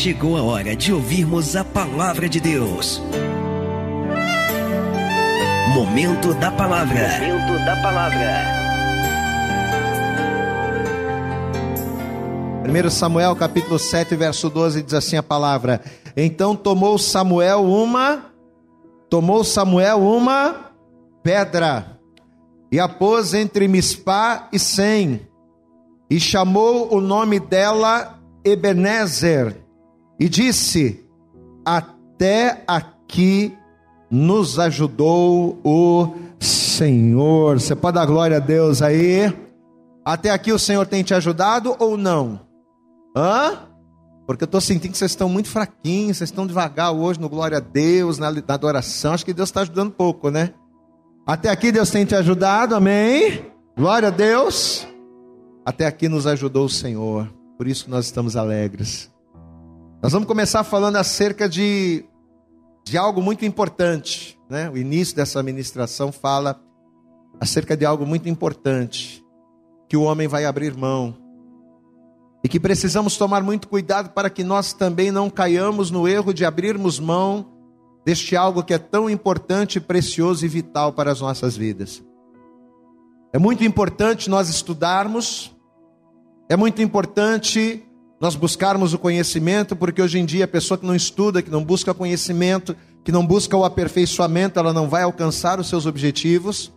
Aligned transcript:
chegou 0.00 0.34
a 0.34 0.42
hora 0.42 0.74
de 0.74 0.94
ouvirmos 0.94 1.54
a 1.54 1.62
palavra 1.62 2.26
de 2.26 2.40
Deus. 2.40 3.02
Momento 5.74 6.32
da 6.32 6.50
palavra. 6.50 7.18
Momento 7.18 7.64
da 7.66 7.76
palavra. 7.82 8.44
1 12.86 12.90
Samuel 12.90 13.36
capítulo 13.36 13.78
7, 13.78 14.16
verso 14.16 14.48
12 14.48 14.82
diz 14.82 14.94
assim 14.94 15.18
a 15.18 15.22
palavra: 15.22 15.82
Então 16.16 16.56
tomou 16.56 16.96
Samuel 16.98 17.62
uma 17.62 18.24
tomou 19.10 19.44
Samuel 19.44 20.00
uma 20.00 20.72
pedra 21.22 22.00
e 22.72 22.80
a 22.80 22.88
pôs 22.88 23.34
entre 23.34 23.68
Mispá 23.68 24.48
e 24.50 24.58
Sem 24.58 25.28
e 26.08 26.18
chamou 26.18 26.90
o 26.90 27.02
nome 27.02 27.38
dela 27.38 28.18
Ebenezer 28.42 29.68
e 30.20 30.28
disse: 30.28 31.02
Até 31.64 32.62
aqui 32.66 33.56
nos 34.10 34.58
ajudou 34.58 35.58
o 35.64 36.14
Senhor. 36.38 37.58
Você 37.58 37.74
pode 37.74 37.94
dar 37.94 38.04
glória 38.04 38.36
a 38.36 38.40
Deus 38.40 38.82
aí? 38.82 39.34
Até 40.04 40.30
aqui 40.30 40.52
o 40.52 40.58
Senhor 40.58 40.86
tem 40.86 41.02
te 41.02 41.14
ajudado 41.14 41.74
ou 41.78 41.96
não? 41.96 42.40
Hã? 43.16 43.66
Porque 44.26 44.44
eu 44.44 44.46
estou 44.46 44.60
sentindo 44.60 44.92
que 44.92 44.98
vocês 44.98 45.10
estão 45.10 45.28
muito 45.28 45.48
fraquinhos, 45.48 46.18
vocês 46.18 46.30
estão 46.30 46.46
devagar 46.46 46.92
hoje 46.92 47.18
no 47.18 47.28
glória 47.28 47.56
a 47.56 47.60
Deus, 47.60 48.18
na, 48.18 48.30
na 48.30 48.54
adoração. 48.54 49.14
Acho 49.14 49.24
que 49.24 49.32
Deus 49.32 49.48
está 49.48 49.62
ajudando 49.62 49.90
pouco, 49.90 50.30
né? 50.30 50.54
Até 51.26 51.48
aqui 51.48 51.72
Deus 51.72 51.90
tem 51.90 52.04
te 52.04 52.14
ajudado, 52.14 52.74
amém? 52.74 53.44
Glória 53.76 54.08
a 54.08 54.10
Deus. 54.10 54.86
Até 55.64 55.86
aqui 55.86 56.08
nos 56.08 56.26
ajudou 56.26 56.66
o 56.66 56.68
Senhor, 56.68 57.32
por 57.56 57.66
isso 57.66 57.90
nós 57.90 58.06
estamos 58.06 58.36
alegres. 58.36 59.10
Nós 60.02 60.12
vamos 60.12 60.26
começar 60.26 60.64
falando 60.64 60.96
acerca 60.96 61.46
de, 61.46 62.06
de 62.86 62.96
algo 62.96 63.20
muito 63.20 63.44
importante, 63.44 64.40
né? 64.48 64.70
O 64.70 64.78
início 64.78 65.14
dessa 65.14 65.42
ministração 65.42 66.10
fala 66.10 66.58
acerca 67.38 67.76
de 67.76 67.84
algo 67.84 68.06
muito 68.06 68.26
importante, 68.26 69.22
que 69.86 69.98
o 69.98 70.04
homem 70.04 70.26
vai 70.26 70.46
abrir 70.46 70.74
mão. 70.74 71.14
E 72.42 72.48
que 72.48 72.58
precisamos 72.58 73.18
tomar 73.18 73.42
muito 73.42 73.68
cuidado 73.68 74.14
para 74.14 74.30
que 74.30 74.42
nós 74.42 74.72
também 74.72 75.10
não 75.10 75.28
caiamos 75.28 75.90
no 75.90 76.08
erro 76.08 76.32
de 76.32 76.46
abrirmos 76.46 76.98
mão 76.98 77.52
deste 78.02 78.34
algo 78.34 78.62
que 78.62 78.72
é 78.72 78.78
tão 78.78 79.10
importante, 79.10 79.78
precioso 79.78 80.46
e 80.46 80.48
vital 80.48 80.94
para 80.94 81.12
as 81.12 81.20
nossas 81.20 81.58
vidas. 81.58 82.02
É 83.34 83.38
muito 83.38 83.62
importante 83.64 84.30
nós 84.30 84.48
estudarmos, 84.48 85.54
é 86.48 86.56
muito 86.56 86.80
importante 86.80 87.86
nós 88.20 88.36
buscarmos 88.36 88.92
o 88.92 88.98
conhecimento, 88.98 89.74
porque 89.74 90.02
hoje 90.02 90.18
em 90.18 90.26
dia 90.26 90.44
a 90.44 90.48
pessoa 90.48 90.76
que 90.76 90.84
não 90.84 90.94
estuda, 90.94 91.40
que 91.40 91.50
não 91.50 91.64
busca 91.64 91.94
conhecimento, 91.94 92.76
que 93.02 93.10
não 93.10 93.26
busca 93.26 93.56
o 93.56 93.64
aperfeiçoamento, 93.64 94.58
ela 94.58 94.74
não 94.74 94.88
vai 94.88 95.02
alcançar 95.02 95.58
os 95.58 95.68
seus 95.70 95.86
objetivos. 95.86 96.70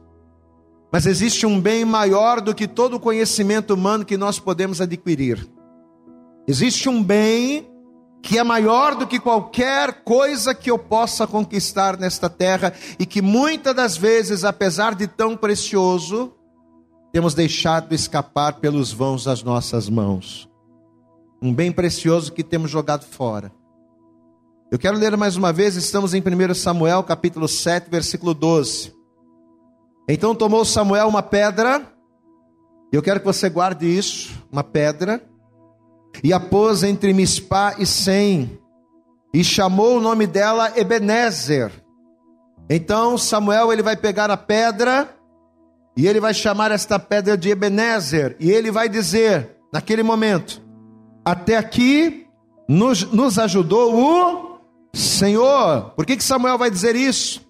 Mas 0.90 1.06
existe 1.06 1.46
um 1.46 1.60
bem 1.60 1.84
maior 1.84 2.40
do 2.40 2.56
que 2.56 2.66
todo 2.66 2.96
o 2.96 3.00
conhecimento 3.00 3.74
humano 3.74 4.06
que 4.06 4.16
nós 4.16 4.40
podemos 4.40 4.80
adquirir. 4.80 5.46
Existe 6.48 6.88
um 6.88 7.04
bem 7.04 7.68
que 8.22 8.38
é 8.38 8.44
maior 8.44 8.96
do 8.96 9.06
que 9.06 9.20
qualquer 9.20 10.04
coisa 10.06 10.56
que 10.56 10.72
eu 10.72 10.80
possa 10.80 11.28
conquistar 11.28 11.98
nesta 11.98 12.30
terra 12.30 12.74
e 12.98 13.06
que 13.06 13.22
muitas 13.22 13.76
das 13.76 13.98
vezes, 13.98 14.46
apesar 14.46 14.96
de 14.96 15.08
tão 15.08 15.36
precioso, 15.36 16.32
temos 17.12 17.34
deixado 17.34 17.94
escapar 17.94 18.62
pelos 18.62 18.94
vãos 18.94 19.26
das 19.26 19.44
nossas 19.44 19.90
mãos. 19.90 20.53
Um 21.44 21.54
bem 21.54 21.74
precioso 21.74 22.32
que 22.32 22.42
temos 22.42 22.72
jogado 22.72 23.04
fora. 23.04 23.52
Eu 24.72 24.80
quero 24.80 24.98
ler 24.98 25.18
mais 25.18 25.36
uma 25.36 25.52
vez, 25.52 25.76
estamos 25.76 26.14
em 26.14 26.22
1 26.22 26.54
Samuel, 26.54 27.04
capítulo 27.04 27.50
7, 27.50 27.90
versículo 27.90 28.34
12. 28.34 28.96
Então 30.08 30.34
tomou 30.34 30.64
Samuel 30.64 31.06
uma 31.06 31.22
pedra, 31.22 31.86
eu 32.94 33.02
quero 33.02 33.20
que 33.20 33.26
você 33.26 33.50
guarde 33.50 33.86
isso, 33.86 34.42
uma 34.50 34.64
pedra, 34.64 35.22
e 36.24 36.32
a 36.32 36.40
pôs 36.40 36.82
entre 36.82 37.12
Mispá 37.12 37.76
e 37.78 37.86
Sem, 37.86 38.58
e 39.34 39.44
chamou 39.44 39.98
o 39.98 40.02
nome 40.02 40.26
dela 40.26 40.72
Ebenezer. 40.80 41.74
Então 42.70 43.18
Samuel 43.18 43.74
ele 43.74 43.84
vai 43.84 43.98
pegar 43.98 44.32
a 44.32 44.38
pedra 44.38 45.14
e 45.98 46.08
ele 46.08 46.22
vai 46.22 46.34
chamar 46.34 46.72
esta 46.72 46.98
pedra 46.98 47.38
de 47.38 47.50
Ebenezer, 47.50 48.38
e 48.40 48.50
ele 48.50 48.72
vai 48.72 48.88
dizer, 48.88 49.58
naquele 49.74 50.03
momento: 50.03 50.62
Até 51.25 51.57
aqui 51.57 52.23
nos, 52.67 53.03
nos 53.11 53.39
ajudou 53.39 53.95
o 53.95 54.59
Senhor. 54.94 55.91
Por 55.95 56.06
que, 56.06 56.17
que 56.17 56.23
Samuel 56.23 56.57
vai 56.57 56.69
dizer 56.69 56.95
isso? 56.95 57.41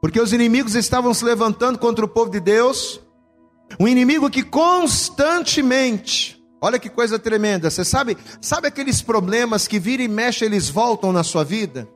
Porque 0.00 0.20
os 0.20 0.32
inimigos 0.32 0.74
estavam 0.74 1.14
se 1.14 1.24
levantando 1.24 1.78
contra 1.78 2.04
o 2.04 2.08
povo 2.08 2.30
de 2.30 2.40
Deus, 2.40 3.00
um 3.80 3.88
inimigo 3.88 4.28
que 4.28 4.42
constantemente, 4.42 6.42
olha 6.60 6.78
que 6.78 6.90
coisa 6.90 7.18
tremenda, 7.18 7.70
você 7.70 7.84
sabe, 7.84 8.18
sabe 8.40 8.68
aqueles 8.68 9.00
problemas 9.00 9.66
que 9.66 9.78
vira 9.78 10.02
e 10.02 10.08
mexe, 10.08 10.44
eles 10.44 10.68
voltam 10.68 11.10
na 11.10 11.24
sua 11.24 11.42
vida? 11.42 11.88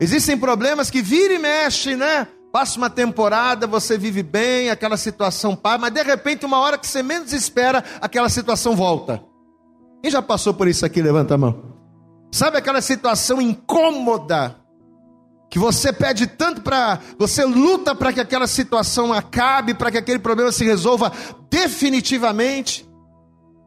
Existem 0.00 0.36
problemas 0.36 0.90
que 0.90 1.00
vira 1.00 1.34
e 1.34 1.38
mexe, 1.38 1.94
né? 1.94 2.26
Passa 2.52 2.78
uma 2.78 2.90
temporada, 2.90 3.66
você 3.66 3.96
vive 3.96 4.22
bem, 4.22 4.68
aquela 4.68 4.96
situação 4.96 5.54
pá, 5.54 5.78
mas 5.78 5.92
de 5.92 6.02
repente, 6.02 6.44
uma 6.44 6.58
hora 6.58 6.76
que 6.76 6.86
você 6.86 7.02
menos 7.02 7.32
espera, 7.32 7.82
aquela 8.00 8.28
situação 8.28 8.74
volta. 8.74 9.22
Quem 10.02 10.10
já 10.10 10.22
passou 10.22 10.54
por 10.54 10.68
isso 10.68 10.84
aqui? 10.84 11.02
Levanta 11.02 11.34
a 11.34 11.38
mão. 11.38 11.76
Sabe 12.32 12.58
aquela 12.58 12.80
situação 12.80 13.40
incômoda? 13.40 14.56
Que 15.48 15.58
você 15.58 15.92
pede 15.92 16.26
tanto 16.26 16.60
para. 16.60 17.00
Você 17.18 17.44
luta 17.44 17.94
para 17.94 18.12
que 18.12 18.20
aquela 18.20 18.46
situação 18.46 19.12
acabe, 19.12 19.74
para 19.74 19.90
que 19.90 19.98
aquele 19.98 20.18
problema 20.18 20.50
se 20.50 20.64
resolva 20.64 21.12
definitivamente. 21.48 22.86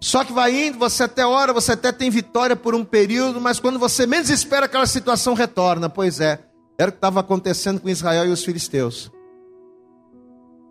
Só 0.02 0.24
que 0.24 0.32
vai 0.32 0.68
indo, 0.68 0.78
você 0.78 1.04
até 1.04 1.26
hora, 1.26 1.52
você 1.52 1.74
até 1.74 1.92
tem 1.92 2.10
vitória 2.10 2.56
por 2.56 2.74
um 2.74 2.86
período, 2.86 3.42
mas 3.42 3.60
quando 3.60 3.78
você 3.78 4.06
menos 4.06 4.30
espera, 4.30 4.66
aquela 4.66 4.86
situação 4.86 5.34
retorna. 5.34 5.90
Pois 5.90 6.22
é, 6.22 6.40
era 6.78 6.90
o 6.90 6.92
que 6.92 6.98
estava 6.98 7.20
acontecendo 7.20 7.82
com 7.82 7.90
Israel 7.90 8.26
e 8.26 8.30
os 8.30 8.44
filisteus. 8.44 9.12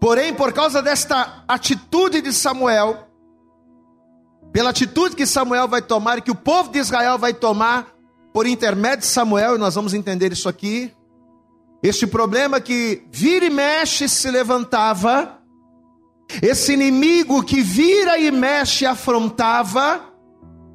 Porém, 0.01 0.33
por 0.33 0.53
causa 0.53 0.81
desta 0.81 1.45
atitude 1.47 2.23
de 2.23 2.33
Samuel, 2.33 3.08
pela 4.53 4.71
atitude 4.71 5.15
que 5.15 5.27
Samuel 5.27 5.69
vai 5.69 5.83
tomar 5.83 6.19
e 6.19 6.23
que 6.23 6.31
o 6.31 6.35
povo 6.35 6.71
de 6.71 6.79
Israel 6.79 7.19
vai 7.19 7.35
tomar 7.35 7.95
por 8.33 8.47
intermédio 8.47 9.01
de 9.01 9.07
Samuel, 9.07 9.57
e 9.57 9.59
nós 9.59 9.75
vamos 9.75 9.95
entender 9.95 10.33
isso 10.33 10.49
aqui, 10.49 10.93
este 11.83 12.07
problema 12.07 12.61
que 12.61 13.03
vira 13.11 13.47
e 13.47 13.51
mexe 13.51 14.09
se 14.09 14.31
levantava, 14.31 15.39
esse 16.43 16.73
inimigo 16.73 17.43
que 17.43 17.63
vira 17.63 18.19
e 18.19 18.31
mexe 18.31 18.85
afrontava, 18.85 20.03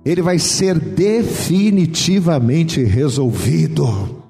ele 0.03 0.21
vai 0.21 0.39
ser 0.39 0.79
definitivamente 0.79 2.83
resolvido. 2.83 4.23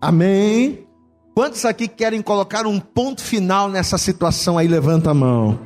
Amém? 0.00 0.86
Quantos 1.34 1.64
aqui 1.64 1.88
querem 1.88 2.22
colocar 2.22 2.66
um 2.66 2.78
ponto 2.78 3.22
final 3.22 3.68
nessa 3.68 3.96
situação 3.96 4.58
aí? 4.58 4.68
Levanta 4.68 5.10
a 5.10 5.14
mão. 5.14 5.58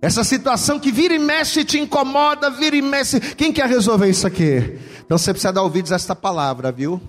Essa 0.00 0.22
situação 0.22 0.78
que 0.78 0.92
vira 0.92 1.14
e 1.14 1.18
mexe 1.18 1.64
te 1.64 1.78
incomoda, 1.78 2.50
vira 2.50 2.76
e 2.76 2.82
mexe. 2.82 3.18
Quem 3.18 3.52
quer 3.52 3.68
resolver 3.68 4.08
isso 4.08 4.26
aqui? 4.26 4.78
Então 5.04 5.16
você 5.16 5.32
precisa 5.32 5.52
dar 5.52 5.62
ouvidos 5.62 5.92
a 5.92 5.96
esta 5.96 6.14
palavra, 6.14 6.70
viu? 6.70 7.00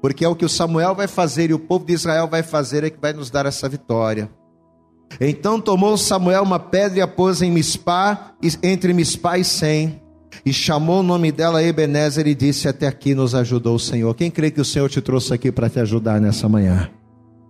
Porque 0.00 0.24
é 0.24 0.28
o 0.28 0.36
que 0.36 0.44
o 0.44 0.48
Samuel 0.48 0.94
vai 0.94 1.06
fazer 1.06 1.50
e 1.50 1.54
o 1.54 1.58
povo 1.58 1.84
de 1.84 1.92
Israel 1.92 2.28
vai 2.28 2.42
fazer 2.42 2.84
é 2.84 2.90
que 2.90 3.00
vai 3.00 3.12
nos 3.12 3.30
dar 3.30 3.46
essa 3.46 3.68
vitória. 3.68 4.30
Então 5.20 5.60
tomou 5.60 5.96
Samuel 5.96 6.42
uma 6.42 6.58
pedra 6.58 6.98
e 6.98 7.02
a 7.02 7.06
pôs 7.06 7.42
em 7.42 7.50
Mispá, 7.50 8.32
entre 8.62 8.92
Mispá 8.92 9.38
e 9.38 9.44
Sem 9.44 10.00
e 10.44 10.52
chamou 10.52 11.00
o 11.00 11.02
nome 11.02 11.32
dela 11.32 11.62
Ebenezer 11.62 12.26
e 12.26 12.34
disse: 12.34 12.68
Até 12.68 12.86
aqui 12.86 13.14
nos 13.14 13.34
ajudou 13.34 13.76
o 13.76 13.80
Senhor. 13.80 14.14
Quem 14.14 14.30
crê 14.30 14.50
que 14.50 14.60
o 14.60 14.64
Senhor 14.64 14.88
te 14.88 15.00
trouxe 15.00 15.32
aqui 15.32 15.50
para 15.50 15.70
te 15.70 15.80
ajudar 15.80 16.20
nessa 16.20 16.48
manhã? 16.48 16.90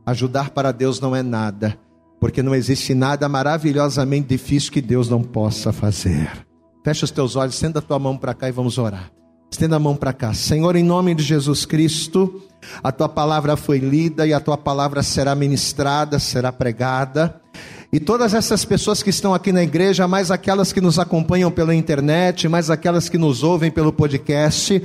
Ajudar 0.04 0.50
para 0.50 0.72
Deus 0.72 1.00
não 1.00 1.14
é 1.16 1.22
nada, 1.22 1.76
porque 2.20 2.42
não 2.42 2.54
existe 2.54 2.94
nada 2.94 3.28
maravilhosamente 3.28 4.28
difícil 4.28 4.72
que 4.72 4.80
Deus 4.80 5.08
não 5.08 5.22
possa 5.22 5.72
fazer. 5.72 6.46
Fecha 6.84 7.04
os 7.04 7.10
teus 7.10 7.36
olhos, 7.36 7.54
estenda 7.54 7.80
a 7.80 7.82
tua 7.82 7.98
mão 7.98 8.16
para 8.16 8.34
cá 8.34 8.48
e 8.48 8.52
vamos 8.52 8.78
orar. 8.78 9.10
Estenda 9.50 9.76
a 9.76 9.78
mão 9.78 9.96
para 9.96 10.12
cá. 10.12 10.34
Senhor, 10.34 10.76
em 10.76 10.82
nome 10.82 11.14
de 11.14 11.22
Jesus 11.22 11.64
Cristo, 11.64 12.42
a 12.82 12.92
tua 12.92 13.08
palavra 13.08 13.56
foi 13.56 13.78
lida 13.78 14.26
e 14.26 14.32
a 14.32 14.40
tua 14.40 14.56
palavra 14.56 15.02
será 15.02 15.34
ministrada, 15.34 16.18
será 16.18 16.52
pregada. 16.52 17.40
E 17.96 17.98
todas 17.98 18.34
essas 18.34 18.62
pessoas 18.62 19.02
que 19.02 19.08
estão 19.08 19.32
aqui 19.32 19.50
na 19.50 19.62
igreja, 19.62 20.06
mais 20.06 20.30
aquelas 20.30 20.70
que 20.70 20.82
nos 20.82 20.98
acompanham 20.98 21.50
pela 21.50 21.74
internet, 21.74 22.46
mais 22.46 22.68
aquelas 22.68 23.08
que 23.08 23.16
nos 23.16 23.42
ouvem 23.42 23.70
pelo 23.70 23.90
podcast, 23.90 24.82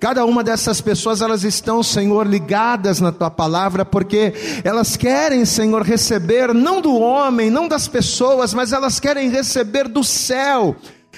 cada 0.00 0.24
uma 0.24 0.42
dessas 0.42 0.80
pessoas, 0.80 1.20
elas 1.20 1.44
estão, 1.44 1.82
Senhor, 1.82 2.26
ligadas 2.26 3.02
na 3.02 3.12
tua 3.12 3.30
palavra, 3.30 3.84
porque 3.84 4.32
elas 4.64 4.96
querem, 4.96 5.44
Senhor, 5.44 5.82
receber 5.82 6.54
não 6.54 6.80
do 6.80 6.98
homem, 6.98 7.50
não 7.50 7.68
das 7.68 7.86
pessoas, 7.86 8.54
mas 8.54 8.72
elas 8.72 8.98
querem 8.98 9.28
receber 9.28 9.86
do 9.86 10.02
céu 10.02 10.74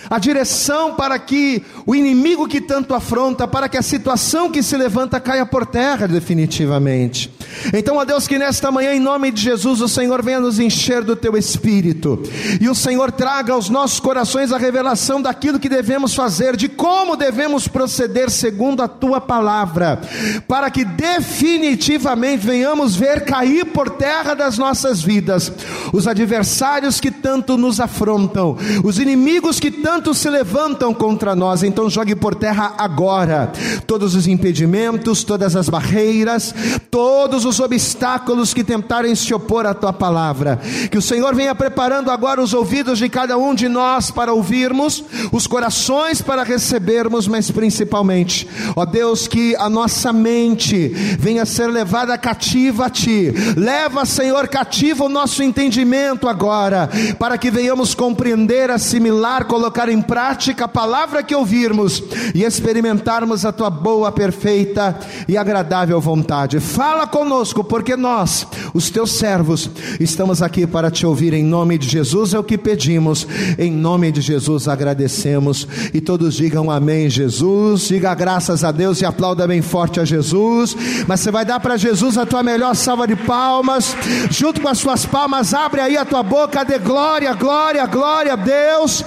a 0.08 0.18
direção 0.18 0.94
para 0.94 1.18
que 1.18 1.62
o 1.84 1.94
inimigo 1.94 2.48
que 2.48 2.60
tanto 2.60 2.94
afronta, 2.94 3.46
para 3.46 3.68
que 3.68 3.76
a 3.76 3.82
situação 3.82 4.50
que 4.50 4.62
se 4.62 4.76
levanta 4.76 5.20
caia 5.20 5.46
por 5.46 5.66
terra 5.66 6.06
definitivamente. 6.06 7.32
Então, 7.72 7.96
ó 7.96 8.04
Deus, 8.04 8.26
que 8.26 8.38
nesta 8.38 8.70
manhã, 8.70 8.94
em 8.94 9.00
nome 9.00 9.30
de 9.30 9.40
Jesus, 9.40 9.80
o 9.80 9.88
Senhor 9.88 10.22
venha 10.22 10.40
nos 10.40 10.58
encher 10.58 11.02
do 11.02 11.16
teu 11.16 11.36
espírito 11.36 12.22
e 12.60 12.68
o 12.68 12.74
Senhor 12.74 13.10
traga 13.10 13.52
aos 13.52 13.68
nossos 13.68 14.00
corações 14.00 14.52
a 14.52 14.58
revelação 14.58 15.20
daquilo 15.20 15.58
que 15.58 15.68
devemos 15.68 16.14
fazer, 16.14 16.56
de 16.56 16.68
como 16.68 17.16
devemos 17.16 17.66
proceder 17.66 18.30
segundo 18.30 18.82
a 18.82 18.88
tua 18.88 19.20
palavra, 19.20 20.00
para 20.46 20.70
que 20.70 20.84
definitivamente 20.84 22.46
venhamos 22.46 22.94
ver 22.94 23.24
cair 23.24 23.64
por 23.66 23.90
terra 23.90 24.34
das 24.34 24.58
nossas 24.58 25.02
vidas 25.02 25.52
os 25.92 26.06
adversários 26.06 27.00
que 27.00 27.10
tanto 27.10 27.56
nos 27.56 27.80
afrontam, 27.80 28.56
os 28.84 28.98
inimigos 28.98 29.60
que 29.60 29.70
tanto 29.86 30.12
se 30.12 30.28
levantam 30.28 30.92
contra 30.92 31.36
nós. 31.36 31.62
Então, 31.62 31.88
jogue 31.88 32.16
por 32.16 32.34
terra 32.34 32.74
agora 32.76 33.52
todos 33.86 34.16
os 34.16 34.26
impedimentos, 34.26 35.22
todas 35.22 35.54
as 35.54 35.68
barreiras, 35.68 36.52
todos 36.90 37.44
os 37.44 37.60
obstáculos 37.60 38.52
que 38.52 38.64
tentarem 38.64 39.14
se 39.14 39.32
opor 39.32 39.64
à 39.64 39.72
tua 39.72 39.92
palavra. 39.92 40.58
Que 40.90 40.98
o 40.98 41.02
Senhor 41.02 41.36
venha 41.36 41.54
preparando 41.54 42.10
agora 42.10 42.42
os 42.42 42.52
ouvidos 42.52 42.98
de 42.98 43.08
cada 43.08 43.38
um 43.38 43.54
de 43.54 43.68
nós 43.68 44.10
para 44.10 44.32
ouvirmos, 44.32 45.04
os 45.30 45.46
corações 45.46 46.20
para 46.20 46.42
recebermos, 46.42 47.28
mas 47.28 47.48
principalmente, 47.52 48.48
ó 48.74 48.84
Deus, 48.84 49.28
que 49.28 49.54
a 49.54 49.70
nossa 49.70 50.12
mente 50.12 50.88
venha 51.16 51.46
ser 51.46 51.68
levada 51.68 52.18
cativa 52.18 52.86
a 52.86 52.90
ti. 52.90 53.32
Leva, 53.56 54.04
Senhor, 54.04 54.48
cativo 54.48 55.04
o 55.04 55.08
nosso 55.08 55.44
entendimento 55.44 56.28
agora, 56.28 56.90
para 57.20 57.38
que 57.38 57.52
venhamos 57.52 57.94
compreender, 57.94 58.68
assimilar, 58.68 59.44
colocar 59.44 59.75
em 59.92 60.00
prática 60.00 60.64
a 60.64 60.68
palavra 60.68 61.22
que 61.22 61.34
ouvirmos 61.34 62.02
e 62.34 62.42
experimentarmos 62.42 63.44
a 63.44 63.52
tua 63.52 63.70
boa, 63.70 64.10
perfeita 64.10 64.98
e 65.28 65.36
agradável 65.36 66.00
vontade. 66.00 66.60
Fala 66.60 67.06
conosco 67.06 67.26
conosco, 67.26 67.62
porque 67.62 67.96
nós, 67.96 68.46
os 68.76 68.90
teus 68.90 69.12
servos, 69.12 69.70
estamos 69.98 70.42
aqui 70.42 70.66
para 70.66 70.90
te 70.90 71.06
ouvir 71.06 71.32
em 71.32 71.42
nome 71.42 71.78
de 71.78 71.88
Jesus, 71.88 72.34
é 72.34 72.38
o 72.38 72.44
que 72.44 72.58
pedimos, 72.58 73.26
em 73.58 73.72
nome 73.72 74.12
de 74.12 74.20
Jesus 74.20 74.68
agradecemos. 74.68 75.66
E 75.94 76.00
todos 76.00 76.34
digam 76.34 76.70
amém, 76.70 77.08
Jesus. 77.08 77.88
Diga 77.88 78.14
graças 78.14 78.62
a 78.62 78.70
Deus 78.70 79.00
e 79.00 79.06
aplauda 79.06 79.46
bem 79.46 79.62
forte 79.62 79.98
a 79.98 80.04
Jesus. 80.04 80.76
Mas 81.08 81.20
você 81.20 81.30
vai 81.30 81.44
dar 81.46 81.58
para 81.58 81.78
Jesus 81.78 82.18
a 82.18 82.26
tua 82.26 82.42
melhor 82.42 82.76
salva 82.76 83.06
de 83.06 83.16
palmas, 83.16 83.96
junto 84.30 84.60
com 84.60 84.68
as 84.68 84.76
suas 84.76 85.06
palmas, 85.06 85.54
abre 85.54 85.80
aí 85.80 85.96
a 85.96 86.04
tua 86.04 86.22
boca, 86.22 86.62
dê 86.62 86.78
glória, 86.78 87.32
glória, 87.32 87.86
glória 87.86 88.34
a 88.34 88.36
Deus, 88.36 89.02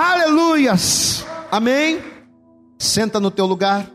aleluias, 0.00 1.22
amém. 1.50 1.98
Senta 2.78 3.20
no 3.20 3.30
teu 3.30 3.44
lugar. 3.44 3.91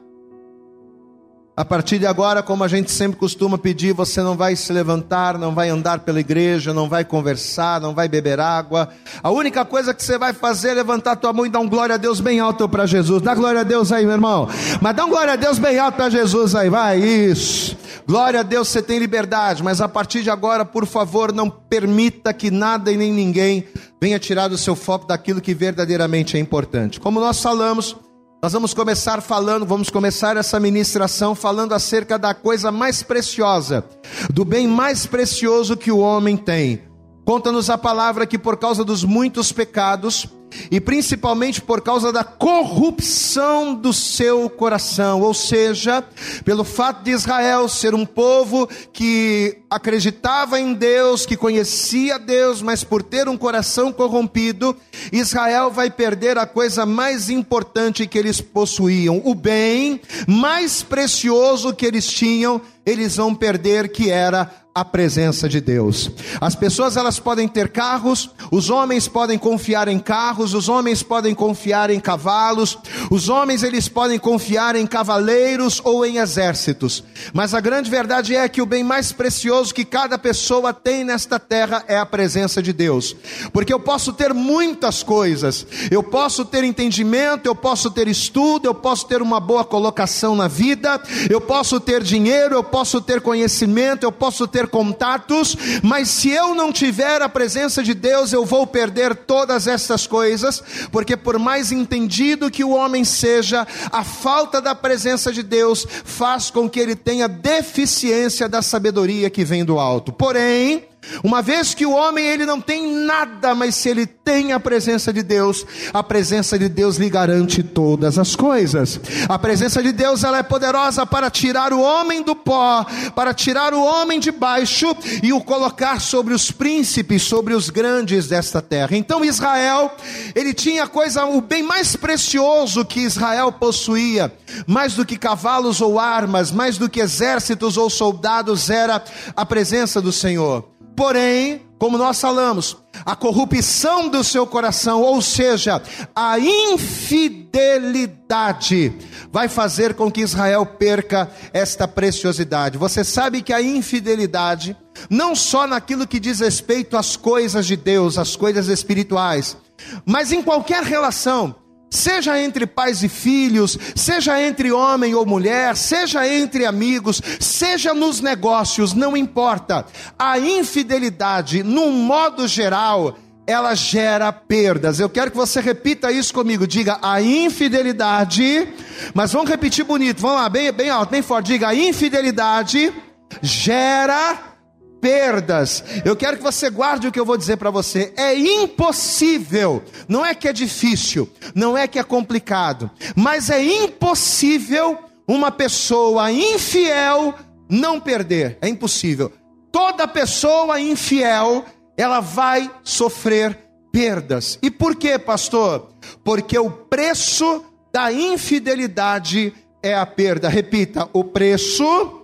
A 1.57 1.65
partir 1.65 1.97
de 1.97 2.05
agora, 2.05 2.43
como 2.43 2.63
a 2.63 2.67
gente 2.67 2.91
sempre 2.91 3.17
costuma 3.17 3.57
pedir, 3.57 3.91
você 3.91 4.21
não 4.21 4.37
vai 4.37 4.55
se 4.55 4.71
levantar, 4.71 5.39
não 5.39 5.55
vai 5.55 5.69
andar 5.69 6.01
pela 6.01 6.19
igreja, 6.19 6.71
não 6.71 6.87
vai 6.87 7.03
conversar, 7.03 7.81
não 7.81 7.95
vai 7.95 8.07
beber 8.07 8.39
água. 8.39 8.89
A 9.23 9.31
única 9.31 9.65
coisa 9.65 9.91
que 9.91 10.03
você 10.03 10.19
vai 10.19 10.33
fazer 10.33 10.69
é 10.69 10.73
levantar 10.75 11.15
tua 11.15 11.33
mão 11.33 11.47
e 11.47 11.49
dar 11.49 11.59
um 11.59 11.67
glória 11.67 11.95
a 11.95 11.97
Deus 11.97 12.19
bem 12.21 12.39
alto 12.39 12.69
para 12.69 12.85
Jesus. 12.85 13.23
Dá 13.23 13.33
glória 13.33 13.61
a 13.61 13.63
Deus 13.63 13.91
aí, 13.91 14.05
meu 14.05 14.13
irmão. 14.13 14.47
Mas 14.79 14.95
dá 14.95 15.03
um 15.03 15.09
glória 15.09 15.33
a 15.33 15.35
Deus 15.35 15.57
bem 15.57 15.79
alto 15.79 15.95
para 15.95 16.11
Jesus 16.11 16.53
aí, 16.53 16.69
vai. 16.69 16.99
Isso. 16.99 17.75
Glória 18.05 18.41
a 18.41 18.43
Deus, 18.43 18.67
você 18.67 18.83
tem 18.83 18.99
liberdade, 18.99 19.63
mas 19.63 19.81
a 19.81 19.89
partir 19.89 20.21
de 20.21 20.29
agora, 20.29 20.63
por 20.63 20.85
favor, 20.85 21.33
não 21.33 21.49
permita 21.49 22.31
que 22.35 22.51
nada 22.51 22.91
e 22.91 22.97
nem 22.97 23.11
ninguém 23.11 23.65
venha 23.99 24.19
tirar 24.19 24.47
do 24.47 24.59
seu 24.59 24.75
foco 24.75 25.07
daquilo 25.07 25.41
que 25.41 25.55
verdadeiramente 25.55 26.37
é 26.37 26.39
importante. 26.39 26.99
Como 26.99 27.19
nós 27.19 27.41
falamos, 27.41 27.95
nós 28.41 28.53
vamos 28.53 28.71
começar 28.71 29.19
falando, 29.21 29.65
vamos 29.65 29.89
começar 29.89 30.37
essa 30.37 30.59
ministração 30.59 31.33
falando 31.33 31.73
acerca 31.73 32.19
da 32.19 32.35
coisa 32.35 32.71
mais 32.71 33.01
preciosa, 33.01 33.83
do 34.31 34.45
bem 34.45 34.67
mais 34.67 35.07
precioso 35.07 35.75
que 35.75 35.91
o 35.91 35.97
homem 35.97 36.37
tem. 36.37 36.83
Conta-nos 37.25 37.69
a 37.69 37.77
palavra 37.77 38.27
que 38.27 38.37
por 38.37 38.55
causa 38.57 38.85
dos 38.85 39.03
muitos 39.03 39.51
pecados, 39.51 40.27
e 40.71 40.79
principalmente 40.79 41.61
por 41.61 41.81
causa 41.81 42.11
da 42.11 42.23
corrupção 42.23 43.73
do 43.73 43.93
seu 43.93 44.49
coração, 44.49 45.21
ou 45.21 45.33
seja, 45.33 46.03
pelo 46.43 46.63
fato 46.63 47.03
de 47.03 47.11
Israel 47.11 47.67
ser 47.67 47.93
um 47.93 48.05
povo 48.05 48.67
que 48.91 49.57
acreditava 49.69 50.59
em 50.59 50.73
Deus, 50.73 51.25
que 51.25 51.35
conhecia 51.35 52.17
Deus, 52.17 52.61
mas 52.61 52.83
por 52.83 53.03
ter 53.03 53.27
um 53.27 53.37
coração 53.37 53.91
corrompido, 53.91 54.75
Israel 55.11 55.69
vai 55.69 55.89
perder 55.89 56.37
a 56.37 56.45
coisa 56.45 56.85
mais 56.85 57.29
importante 57.29 58.07
que 58.07 58.17
eles 58.17 58.41
possuíam, 58.41 59.21
o 59.25 59.35
bem 59.35 60.01
mais 60.27 60.81
precioso 60.81 61.73
que 61.73 61.85
eles 61.85 62.07
tinham, 62.07 62.61
eles 62.85 63.17
vão 63.17 63.35
perder, 63.35 63.89
que 63.89 64.09
era 64.09 64.49
a 64.77 64.85
presença 64.85 65.49
de 65.49 65.59
Deus. 65.59 66.11
As 66.39 66.53
pessoas 66.53 66.95
elas 66.97 67.17
podem 67.17 67.47
ter 67.47 67.69
carros, 67.69 68.29
os 68.51 68.69
homens 68.69 69.07
podem 69.07 69.35
confiar 69.35 69.87
em 69.87 69.97
carros, 69.97 70.53
os 70.53 70.69
homens 70.69 71.01
podem 71.01 71.33
confiar 71.33 71.89
em 71.89 71.99
cavalos, 71.99 72.77
os 73.09 73.27
homens 73.27 73.63
eles 73.63 73.87
podem 73.87 74.19
confiar 74.19 74.75
em 74.75 74.85
cavaleiros 74.85 75.81
ou 75.83 76.05
em 76.05 76.17
exércitos. 76.17 77.03
Mas 77.33 77.55
a 77.55 77.59
grande 77.59 77.89
verdade 77.89 78.35
é 78.35 78.47
que 78.47 78.61
o 78.61 78.67
bem 78.67 78.83
mais 78.83 79.11
precioso 79.11 79.73
que 79.73 79.83
cada 79.83 80.15
pessoa 80.15 80.71
tem 80.71 81.03
nesta 81.03 81.39
terra 81.39 81.83
é 81.87 81.97
a 81.97 82.05
presença 82.05 82.61
de 82.61 82.71
Deus. 82.71 83.15
Porque 83.51 83.73
eu 83.73 83.79
posso 83.79 84.13
ter 84.13 84.31
muitas 84.31 85.01
coisas, 85.01 85.65
eu 85.89 86.03
posso 86.03 86.45
ter 86.45 86.63
entendimento, 86.63 87.47
eu 87.47 87.55
posso 87.55 87.89
ter 87.89 88.07
estudo, 88.07 88.67
eu 88.67 88.75
posso 88.75 89.07
ter 89.07 89.23
uma 89.23 89.39
boa 89.39 89.65
colocação 89.65 90.35
na 90.35 90.47
vida, 90.47 91.01
eu 91.31 91.41
posso 91.41 91.79
ter 91.79 92.03
dinheiro, 92.03 92.53
eu 92.53 92.63
posso 92.63 93.01
ter 93.01 93.21
conhecimento, 93.21 94.03
eu 94.03 94.11
posso 94.11 94.47
ter 94.47 94.66
contatos, 94.67 95.55
mas 95.81 96.09
se 96.09 96.29
eu 96.29 96.53
não 96.53 96.71
tiver 96.71 97.21
a 97.21 97.29
presença 97.29 97.83
de 97.83 97.93
Deus, 97.93 98.33
eu 98.33 98.45
vou 98.45 98.67
perder 98.67 99.15
todas 99.15 99.67
essas 99.67 100.05
coisas, 100.05 100.61
porque 100.91 101.15
por 101.17 101.39
mais 101.39 101.71
entendido 101.71 102.51
que 102.51 102.63
o 102.63 102.71
homem 102.71 103.03
seja, 103.03 103.67
a 103.91 104.03
falta 104.03 104.61
da 104.61 104.75
presença 104.75 105.31
de 105.31 105.43
Deus 105.43 105.85
faz 106.03 106.49
com 106.49 106.69
que 106.69 106.79
ele 106.79 106.95
tenha 106.95 107.27
deficiência 107.27 108.47
da 108.47 108.61
sabedoria 108.61 109.29
que 109.29 109.43
vem 109.43 109.63
do 109.63 109.79
alto. 109.79 110.11
Porém, 110.11 110.85
uma 111.23 111.41
vez 111.41 111.73
que 111.73 111.85
o 111.85 111.91
homem 111.91 112.25
ele 112.25 112.45
não 112.45 112.59
tem 112.59 112.91
nada, 112.91 113.55
mas 113.55 113.75
se 113.75 113.89
ele 113.89 114.05
tem 114.05 114.51
a 114.51 114.59
presença 114.59 115.13
de 115.13 115.23
Deus, 115.23 115.65
a 115.93 116.03
presença 116.03 116.57
de 116.59 116.67
Deus 116.67 116.97
lhe 116.97 117.09
garante 117.09 117.63
todas 117.63 118.17
as 118.17 118.35
coisas. 118.35 118.99
A 119.27 119.39
presença 119.39 119.81
de 119.81 119.91
Deus 119.91 120.23
ela 120.23 120.39
é 120.39 120.43
poderosa 120.43 121.05
para 121.05 121.29
tirar 121.29 121.73
o 121.73 121.81
homem 121.81 122.21
do 122.21 122.35
pó, 122.35 122.85
para 123.15 123.33
tirar 123.33 123.73
o 123.73 123.81
homem 123.81 124.19
de 124.19 124.31
baixo 124.31 124.95
e 125.23 125.31
o 125.31 125.41
colocar 125.41 126.01
sobre 126.01 126.33
os 126.33 126.51
príncipes, 126.51 127.23
sobre 127.23 127.53
os 127.53 127.69
grandes 127.69 128.27
desta 128.27 128.61
terra. 128.61 128.95
Então 128.97 129.23
Israel, 129.23 129.95
ele 130.35 130.53
tinha 130.53 130.87
coisa 130.87 131.25
o 131.25 131.41
bem 131.41 131.63
mais 131.63 131.95
precioso 131.95 132.85
que 132.85 133.01
Israel 133.01 133.51
possuía, 133.51 134.33
mais 134.65 134.93
do 134.93 135.05
que 135.05 135.17
cavalos 135.17 135.81
ou 135.81 135.99
armas, 135.99 136.51
mais 136.51 136.77
do 136.77 136.89
que 136.89 136.99
exércitos 136.99 137.77
ou 137.77 137.89
soldados 137.89 138.69
era 138.69 139.03
a 139.35 139.45
presença 139.45 140.01
do 140.01 140.11
Senhor. 140.11 140.76
Porém, 140.97 141.61
como 141.77 141.95
nós 141.95 142.19
falamos, 142.19 142.75
a 143.05 143.15
corrupção 143.15 144.09
do 144.09 144.23
seu 144.23 144.47
coração, 144.47 145.03
ou 145.03 145.21
seja, 145.21 145.79
a 146.15 146.39
infidelidade, 146.39 148.91
vai 149.31 149.47
fazer 149.47 149.93
com 149.93 150.11
que 150.11 150.21
Israel 150.21 150.65
perca 150.65 151.29
esta 151.53 151.87
preciosidade. 151.87 152.79
Você 152.79 153.03
sabe 153.03 153.43
que 153.43 153.53
a 153.53 153.61
infidelidade, 153.61 154.75
não 155.07 155.35
só 155.35 155.67
naquilo 155.67 156.07
que 156.07 156.19
diz 156.19 156.39
respeito 156.39 156.97
às 156.97 157.15
coisas 157.15 157.67
de 157.67 157.75
Deus, 157.75 158.17
às 158.17 158.35
coisas 158.35 158.67
espirituais, 158.67 159.55
mas 160.03 160.31
em 160.31 160.41
qualquer 160.41 160.81
relação, 160.81 161.55
Seja 161.89 162.39
entre 162.39 162.67
pais 162.67 163.01
e 163.01 163.07
filhos, 163.07 163.77
seja 163.95 164.41
entre 164.41 164.71
homem 164.71 165.15
ou 165.15 165.25
mulher, 165.25 165.75
seja 165.77 166.27
entre 166.27 166.65
amigos, 166.65 167.21
seja 167.39 167.93
nos 167.93 168.19
negócios, 168.19 168.93
não 168.93 169.15
importa. 169.15 169.85
A 170.19 170.37
infidelidade, 170.37 171.63
num 171.63 171.91
modo 171.91 172.47
geral, 172.47 173.17
ela 173.47 173.73
gera 173.73 174.31
perdas. 174.33 174.99
Eu 174.99 175.09
quero 175.09 175.31
que 175.31 175.37
você 175.37 175.61
repita 175.61 176.11
isso 176.11 176.33
comigo. 176.33 176.67
Diga 176.67 176.99
a 177.01 177.21
infidelidade, 177.21 178.67
mas 179.13 179.31
vamos 179.31 179.49
repetir 179.49 179.85
bonito. 179.85 180.21
Vamos 180.21 180.41
lá, 180.41 180.49
bem, 180.49 180.69
bem 180.73 180.89
alto, 180.89 181.11
bem 181.11 181.21
forte. 181.21 181.47
Diga 181.47 181.69
a 181.69 181.75
infidelidade 181.75 182.93
gera 183.41 184.56
perdas. 185.01 185.83
Eu 186.03 186.15
quero 186.15 186.37
que 186.37 186.43
você 186.43 186.69
guarde 186.69 187.07
o 187.07 187.11
que 187.11 187.19
eu 187.19 187.25
vou 187.25 187.37
dizer 187.37 187.57
para 187.57 187.69
você. 187.69 188.13
É 188.17 188.35
impossível, 188.35 189.83
não 190.07 190.25
é 190.25 190.33
que 190.33 190.47
é 190.47 190.53
difícil, 190.53 191.29
não 191.53 191.77
é 191.77 191.87
que 191.87 191.99
é 191.99 192.03
complicado, 192.03 192.89
mas 193.15 193.49
é 193.49 193.63
impossível 193.63 194.97
uma 195.27 195.51
pessoa 195.51 196.31
infiel 196.31 197.35
não 197.69 197.99
perder. 197.99 198.57
É 198.61 198.67
impossível. 198.67 199.31
Toda 199.71 200.07
pessoa 200.07 200.79
infiel, 200.79 201.65
ela 201.97 202.19
vai 202.19 202.71
sofrer 202.83 203.57
perdas. 203.91 204.57
E 204.61 204.71
por 204.71 204.95
quê, 204.95 205.19
pastor? 205.19 205.89
Porque 206.23 206.57
o 206.57 206.69
preço 206.71 207.65
da 207.91 208.11
infidelidade 208.11 209.53
é 209.83 209.95
a 209.95 210.05
perda. 210.05 210.49
Repita: 210.49 211.09
o 211.13 211.23
preço 211.23 212.21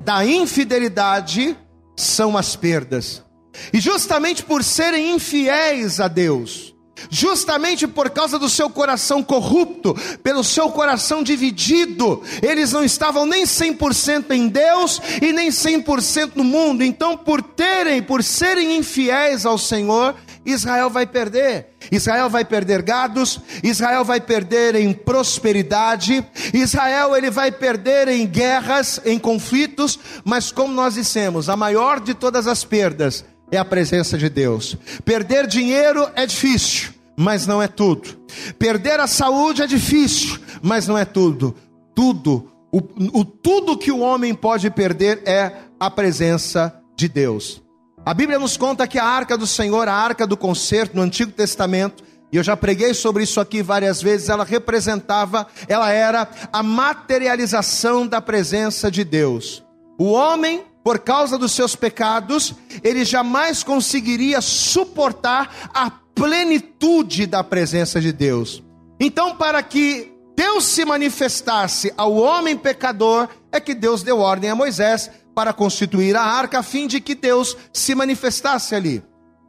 da 0.00 0.24
infidelidade 0.24 1.56
são 1.96 2.36
as 2.36 2.56
perdas. 2.56 3.22
E 3.72 3.80
justamente 3.80 4.42
por 4.42 4.64
serem 4.64 5.12
infiéis 5.12 6.00
a 6.00 6.08
Deus, 6.08 6.74
justamente 7.10 7.86
por 7.86 8.10
causa 8.10 8.38
do 8.38 8.48
seu 8.48 8.68
coração 8.68 9.22
corrupto, 9.22 9.94
pelo 10.22 10.42
seu 10.42 10.70
coração 10.70 11.22
dividido, 11.22 12.22
eles 12.42 12.72
não 12.72 12.84
estavam 12.84 13.26
nem 13.26 13.44
100% 13.44 14.32
em 14.32 14.48
Deus 14.48 15.00
e 15.22 15.32
nem 15.32 15.50
100% 15.50 16.32
no 16.34 16.44
mundo. 16.44 16.82
Então, 16.82 17.16
por 17.16 17.42
terem, 17.42 18.02
por 18.02 18.22
serem 18.22 18.76
infiéis 18.76 19.46
ao 19.46 19.58
Senhor, 19.58 20.14
Israel 20.44 20.90
vai 20.90 21.06
perder. 21.06 21.68
Israel 21.90 22.28
vai 22.28 22.44
perder 22.44 22.82
gados, 22.82 23.40
Israel 23.62 24.04
vai 24.04 24.20
perder 24.20 24.74
em 24.74 24.92
prosperidade, 24.92 26.24
Israel 26.52 27.16
ele 27.16 27.30
vai 27.30 27.52
perder 27.52 28.08
em 28.08 28.26
guerras, 28.26 29.00
em 29.04 29.18
conflitos, 29.18 29.98
mas 30.24 30.50
como 30.50 30.72
nós 30.72 30.94
dissemos, 30.94 31.48
a 31.48 31.56
maior 31.56 32.00
de 32.00 32.14
todas 32.14 32.46
as 32.46 32.64
perdas 32.64 33.24
é 33.50 33.58
a 33.58 33.64
presença 33.64 34.18
de 34.18 34.28
Deus. 34.28 34.76
Perder 35.04 35.46
dinheiro 35.46 36.08
é 36.14 36.26
difícil, 36.26 36.92
mas 37.16 37.46
não 37.46 37.62
é 37.62 37.68
tudo. 37.68 38.18
Perder 38.58 39.00
a 39.00 39.06
saúde 39.06 39.62
é 39.62 39.66
difícil, 39.66 40.38
mas 40.62 40.86
não 40.86 40.98
é 40.98 41.04
tudo. 41.04 41.54
Tudo, 41.94 42.50
o, 42.72 42.78
o 43.20 43.24
tudo 43.24 43.78
que 43.78 43.92
o 43.92 44.00
homem 44.00 44.34
pode 44.34 44.68
perder 44.70 45.22
é 45.24 45.52
a 45.78 45.90
presença 45.90 46.74
de 46.96 47.08
Deus. 47.08 47.63
A 48.06 48.12
Bíblia 48.12 48.38
nos 48.38 48.58
conta 48.58 48.86
que 48.86 48.98
a 48.98 49.04
arca 49.04 49.36
do 49.38 49.46
Senhor, 49.46 49.88
a 49.88 49.94
arca 49.94 50.26
do 50.26 50.36
concerto 50.36 50.94
no 50.94 51.00
Antigo 51.00 51.32
Testamento, 51.32 52.04
e 52.30 52.36
eu 52.36 52.42
já 52.42 52.54
preguei 52.54 52.92
sobre 52.92 53.22
isso 53.22 53.40
aqui 53.40 53.62
várias 53.62 54.02
vezes, 54.02 54.28
ela 54.28 54.44
representava, 54.44 55.46
ela 55.66 55.90
era 55.90 56.28
a 56.52 56.62
materialização 56.62 58.06
da 58.06 58.20
presença 58.20 58.90
de 58.90 59.04
Deus. 59.04 59.64
O 59.98 60.10
homem, 60.10 60.64
por 60.82 60.98
causa 60.98 61.38
dos 61.38 61.52
seus 61.52 61.74
pecados, 61.74 62.54
ele 62.82 63.06
jamais 63.06 63.62
conseguiria 63.62 64.42
suportar 64.42 65.70
a 65.72 65.90
plenitude 66.14 67.24
da 67.24 67.42
presença 67.42 68.02
de 68.02 68.12
Deus. 68.12 68.62
Então, 69.00 69.34
para 69.34 69.62
que 69.62 70.12
Deus 70.36 70.66
se 70.66 70.84
manifestasse 70.84 71.90
ao 71.96 72.12
homem 72.14 72.54
pecador, 72.54 73.28
é 73.50 73.58
que 73.58 73.74
Deus 73.74 74.02
deu 74.02 74.18
ordem 74.18 74.50
a 74.50 74.54
Moisés 74.54 75.10
para 75.34 75.52
constituir 75.52 76.16
a 76.16 76.22
arca, 76.22 76.60
a 76.60 76.62
fim 76.62 76.86
de 76.86 77.00
que 77.00 77.14
Deus 77.14 77.56
se 77.72 77.94
manifestasse 77.94 78.74
ali. 78.74 79.02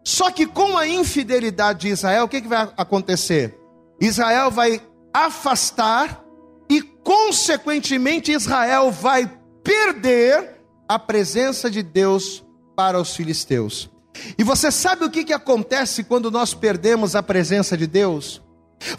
Só 0.04 0.32
que 0.32 0.46
com 0.46 0.77
a 0.77 0.88
infidelidade 0.88 1.82
de 1.82 1.89
Israel, 1.89 2.25
o 2.25 2.27
que, 2.27 2.42
que 2.42 2.48
vai 2.48 2.72
acontecer? 2.77 3.58
Israel 4.00 4.51
vai 4.51 4.82
afastar 5.13 6.24
e, 6.70 6.82
consequentemente, 6.82 8.32
Israel 8.32 8.92
vai 8.92 9.32
perder 9.63 10.62
a 10.88 11.00
presença 11.00 11.70
de 11.70 11.82
Deus 11.82 12.46
para 12.75 13.00
os 13.00 13.15
filisteus. 13.15 13.89
E 14.38 14.44
você 14.44 14.72
sabe 14.72 15.06
o 15.06 15.10
que, 15.10 15.24
que 15.24 15.34
acontece 15.34 16.04
quando 16.04 16.30
nós 16.30 16.54
perdemos 16.54 17.15
a 17.15 17.24
presença 17.24 17.75
de 17.75 17.88
Deus? 17.88 18.42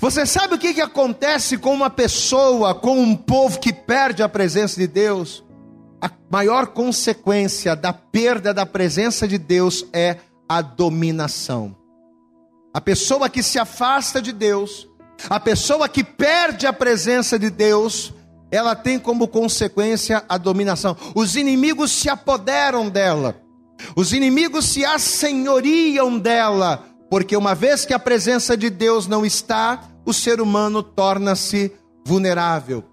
Você 0.00 0.26
sabe 0.26 0.54
o 0.54 0.58
que, 0.58 0.74
que 0.74 0.80
acontece 0.80 1.56
com 1.56 1.72
uma 1.72 1.90
pessoa, 1.90 2.74
com 2.74 2.98
um 2.98 3.14
povo 3.14 3.60
que 3.60 3.72
perde 3.72 4.22
a 4.22 4.28
presença 4.28 4.80
de 4.80 4.86
Deus? 4.86 5.44
A 6.00 6.10
maior 6.30 6.68
consequência 6.68 7.74
da 7.74 7.92
perda 7.92 8.52
da 8.52 8.66
presença 8.66 9.26
de 9.26 9.38
Deus 9.38 9.86
é 9.92 10.18
a 10.48 10.60
dominação. 10.60 11.76
A 12.72 12.80
pessoa 12.80 13.28
que 13.28 13.42
se 13.42 13.58
afasta 13.58 14.20
de 14.20 14.32
Deus, 14.32 14.86
a 15.30 15.40
pessoa 15.40 15.88
que 15.88 16.04
perde 16.04 16.66
a 16.66 16.72
presença 16.72 17.38
de 17.38 17.48
Deus, 17.48 18.12
ela 18.50 18.74
tem 18.76 18.98
como 18.98 19.26
consequência 19.26 20.24
a 20.28 20.36
dominação. 20.36 20.96
Os 21.14 21.36
inimigos 21.36 21.90
se 21.90 22.08
apoderam 22.08 22.88
dela, 22.88 23.40
os 23.96 24.12
inimigos 24.12 24.66
se 24.66 24.84
assenhoriam 24.84 26.18
dela, 26.18 26.84
porque 27.10 27.36
uma 27.36 27.54
vez 27.54 27.84
que 27.84 27.94
a 27.94 27.98
presença 27.98 28.56
de 28.56 28.68
Deus 28.70 29.06
não 29.06 29.24
está, 29.24 29.82
o 30.04 30.12
ser 30.12 30.40
humano 30.40 30.82
torna-se 30.82 31.72
vulnerável. 32.04 32.84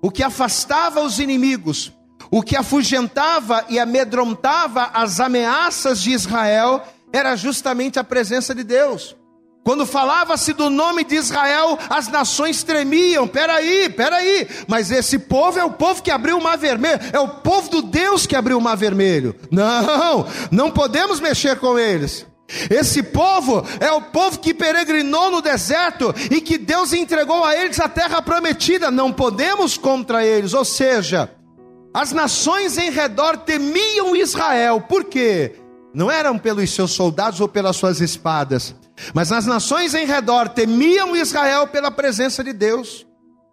O 0.00 0.10
que 0.10 0.22
afastava 0.22 1.00
os 1.00 1.18
inimigos, 1.18 1.92
o 2.34 2.42
que 2.42 2.56
afugentava 2.56 3.64
e 3.68 3.78
amedrontava 3.78 4.90
as 4.92 5.20
ameaças 5.20 6.02
de 6.02 6.10
Israel 6.10 6.82
era 7.12 7.36
justamente 7.36 7.96
a 7.96 8.02
presença 8.02 8.52
de 8.52 8.64
Deus. 8.64 9.14
Quando 9.64 9.86
falava-se 9.86 10.52
do 10.52 10.68
nome 10.68 11.04
de 11.04 11.14
Israel, 11.14 11.78
as 11.88 12.08
nações 12.08 12.64
tremiam. 12.64 13.28
Peraí, 13.28 13.88
peraí. 13.88 14.48
Mas 14.66 14.90
esse 14.90 15.16
povo 15.16 15.60
é 15.60 15.64
o 15.64 15.70
povo 15.70 16.02
que 16.02 16.10
abriu 16.10 16.36
o 16.36 16.42
mar 16.42 16.58
vermelho. 16.58 16.98
É 17.12 17.20
o 17.20 17.28
povo 17.28 17.70
do 17.70 17.82
Deus 17.82 18.26
que 18.26 18.34
abriu 18.34 18.58
o 18.58 18.60
mar 18.60 18.76
vermelho. 18.76 19.36
Não, 19.48 20.26
não 20.50 20.72
podemos 20.72 21.20
mexer 21.20 21.60
com 21.60 21.78
eles. 21.78 22.26
Esse 22.68 23.00
povo 23.00 23.64
é 23.78 23.92
o 23.92 24.02
povo 24.02 24.40
que 24.40 24.52
peregrinou 24.52 25.30
no 25.30 25.40
deserto 25.40 26.12
e 26.32 26.40
que 26.40 26.58
Deus 26.58 26.92
entregou 26.92 27.44
a 27.44 27.56
eles 27.56 27.78
a 27.78 27.88
terra 27.88 28.20
prometida. 28.20 28.90
Não 28.90 29.12
podemos 29.12 29.78
contra 29.78 30.26
eles. 30.26 30.52
Ou 30.52 30.64
seja, 30.64 31.30
as 31.94 32.10
nações 32.10 32.76
em 32.76 32.90
redor 32.90 33.36
temiam 33.36 34.16
Israel, 34.16 34.80
por 34.80 35.04
quê? 35.04 35.54
Não 35.94 36.10
eram 36.10 36.36
pelos 36.36 36.68
seus 36.72 36.90
soldados 36.90 37.40
ou 37.40 37.46
pelas 37.46 37.76
suas 37.76 38.00
espadas, 38.00 38.74
mas 39.14 39.30
as 39.30 39.46
nações 39.46 39.94
em 39.94 40.04
redor 40.04 40.48
temiam 40.48 41.14
Israel 41.14 41.68
pela 41.68 41.92
presença 41.92 42.42
de 42.42 42.52
Deus. 42.52 43.06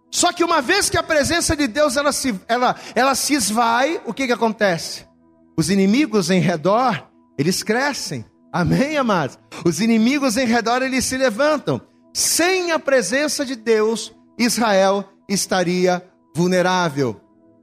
Só 0.10 0.34
que 0.34 0.44
uma 0.44 0.60
vez 0.60 0.90
que 0.90 0.98
a 0.98 1.04
presença 1.04 1.56
de 1.56 1.68
Deus 1.68 1.96
ela 1.96 2.12
se, 2.12 2.34
ela, 2.48 2.76
ela 2.96 3.14
se 3.14 3.36
esvai, 3.36 4.02
o 4.08 4.14
que, 4.14 4.26
que 4.26 4.34
acontece? 4.34 5.06
Os 5.56 5.70
inimigos 5.70 6.32
em 6.32 6.40
redor, 6.42 7.08
eles 7.38 7.62
crescem. 7.62 8.26
Amém, 8.52 8.98
amados? 8.98 9.38
Os 9.64 9.80
inimigos 9.80 10.36
em 10.36 10.48
redor, 10.48 10.82
eles 10.82 11.06
se 11.06 11.16
levantam. 11.16 11.80
Sem 12.14 12.72
a 12.72 12.80
presença 12.80 13.46
de 13.46 13.56
Deus, 13.56 14.14
Israel 14.38 15.08
estaria 15.30 16.04
vulnerável. 16.36 17.22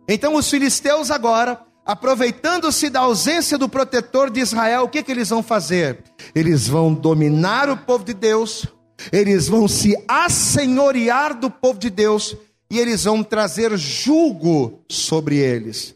Então 0.09 0.37
os 0.37 0.49
filisteus 0.49 1.11
agora, 1.11 1.61
aproveitando-se 1.85 2.88
da 2.88 3.00
ausência 3.00 3.59
do 3.59 3.69
protetor 3.69 4.31
de 4.31 4.41
Israel, 4.41 4.85
o 4.85 4.88
que, 4.88 5.03
que 5.03 5.12
eles 5.12 5.29
vão 5.29 5.43
fazer? 5.43 6.03
Eles 6.35 6.67
vão 6.67 6.95
dominar 6.95 7.69
o 7.69 7.77
povo 7.77 8.05
de 8.05 8.15
Deus, 8.15 8.67
eles 9.12 9.49
vão 9.49 9.69
se 9.69 9.95
assenhorear 10.09 11.38
do 11.38 11.50
povo 11.50 11.79
de 11.79 11.91
Deus 11.91 12.35
e 12.71 12.79
eles 12.79 13.05
vão 13.05 13.23
trazer 13.23 13.77
julgo 13.77 14.83
sobre 14.91 15.37
eles. 15.37 15.95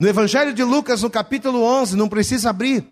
No 0.00 0.08
Evangelho 0.08 0.54
de 0.54 0.64
Lucas, 0.64 1.02
no 1.02 1.10
capítulo 1.10 1.62
11, 1.62 1.94
não 1.94 2.08
precisa 2.08 2.50
abrir, 2.50 2.86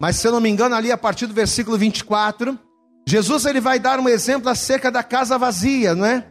mas 0.00 0.16
se 0.16 0.28
eu 0.28 0.32
não 0.32 0.40
me 0.40 0.48
engano, 0.48 0.76
ali 0.76 0.92
a 0.92 0.96
partir 0.96 1.26
do 1.26 1.34
versículo 1.34 1.76
24, 1.76 2.58
Jesus 3.06 3.44
ele 3.44 3.60
vai 3.60 3.78
dar 3.78 3.98
um 3.98 4.08
exemplo 4.08 4.48
acerca 4.48 4.90
da 4.90 5.02
casa 5.02 5.36
vazia, 5.36 5.94
não 5.94 6.06
é? 6.06 6.26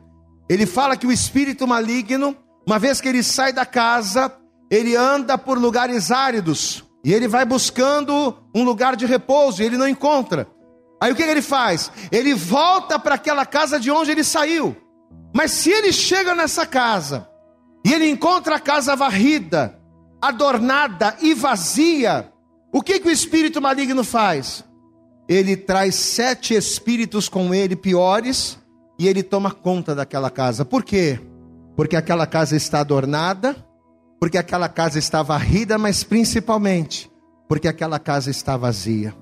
Ele 0.50 0.66
fala 0.66 0.98
que 0.98 1.06
o 1.06 1.12
espírito 1.12 1.68
maligno 1.68 2.36
uma 2.66 2.80
vez 2.80 3.02
que 3.02 3.08
ele 3.08 3.24
sai 3.24 3.52
da 3.52 3.66
casa, 3.66 4.32
ele 4.72 4.96
anda 4.96 5.38
por 5.38 5.58
lugares 5.58 6.12
áridos 6.12 6.84
e 7.04 7.14
ele 7.14 7.28
vai 7.28 7.46
buscando 7.46 8.38
um 8.56 8.64
lugar 8.64 8.96
de 8.96 9.06
repouso 9.06 9.62
e 9.62 9.66
ele 9.66 9.78
não 9.78 9.88
encontra. 9.88 10.48
Aí 11.02 11.12
o 11.12 11.16
que 11.16 11.22
ele 11.22 11.42
faz? 11.42 11.92
Ele 12.12 12.34
volta 12.34 12.98
para 12.98 13.16
aquela 13.16 13.46
casa 13.46 13.78
de 13.78 13.92
onde 13.92 14.12
ele 14.12 14.24
saiu. 14.24 14.76
Mas 15.36 15.52
se 15.52 15.70
ele 15.70 15.92
chega 15.92 16.34
nessa 16.34 16.66
casa 16.66 17.28
e 17.86 17.92
ele 17.92 18.10
encontra 18.10 18.56
a 18.56 18.60
casa 18.60 18.96
varrida, 18.96 19.78
adornada 20.22 21.18
e 21.22 21.34
vazia, 21.34 22.32
o 22.72 22.82
que, 22.82 23.00
que 23.00 23.10
o 23.10 23.12
espírito 23.12 23.62
maligno 23.62 24.04
faz? 24.04 24.64
Ele 25.28 25.58
traz 25.58 25.96
sete 25.96 26.54
espíritos 26.54 27.28
com 27.28 27.54
ele 27.54 27.76
piores 27.76 28.58
e 28.98 29.08
ele 29.08 29.22
toma 29.22 29.52
conta 29.52 29.94
daquela 29.94 30.30
casa. 30.30 30.64
Por 30.64 30.84
quê? 30.84 31.20
Porque 31.76 31.96
aquela 31.96 32.26
casa 32.26 32.56
está 32.56 32.80
adornada, 32.80 33.56
porque 34.20 34.38
aquela 34.38 34.70
casa 34.70 35.00
está 35.00 35.22
varrida, 35.22 35.78
mas 35.78 36.04
principalmente 36.04 37.12
porque 37.48 37.68
aquela 37.68 38.00
casa 38.00 38.32
está 38.32 38.58
vazia. 38.58 39.14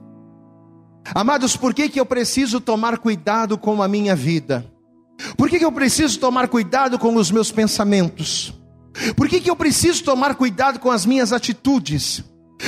Amados, 1.14 1.58
por 1.58 1.74
que, 1.74 1.90
que 1.90 2.00
eu 2.00 2.06
preciso 2.06 2.62
tomar 2.62 2.98
cuidado 3.00 3.58
com 3.58 3.82
a 3.82 3.88
minha 3.88 4.16
vida? 4.16 4.66
Por 5.36 5.50
que, 5.50 5.60
que 5.60 5.66
eu 5.66 5.72
preciso 5.72 6.20
tomar 6.20 6.48
cuidado 6.48 6.98
com 7.00 7.16
os 7.16 7.32
meus 7.32 7.52
pensamentos? 7.52 8.54
Por 9.16 9.28
que, 9.28 9.40
que 9.40 9.50
eu 9.50 9.56
preciso 9.56 10.04
tomar 10.04 10.36
cuidado 10.36 10.80
com 10.80 10.92
as 10.92 11.06
minhas 11.06 11.34
atitudes? 11.34 12.24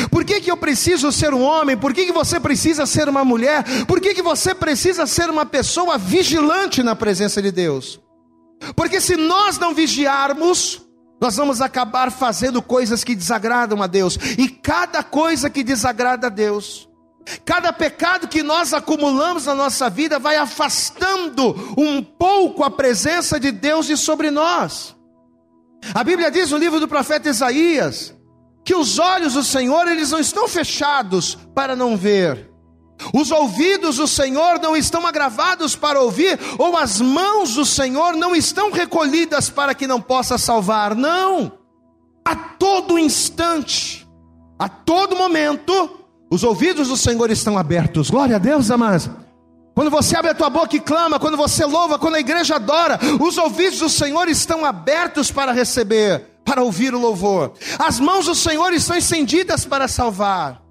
Por 0.10 0.26
que, 0.26 0.42
que 0.42 0.50
eu 0.50 0.58
preciso 0.58 1.12
ser 1.12 1.34
um 1.34 1.44
homem? 1.44 1.78
Por 1.78 1.94
que, 1.94 2.06
que 2.06 2.12
você 2.12 2.40
precisa 2.40 2.86
ser 2.86 3.08
uma 3.08 3.24
mulher? 3.24 3.64
Por 3.86 4.02
que, 4.02 4.14
que 4.14 4.22
você 4.22 4.56
precisa 4.56 5.06
ser 5.06 5.30
uma 5.30 5.46
pessoa 5.46 5.98
vigilante 5.98 6.82
na 6.82 6.96
presença 6.96 7.42
de 7.42 7.52
Deus? 7.52 8.03
Porque 8.76 9.02
se 9.02 9.16
nós 9.16 9.58
não 9.58 9.74
vigiarmos, 9.74 10.82
nós 11.20 11.36
vamos 11.36 11.62
acabar 11.62 12.12
fazendo 12.12 12.62
coisas 12.62 13.04
que 13.04 13.16
desagradam 13.16 13.82
a 13.82 13.88
Deus. 13.88 14.18
E 14.38 14.48
cada 14.48 15.04
coisa 15.04 15.50
que 15.50 15.64
desagrada 15.64 16.28
a 16.28 16.30
Deus 16.30 16.88
Cada 17.46 17.72
pecado 17.72 18.28
que 18.28 18.44
nós 18.44 18.74
acumulamos 18.74 19.46
na 19.46 19.56
nossa 19.56 19.90
vida 19.90 20.20
vai 20.20 20.36
afastando 20.36 21.74
um 21.78 22.04
pouco 22.04 22.64
a 22.64 22.72
presença 22.72 23.40
de 23.40 23.52
Deus 23.52 23.86
de 23.86 23.96
sobre 23.96 24.30
nós. 24.30 24.96
A 25.94 26.04
Bíblia 26.04 26.30
diz 26.30 26.52
no 26.52 26.58
livro 26.58 26.80
do 26.80 26.88
profeta 26.88 27.30
Isaías 27.30 28.14
que 28.64 28.76
os 28.76 29.00
olhos 29.00 29.34
do 29.34 29.44
Senhor 29.44 29.88
eles 29.88 30.12
não 30.12 30.20
estão 30.20 30.48
fechados 30.48 31.38
para 31.54 31.76
não 31.76 31.98
ver. 31.98 32.50
Os 33.14 33.32
ouvidos 33.32 33.98
do 33.98 34.08
Senhor 34.08 34.60
não 34.60 34.76
estão 34.76 35.06
agravados 35.06 35.76
para 35.76 36.00
ouvir, 36.00 36.40
ou 36.58 36.78
as 36.78 37.02
mãos 37.02 37.56
do 37.56 37.66
Senhor 37.66 38.16
não 38.16 38.36
estão 38.36 38.72
recolhidas 38.72 39.50
para 39.50 39.74
que 39.74 39.88
não 39.88 40.02
possa 40.02 40.38
salvar. 40.38 40.96
Não. 40.96 41.52
A 42.26 42.36
todo 42.36 42.98
instante, 42.98 44.08
a 44.58 44.70
todo 44.70 45.16
momento, 45.16 46.00
os 46.32 46.44
ouvidos 46.44 46.88
do 46.88 46.98
Senhor 46.98 47.30
estão 47.30 47.58
abertos. 47.58 48.10
Glória 48.10 48.38
a 48.38 48.40
Deus, 48.40 48.72
amados. 48.72 49.10
Quando 49.76 49.90
você 49.90 50.16
abre 50.16 50.32
a 50.32 50.36
tua 50.36 50.50
boca 50.50 50.76
e 50.76 50.80
clama, 50.80 51.20
quando 51.20 51.36
você 51.36 51.66
louva, 51.66 52.00
quando 52.00 52.16
a 52.16 52.20
igreja 52.20 52.56
adora, 52.56 53.00
os 53.20 53.38
ouvidos 53.38 53.80
do 53.80 53.90
Senhor 53.90 54.30
estão 54.30 54.64
abertos 54.64 55.32
para 55.32 55.52
receber, 55.52 56.40
para 56.46 56.64
ouvir 56.64 56.94
o 56.94 57.00
louvor. 57.00 57.54
As 57.80 58.00
mãos 58.00 58.28
do 58.28 58.36
Senhor 58.36 58.72
estão 58.72 58.96
estendidas 58.96 59.66
para 59.66 59.88
salvar. 59.88 60.63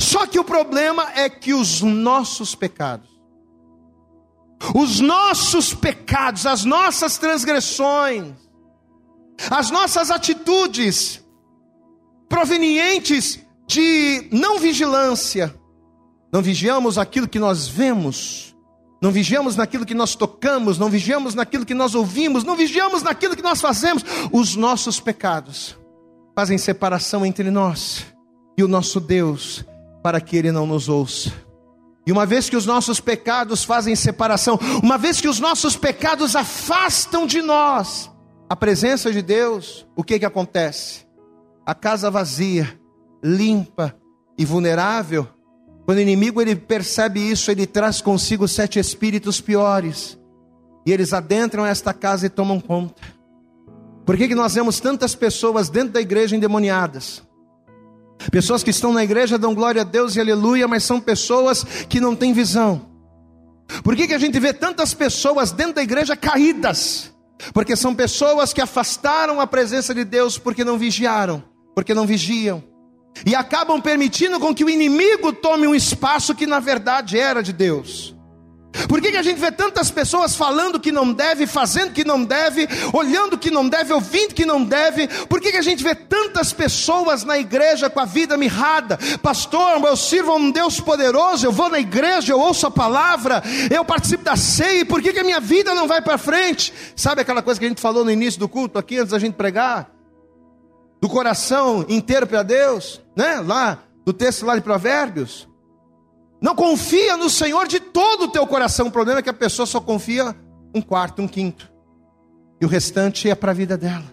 Só 0.00 0.26
que 0.26 0.38
o 0.38 0.44
problema 0.44 1.12
é 1.14 1.28
que 1.28 1.52
os 1.52 1.82
nossos 1.82 2.54
pecados, 2.54 3.10
os 4.74 4.98
nossos 4.98 5.74
pecados, 5.74 6.46
as 6.46 6.64
nossas 6.64 7.18
transgressões, 7.18 8.32
as 9.50 9.70
nossas 9.70 10.10
atitudes 10.10 11.22
provenientes 12.30 13.40
de 13.66 14.26
não 14.32 14.58
vigilância. 14.58 15.54
Não 16.32 16.40
vigiamos 16.40 16.96
aquilo 16.96 17.28
que 17.28 17.38
nós 17.38 17.68
vemos, 17.68 18.56
não 19.02 19.12
vigiamos 19.12 19.54
naquilo 19.54 19.84
que 19.84 19.94
nós 19.94 20.14
tocamos, 20.14 20.78
não 20.78 20.88
vigiamos 20.88 21.34
naquilo 21.34 21.66
que 21.66 21.74
nós 21.74 21.94
ouvimos, 21.94 22.42
não 22.42 22.56
vigiamos 22.56 23.02
naquilo 23.02 23.36
que 23.36 23.42
nós 23.42 23.60
fazemos. 23.60 24.02
Os 24.32 24.56
nossos 24.56 24.98
pecados 24.98 25.76
fazem 26.34 26.56
separação 26.56 27.26
entre 27.26 27.50
nós 27.50 28.06
e 28.56 28.62
o 28.62 28.68
nosso 28.68 29.00
Deus, 29.00 29.64
para 30.02 30.20
que 30.20 30.36
Ele 30.36 30.52
não 30.52 30.66
nos 30.66 30.88
ouça. 30.88 31.32
E 32.06 32.12
uma 32.12 32.26
vez 32.26 32.48
que 32.48 32.56
os 32.56 32.66
nossos 32.66 32.98
pecados 33.00 33.62
fazem 33.62 33.94
separação, 33.94 34.58
uma 34.82 34.98
vez 34.98 35.20
que 35.20 35.28
os 35.28 35.38
nossos 35.38 35.76
pecados 35.76 36.34
afastam 36.34 37.26
de 37.26 37.42
nós 37.42 38.10
a 38.48 38.56
presença 38.56 39.12
de 39.12 39.22
Deus, 39.22 39.86
o 39.94 40.02
que 40.02 40.18
que 40.18 40.24
acontece? 40.24 41.06
A 41.64 41.74
casa 41.74 42.10
vazia, 42.10 42.80
limpa 43.22 43.94
e 44.36 44.44
vulnerável, 44.44 45.28
quando 45.90 45.98
o 45.98 46.02
inimigo 46.02 46.40
ele 46.40 46.54
percebe 46.54 47.20
isso, 47.20 47.50
ele 47.50 47.66
traz 47.66 48.00
consigo 48.00 48.46
sete 48.46 48.78
espíritos 48.78 49.40
piores. 49.40 50.18
E 50.86 50.92
eles 50.92 51.12
adentram 51.12 51.66
esta 51.66 51.92
casa 51.92 52.26
e 52.26 52.30
tomam 52.30 52.60
conta. 52.60 53.02
Por 54.06 54.16
que, 54.16 54.28
que 54.28 54.34
nós 54.34 54.54
vemos 54.54 54.80
tantas 54.80 55.14
pessoas 55.14 55.68
dentro 55.68 55.94
da 55.94 56.00
igreja 56.00 56.36
endemoniadas? 56.36 57.22
Pessoas 58.30 58.62
que 58.62 58.70
estão 58.70 58.92
na 58.92 59.02
igreja 59.02 59.38
dão 59.38 59.54
glória 59.54 59.82
a 59.82 59.84
Deus 59.84 60.16
e 60.16 60.20
aleluia, 60.20 60.68
mas 60.68 60.84
são 60.84 61.00
pessoas 61.00 61.64
que 61.88 62.00
não 62.00 62.14
têm 62.14 62.32
visão. 62.32 62.88
Por 63.82 63.96
que, 63.96 64.06
que 64.06 64.14
a 64.14 64.18
gente 64.18 64.38
vê 64.38 64.52
tantas 64.52 64.92
pessoas 64.92 65.52
dentro 65.52 65.74
da 65.74 65.82
igreja 65.82 66.16
caídas? 66.16 67.12
Porque 67.54 67.74
são 67.76 67.94
pessoas 67.94 68.52
que 68.52 68.60
afastaram 68.60 69.40
a 69.40 69.46
presença 69.46 69.94
de 69.94 70.04
Deus 70.04 70.36
porque 70.36 70.64
não 70.64 70.76
vigiaram, 70.76 71.42
porque 71.74 71.94
não 71.94 72.06
vigiam 72.06 72.62
e 73.26 73.34
acabam 73.34 73.80
permitindo 73.80 74.38
com 74.38 74.54
que 74.54 74.64
o 74.64 74.70
inimigo 74.70 75.32
tome 75.32 75.66
um 75.66 75.74
espaço 75.74 76.34
que 76.34 76.46
na 76.46 76.60
verdade 76.60 77.18
era 77.18 77.42
de 77.42 77.52
Deus. 77.52 78.16
Por 78.88 79.00
que, 79.00 79.10
que 79.10 79.16
a 79.16 79.22
gente 79.22 79.38
vê 79.38 79.50
tantas 79.50 79.90
pessoas 79.90 80.36
falando 80.36 80.78
que 80.78 80.92
não 80.92 81.12
deve, 81.12 81.46
fazendo 81.46 81.92
que 81.92 82.04
não 82.04 82.24
deve, 82.24 82.68
olhando 82.92 83.36
que 83.36 83.50
não 83.50 83.68
deve, 83.68 83.92
ouvindo 83.92 84.34
que 84.34 84.46
não 84.46 84.64
deve? 84.64 85.08
Por 85.26 85.40
que, 85.40 85.50
que 85.50 85.56
a 85.56 85.62
gente 85.62 85.82
vê 85.82 85.94
tantas 85.94 86.52
pessoas 86.52 87.24
na 87.24 87.38
igreja 87.38 87.90
com 87.90 88.00
a 88.00 88.04
vida 88.04 88.36
mirrada? 88.36 88.98
Pastor, 89.22 89.82
eu 89.84 89.96
sirvo 89.96 90.32
a 90.32 90.36
um 90.36 90.50
Deus 90.50 90.80
poderoso, 90.80 91.46
eu 91.46 91.52
vou 91.52 91.68
na 91.68 91.80
igreja, 91.80 92.32
eu 92.32 92.40
ouço 92.40 92.66
a 92.66 92.70
palavra, 92.70 93.42
eu 93.70 93.84
participo 93.84 94.24
da 94.24 94.36
ceia, 94.36 94.86
por 94.86 95.02
que, 95.02 95.12
que 95.12 95.20
a 95.20 95.24
minha 95.24 95.40
vida 95.40 95.74
não 95.74 95.88
vai 95.88 96.00
para 96.00 96.16
frente? 96.16 96.72
Sabe 96.94 97.22
aquela 97.22 97.42
coisa 97.42 97.58
que 97.58 97.66
a 97.66 97.68
gente 97.68 97.80
falou 97.80 98.04
no 98.04 98.10
início 98.10 98.38
do 98.38 98.48
culto 98.48 98.78
aqui, 98.78 98.98
antes 98.98 99.10
da 99.10 99.18
gente 99.18 99.34
pregar? 99.34 99.90
do 101.00 101.08
coração 101.08 101.84
inteiro 101.88 102.26
para 102.26 102.42
Deus, 102.42 103.00
né? 103.16 103.40
Lá 103.40 103.78
do 104.04 104.12
texto 104.12 104.44
lá 104.44 104.54
de 104.54 104.60
Provérbios. 104.60 105.48
Não 106.40 106.54
confia 106.54 107.16
no 107.16 107.28
Senhor 107.28 107.68
de 107.68 107.78
todo 107.78 108.24
o 108.24 108.28
teu 108.28 108.46
coração. 108.46 108.86
O 108.86 108.92
problema 108.92 109.20
é 109.20 109.22
que 109.22 109.28
a 109.28 109.34
pessoa 109.34 109.66
só 109.66 109.80
confia 109.80 110.34
um 110.74 110.80
quarto, 110.80 111.20
um 111.20 111.28
quinto. 111.28 111.70
E 112.60 112.64
o 112.64 112.68
restante 112.68 113.28
é 113.28 113.34
para 113.34 113.52
a 113.52 113.54
vida 113.54 113.76
dela. 113.76 114.04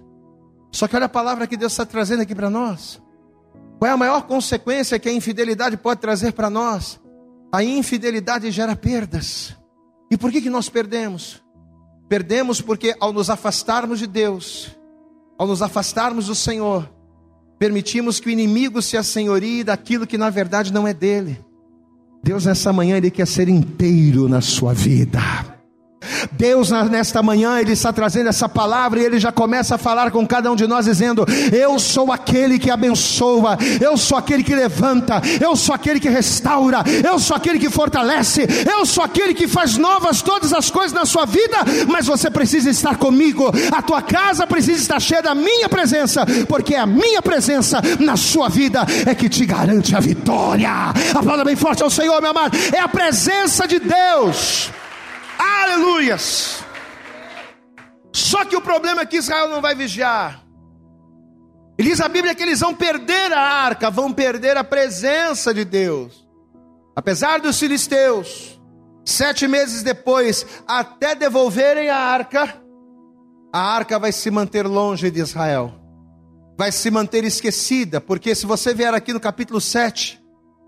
Só 0.72 0.88
que 0.88 0.96
olha 0.96 1.06
a 1.06 1.10
palavra 1.10 1.48
que 1.48 1.58
Deus 1.58 1.72
está 1.72 1.86
trazendo 1.86 2.22
aqui 2.22 2.36
para 2.36 2.50
nós. 2.50 3.02
Qual 3.80 3.90
é 3.90 3.94
a 3.94 3.98
maior 3.98 4.24
consequência 4.24 5.00
que 5.00 5.08
a 5.08 5.14
infidelidade 5.14 5.78
pode 5.78 6.02
trazer 6.02 6.34
para 6.34 6.50
nós? 6.50 7.00
A 7.52 7.64
infidelidade 7.64 8.52
gera 8.52 8.76
perdas. 8.76 9.56
E 10.12 10.18
por 10.18 10.32
que, 10.32 10.42
que 10.42 10.50
nós 10.50 10.68
perdemos? 10.68 11.42
Perdemos 12.10 12.62
porque 12.62 12.96
ao 13.00 13.14
nos 13.14 13.30
afastarmos 13.30 14.00
de 14.00 14.08
Deus, 14.08 14.76
ao 15.38 15.48
nos 15.48 15.62
afastarmos 15.62 16.28
do 16.28 16.36
Senhor, 16.36 16.90
permitimos 17.60 18.20
que 18.20 18.28
o 18.28 18.32
inimigo 18.32 18.82
se 18.82 18.98
assenhorie 18.98 19.64
daquilo 19.64 20.08
que 20.08 20.18
na 20.18 20.30
verdade 20.30 20.72
não 20.72 20.88
é 20.88 20.94
dele. 20.94 21.44
Deus, 22.24 22.46
nessa 22.46 22.74
manhã, 22.74 22.98
Ele 22.98 23.10
quer 23.10 23.28
ser 23.28 23.48
inteiro 23.48 24.28
na 24.28 24.42
sua 24.42 24.74
vida. 24.74 25.57
Deus, 26.32 26.70
nesta 26.70 27.24
manhã, 27.24 27.60
Ele 27.60 27.72
está 27.72 27.92
trazendo 27.92 28.30
essa 28.30 28.48
palavra 28.48 29.00
e 29.00 29.06
Ele 29.06 29.20
já 29.20 29.32
começa 29.32 29.76
a 29.76 29.78
falar 29.78 30.12
com 30.12 30.26
cada 30.26 30.52
um 30.52 30.56
de 30.56 30.68
nós, 30.68 30.86
dizendo: 30.86 31.26
Eu 31.52 31.80
sou 31.80 32.12
aquele 32.12 32.60
que 32.60 32.70
abençoa, 32.70 33.58
eu 33.82 33.98
sou 33.98 34.18
aquele 34.18 34.44
que 34.44 34.54
levanta, 34.54 35.22
eu 35.42 35.56
sou 35.56 35.74
aquele 35.74 36.00
que 36.00 36.10
restaura, 36.10 36.84
eu 37.04 37.20
sou 37.20 37.36
aquele 37.36 37.60
que 37.60 37.70
fortalece, 37.70 38.48
eu 38.72 38.86
sou 38.86 39.04
aquele 39.04 39.34
que 39.34 39.48
faz 39.48 39.78
novas 39.78 40.22
todas 40.22 40.54
as 40.54 40.70
coisas 40.70 40.94
na 40.94 41.06
sua 41.06 41.26
vida, 41.26 41.58
mas 41.88 42.06
você 42.06 42.30
precisa 42.30 42.70
estar 42.70 42.98
comigo, 42.98 43.52
a 43.76 43.82
tua 43.82 44.02
casa 44.02 44.46
precisa 44.46 44.80
estar 44.80 45.00
cheia 45.00 45.22
da 45.22 45.34
minha 45.34 45.68
presença, 45.68 46.26
porque 46.48 46.76
é 46.76 46.80
a 46.80 46.86
minha 46.86 47.22
presença 47.22 47.82
na 48.00 48.16
sua 48.16 48.50
vida 48.50 48.86
é 49.06 49.16
que 49.16 49.30
te 49.30 49.46
garante 49.46 49.96
a 49.96 50.00
vitória. 50.00 50.94
Aplauda 51.16 51.44
bem 51.44 51.56
forte 51.56 51.84
ao 51.84 51.90
Senhor, 51.90 52.22
meu 52.22 52.32
amado, 52.32 52.58
é 52.74 52.80
a 52.80 52.88
presença 52.88 53.68
de 53.68 53.80
Deus. 53.80 54.72
Aleluias! 55.68 56.64
Só 58.14 58.46
que 58.46 58.56
o 58.56 58.62
problema 58.62 59.02
é 59.02 59.06
que 59.06 59.18
Israel 59.18 59.50
não 59.50 59.62
vai 59.62 59.76
vigiar. 59.76 60.42
E 61.78 61.84
diz 61.84 62.00
a 62.00 62.08
Bíblia 62.08 62.34
que 62.34 62.42
eles 62.42 62.62
vão 62.62 62.74
perder 62.74 63.34
a 63.34 63.42
arca, 63.42 63.92
vão 63.92 64.14
perder 64.14 64.56
a 64.56 64.64
presença 64.64 65.54
de 65.54 65.66
Deus. 65.66 66.26
Apesar 66.96 67.40
dos 67.42 67.60
filisteus, 67.60 68.60
sete 69.06 69.48
meses 69.48 69.84
depois, 69.84 70.46
até 70.66 71.14
devolverem 71.14 71.90
a 71.90 71.98
arca, 71.98 72.60
a 73.54 73.60
arca 73.60 74.00
vai 74.00 74.12
se 74.12 74.32
manter 74.32 74.66
longe 74.66 75.12
de 75.12 75.20
Israel, 75.20 75.74
vai 76.58 76.72
se 76.72 76.90
manter 76.90 77.26
esquecida, 77.26 78.00
porque 78.00 78.34
se 78.34 78.46
você 78.46 78.74
vier 78.74 78.94
aqui 78.94 79.14
no 79.14 79.20
capítulo 79.20 79.60
7, 79.60 80.20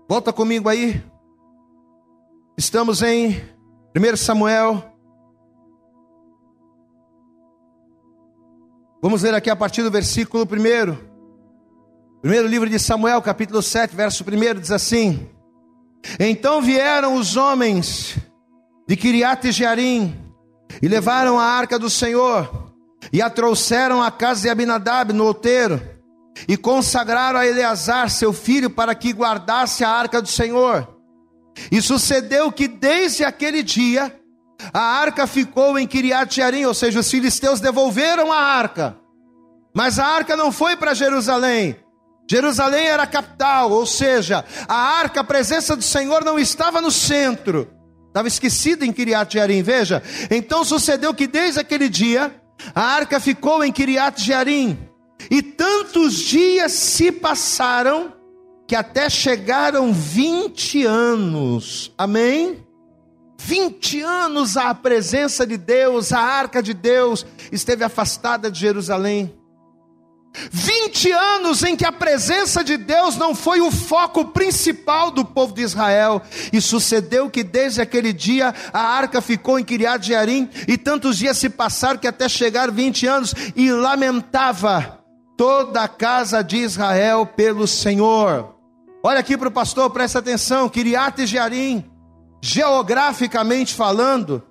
volta 0.08 0.32
comigo 0.32 0.68
aí, 0.68 1.02
estamos 2.56 3.02
em 3.02 3.42
1 3.96 4.16
Samuel. 4.16 4.89
Vamos 9.02 9.22
ler 9.22 9.32
aqui 9.32 9.48
a 9.48 9.56
partir 9.56 9.82
do 9.82 9.90
versículo 9.90 10.44
1. 10.44 10.46
Primeiro 10.46 10.98
livro 12.46 12.68
de 12.68 12.78
Samuel, 12.78 13.22
capítulo 13.22 13.62
7, 13.62 13.96
verso 13.96 14.22
1 14.22 14.60
diz 14.60 14.70
assim: 14.70 15.26
Então 16.18 16.60
vieram 16.60 17.14
os 17.14 17.34
homens 17.34 18.18
de 18.86 18.96
Kiriat 18.96 19.50
Jearim 19.52 20.14
e 20.82 20.86
levaram 20.86 21.38
a 21.38 21.44
arca 21.44 21.78
do 21.78 21.88
Senhor 21.88 22.74
e 23.10 23.22
a 23.22 23.30
trouxeram 23.30 24.02
à 24.02 24.10
casa 24.10 24.42
de 24.42 24.50
Abinadab 24.50 25.14
no 25.14 25.24
outeiro 25.24 25.80
e 26.46 26.54
consagraram 26.54 27.40
a 27.40 27.46
Eleazar, 27.46 28.10
seu 28.10 28.34
filho, 28.34 28.68
para 28.68 28.94
que 28.94 29.14
guardasse 29.14 29.82
a 29.82 29.88
arca 29.88 30.20
do 30.20 30.28
Senhor. 30.28 30.86
E 31.72 31.80
sucedeu 31.80 32.52
que 32.52 32.68
desde 32.68 33.24
aquele 33.24 33.62
dia 33.62 34.14
a 34.72 34.80
arca 34.80 35.26
ficou 35.26 35.78
em 35.78 35.86
Kiriat 35.86 36.34
Jearim, 36.34 36.64
ou 36.64 36.74
seja, 36.74 37.00
os 37.00 37.10
filisteus 37.10 37.60
devolveram 37.60 38.32
a 38.32 38.38
arca. 38.38 38.96
Mas 39.74 39.98
a 39.98 40.06
arca 40.06 40.36
não 40.36 40.50
foi 40.50 40.76
para 40.76 40.94
Jerusalém. 40.94 41.76
Jerusalém 42.30 42.86
era 42.86 43.04
a 43.04 43.08
capital, 43.08 43.70
ou 43.72 43.84
seja, 43.84 44.44
a 44.68 44.74
arca, 44.74 45.20
a 45.20 45.24
presença 45.24 45.74
do 45.74 45.82
Senhor 45.82 46.24
não 46.24 46.38
estava 46.38 46.80
no 46.80 46.90
centro. 46.90 47.68
Estava 48.06 48.28
esquecida 48.28 48.84
em 48.84 48.92
Kiriat 48.92 49.32
Jearim, 49.32 49.62
veja. 49.62 50.02
Então 50.30 50.64
sucedeu 50.64 51.14
que 51.14 51.26
desde 51.26 51.60
aquele 51.60 51.88
dia 51.88 52.34
a 52.74 52.82
arca 52.82 53.18
ficou 53.20 53.64
em 53.64 53.72
Kiriat 53.72 54.22
Jearim. 54.22 54.78
E 55.30 55.42
tantos 55.42 56.14
dias 56.14 56.72
se 56.72 57.12
passaram 57.12 58.12
que 58.66 58.76
até 58.76 59.10
chegaram 59.10 59.92
20 59.92 60.84
anos. 60.86 61.92
Amém? 61.98 62.64
20 63.46 64.02
anos 64.02 64.56
a 64.56 64.74
presença 64.74 65.46
de 65.46 65.56
Deus, 65.56 66.12
a 66.12 66.20
arca 66.20 66.62
de 66.62 66.74
Deus 66.74 67.24
esteve 67.50 67.82
afastada 67.82 68.50
de 68.50 68.60
Jerusalém. 68.60 69.34
20 70.52 71.10
anos 71.10 71.62
em 71.64 71.74
que 71.74 71.84
a 71.84 71.90
presença 71.90 72.62
de 72.62 72.76
Deus 72.76 73.16
não 73.16 73.34
foi 73.34 73.60
o 73.60 73.70
foco 73.70 74.26
principal 74.26 75.10
do 75.10 75.24
povo 75.24 75.54
de 75.54 75.62
Israel, 75.62 76.22
e 76.52 76.60
sucedeu 76.60 77.28
que 77.28 77.42
desde 77.42 77.80
aquele 77.80 78.12
dia 78.12 78.54
a 78.72 78.80
arca 78.80 79.20
ficou 79.20 79.58
em 79.58 79.64
Kiriat 79.64 80.06
Jearim, 80.06 80.48
e 80.68 80.76
tantos 80.76 81.16
dias 81.16 81.38
se 81.38 81.48
passaram 81.48 81.98
que 81.98 82.06
até 82.06 82.28
chegar 82.28 82.70
20 82.70 83.06
anos, 83.06 83.34
e 83.56 83.72
lamentava 83.72 85.00
toda 85.36 85.82
a 85.82 85.88
casa 85.88 86.44
de 86.44 86.58
Israel 86.58 87.26
pelo 87.26 87.66
Senhor. 87.66 88.54
Olha 89.02 89.18
aqui 89.18 89.36
para 89.36 89.48
o 89.48 89.52
pastor, 89.52 89.90
presta 89.90 90.18
atenção, 90.20 90.68
Kiriat 90.68 91.26
Jearim, 91.26 91.89
geograficamente 92.40 93.74
falando, 93.74 94.42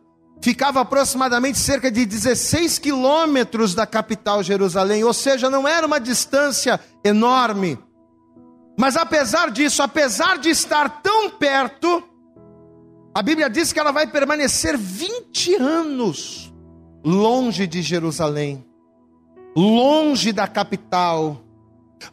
ficava 0.41 0.81
aproximadamente 0.81 1.57
cerca 1.57 1.91
de 1.91 2.05
16 2.05 2.79
quilômetros 2.79 3.73
da 3.73 3.85
capital 3.85 4.43
Jerusalém, 4.43 5.03
ou 5.03 5.13
seja, 5.13 5.49
não 5.49 5.67
era 5.67 5.85
uma 5.85 5.99
distância 5.99 6.79
enorme. 7.03 7.77
Mas 8.77 8.95
apesar 8.95 9.51
disso, 9.51 9.83
apesar 9.83 10.37
de 10.37 10.49
estar 10.49 11.01
tão 11.01 11.29
perto, 11.29 12.03
a 13.13 13.21
Bíblia 13.21 13.49
diz 13.49 13.73
que 13.73 13.79
ela 13.79 13.91
vai 13.91 14.07
permanecer 14.07 14.77
20 14.77 15.55
anos 15.55 16.53
longe 17.03 17.67
de 17.67 17.81
Jerusalém, 17.81 18.65
longe 19.55 20.31
da 20.31 20.47
capital, 20.47 21.43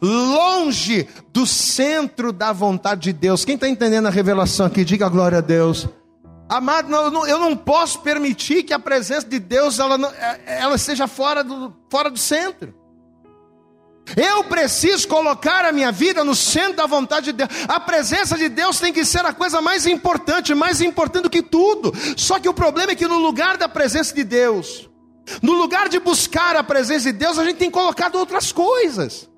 longe 0.01 1.07
do 1.31 1.45
centro 1.45 2.31
da 2.31 2.51
vontade 2.51 3.01
de 3.01 3.13
Deus. 3.13 3.45
Quem 3.45 3.55
está 3.55 3.67
entendendo 3.67 4.07
a 4.07 4.11
revelação 4.11 4.65
aqui, 4.65 4.83
diga 4.83 5.09
glória 5.09 5.39
a 5.39 5.41
Deus. 5.41 5.87
Amado, 6.49 6.93
eu 7.27 7.39
não 7.39 7.57
posso 7.57 7.99
permitir 7.99 8.63
que 8.63 8.73
a 8.73 8.79
presença 8.79 9.27
de 9.27 9.37
Deus 9.37 9.79
ela, 9.79 10.13
é, 10.17 10.61
ela 10.61 10.77
seja 10.77 11.05
fora 11.05 11.43
do, 11.43 11.73
fora 11.89 12.09
do 12.09 12.17
centro. 12.17 12.73
Eu 14.15 14.45
preciso 14.45 15.05
colocar 15.07 15.65
a 15.65 15.71
minha 15.73 15.91
vida 15.91 16.23
no 16.23 16.33
centro 16.33 16.77
da 16.77 16.85
vontade 16.85 17.27
de 17.27 17.33
Deus. 17.33 17.49
A 17.67 17.79
presença 17.79 18.37
de 18.37 18.47
Deus 18.47 18.79
tem 18.79 18.93
que 18.93 19.03
ser 19.03 19.25
a 19.25 19.33
coisa 19.33 19.61
mais 19.61 19.85
importante, 19.85 20.55
mais 20.55 20.79
importante 20.79 21.23
do 21.23 21.29
que 21.29 21.41
tudo. 21.41 21.91
Só 22.15 22.39
que 22.39 22.47
o 22.47 22.53
problema 22.53 22.93
é 22.93 22.95
que 22.95 23.07
no 23.07 23.17
lugar 23.17 23.57
da 23.57 23.67
presença 23.67 24.15
de 24.15 24.23
Deus, 24.23 24.89
no 25.41 25.51
lugar 25.53 25.89
de 25.89 25.99
buscar 25.99 26.55
a 26.55 26.63
presença 26.63 27.11
de 27.11 27.17
Deus, 27.17 27.37
a 27.37 27.43
gente 27.43 27.57
tem 27.57 27.69
colocado 27.69 28.15
outras 28.15 28.53
coisas. 28.53 29.29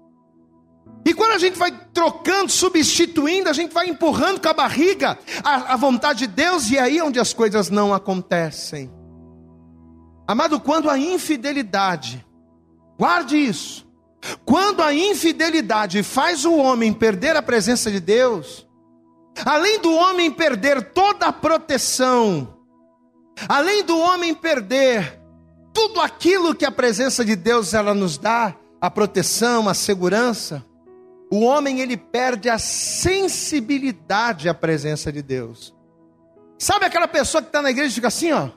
E 1.06 1.14
quando 1.14 1.32
a 1.32 1.38
gente 1.38 1.58
vai 1.58 1.72
trocando, 1.94 2.52
substituindo, 2.52 3.50
a 3.50 3.54
gente 3.54 3.74
vai 3.74 3.88
empurrando 3.88 4.42
com 4.42 4.50
a 4.50 4.54
barriga 4.54 5.18
a, 5.44 5.74
a 5.74 5.76
vontade 5.76 6.20
de 6.20 6.28
Deus, 6.28 6.70
e 6.70 6.78
é 6.78 6.82
aí 6.82 7.02
onde 7.02 7.20
as 7.20 7.34
coisas 7.34 7.70
não 7.70 7.94
acontecem. 7.94 8.92
Amado, 10.28 10.60
quando 10.60 10.90
a 10.90 10.98
infidelidade, 10.98 12.26
guarde 12.98 13.38
isso, 13.38 13.88
quando 14.46 14.82
a 14.84 14.94
infidelidade 14.94 16.04
faz 16.04 16.46
o 16.46 16.56
homem 16.56 16.94
perder 16.94 17.36
a 17.36 17.42
presença 17.42 17.90
de 17.90 18.00
Deus, 18.00 18.68
além 19.46 19.80
do 19.80 19.94
homem 19.94 20.30
perder 20.30 20.92
toda 20.92 21.28
a 21.28 21.34
proteção, 21.34 22.56
além 23.48 23.84
do 23.84 23.98
homem 23.98 24.36
perder 24.36 25.20
tudo 25.74 26.02
aquilo 26.02 26.54
que 26.54 26.66
a 26.66 26.72
presença 26.72 27.24
de 27.24 27.36
Deus 27.36 27.74
ela 27.74 27.94
nos 27.94 28.18
dá, 28.18 28.56
a 28.82 28.92
proteção, 28.92 29.68
a 29.68 29.74
segurança, 29.74 30.66
o 31.32 31.42
homem 31.42 31.80
ele 31.80 31.96
perde 31.96 32.50
a 32.50 32.58
sensibilidade 32.58 34.50
à 34.50 34.54
presença 34.54 35.12
de 35.12 35.22
Deus. 35.22 35.76
Sabe 36.58 36.86
aquela 36.86 37.08
pessoa 37.08 37.42
que 37.42 37.50
está 37.50 37.62
na 37.62 37.70
igreja 37.70 37.92
e 37.92 37.96
fica 37.96 38.08
assim, 38.08 38.32
ó? 38.32 38.50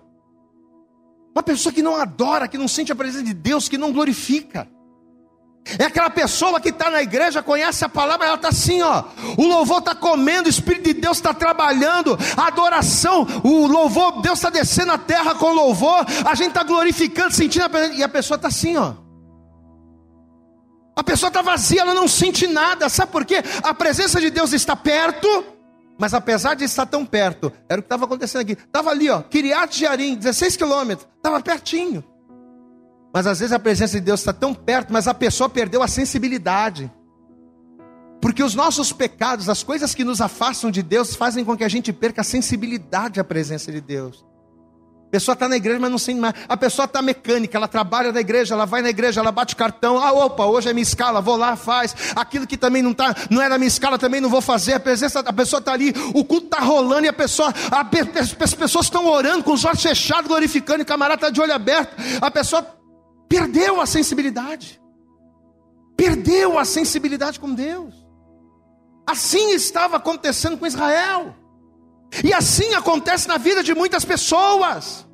Uma 1.34 1.42
pessoa 1.42 1.72
que 1.72 1.82
não 1.82 1.96
adora, 1.96 2.48
que 2.48 2.58
não 2.58 2.68
sente 2.68 2.92
a 2.92 2.96
presença 2.96 3.24
de 3.24 3.34
Deus, 3.34 3.68
que 3.68 3.78
não 3.78 3.92
glorifica. 3.92 4.68
É 5.78 5.84
aquela 5.84 6.10
pessoa 6.10 6.60
que 6.60 6.70
está 6.70 6.90
na 6.90 7.02
igreja, 7.02 7.42
conhece 7.42 7.84
a 7.84 7.88
palavra, 7.88 8.26
ela 8.26 8.34
está 8.34 8.48
assim, 8.48 8.82
ó. 8.82 9.04
O 9.38 9.46
louvor 9.46 9.78
está 9.78 9.94
comendo, 9.94 10.46
o 10.46 10.50
Espírito 10.50 10.84
de 10.84 10.94
Deus 10.94 11.18
está 11.18 11.32
trabalhando, 11.32 12.18
a 12.36 12.48
adoração, 12.48 13.26
o 13.44 13.66
louvor, 13.66 14.20
Deus 14.20 14.38
está 14.38 14.50
descendo 14.50 14.92
a 14.92 14.98
terra 14.98 15.34
com 15.36 15.52
louvor, 15.52 16.04
a 16.26 16.34
gente 16.34 16.48
está 16.48 16.64
glorificando, 16.64 17.32
sentindo 17.32 17.64
a 17.64 17.68
presença, 17.68 17.94
e 17.94 18.02
a 18.02 18.08
pessoa 18.08 18.36
está 18.36 18.48
assim, 18.48 18.76
ó. 18.76 18.94
A 20.94 21.02
pessoa 21.02 21.28
está 21.28 21.40
vazia, 21.40 21.80
ela 21.80 21.94
não 21.94 22.06
sente 22.06 22.46
nada. 22.46 22.88
Sabe 22.88 23.12
por 23.12 23.24
quê? 23.24 23.42
A 23.62 23.72
presença 23.72 24.20
de 24.20 24.30
Deus 24.30 24.52
está 24.52 24.76
perto, 24.76 25.26
mas 25.98 26.12
apesar 26.12 26.54
de 26.54 26.64
estar 26.64 26.86
tão 26.86 27.04
perto, 27.04 27.52
era 27.68 27.80
o 27.80 27.82
que 27.82 27.86
estava 27.86 28.04
acontecendo 28.04 28.42
aqui. 28.42 28.52
Estava 28.52 28.90
ali, 28.90 29.08
ó, 29.08 29.22
Kiriat 29.22 29.78
Jearim, 29.78 30.16
16 30.16 30.56
quilômetros, 30.56 31.08
estava 31.16 31.40
pertinho. 31.40 32.04
Mas 33.12 33.26
às 33.26 33.40
vezes 33.40 33.52
a 33.52 33.58
presença 33.58 33.98
de 33.98 34.04
Deus 34.04 34.20
está 34.20 34.32
tão 34.32 34.54
perto, 34.54 34.92
mas 34.92 35.06
a 35.06 35.14
pessoa 35.14 35.48
perdeu 35.48 35.82
a 35.82 35.88
sensibilidade. 35.88 36.90
Porque 38.20 38.42
os 38.42 38.54
nossos 38.54 38.92
pecados, 38.92 39.48
as 39.48 39.62
coisas 39.62 39.94
que 39.94 40.04
nos 40.04 40.20
afastam 40.20 40.70
de 40.70 40.82
Deus, 40.82 41.16
fazem 41.16 41.44
com 41.44 41.56
que 41.56 41.64
a 41.64 41.68
gente 41.68 41.92
perca 41.92 42.20
a 42.20 42.24
sensibilidade 42.24 43.18
à 43.18 43.24
presença 43.24 43.72
de 43.72 43.80
Deus 43.80 44.24
pessoa 45.12 45.34
está 45.34 45.46
na 45.46 45.56
igreja, 45.58 45.78
mas 45.78 45.90
não 45.90 45.98
sente 45.98 46.18
mais. 46.18 46.32
A 46.48 46.56
pessoa 46.56 46.86
está 46.86 47.02
mecânica, 47.02 47.58
ela 47.58 47.68
trabalha 47.68 48.10
na 48.10 48.20
igreja, 48.20 48.54
ela 48.54 48.64
vai 48.64 48.80
na 48.80 48.88
igreja, 48.88 49.20
ela 49.20 49.30
bate 49.30 49.54
cartão. 49.54 50.02
Ah, 50.02 50.10
opa, 50.10 50.46
hoje 50.46 50.70
é 50.70 50.72
minha 50.72 50.82
escala, 50.82 51.20
vou 51.20 51.36
lá, 51.36 51.54
faz. 51.54 51.94
Aquilo 52.16 52.46
que 52.46 52.56
também 52.56 52.80
não 52.80 52.94
tá, 52.94 53.14
não 53.28 53.42
é 53.42 53.46
na 53.46 53.58
minha 53.58 53.68
escala, 53.68 53.98
também 53.98 54.22
não 54.22 54.30
vou 54.30 54.40
fazer. 54.40 54.72
A, 54.72 54.80
presença, 54.80 55.22
pessoa 55.34 55.60
está 55.60 55.74
ali, 55.74 55.92
o 56.14 56.24
culto 56.24 56.46
está 56.46 56.60
rolando 56.60 57.04
e 57.04 57.08
a 57.08 57.12
pessoa, 57.12 57.52
a, 57.70 57.86
as 58.42 58.54
pessoas 58.54 58.86
estão 58.86 59.06
orando 59.06 59.44
com 59.44 59.52
os 59.52 59.62
olhos 59.66 59.82
fechados, 59.82 60.26
glorificando, 60.28 60.80
e 60.80 60.82
o 60.82 60.86
camarada 60.86 61.26
está 61.26 61.30
de 61.30 61.42
olho 61.42 61.52
aberto. 61.52 61.94
A 62.18 62.30
pessoa 62.30 62.66
perdeu 63.28 63.82
a 63.82 63.86
sensibilidade. 63.86 64.80
Perdeu 65.94 66.58
a 66.58 66.64
sensibilidade 66.64 67.38
com 67.38 67.52
Deus. 67.52 67.94
Assim 69.06 69.50
estava 69.50 69.98
acontecendo 69.98 70.56
com 70.56 70.66
Israel. 70.66 71.34
E 72.24 72.32
assim 72.32 72.74
acontece 72.74 73.26
na 73.28 73.38
vida 73.38 73.62
de 73.62 73.74
muitas 73.74 74.04
pessoas. 74.04 75.06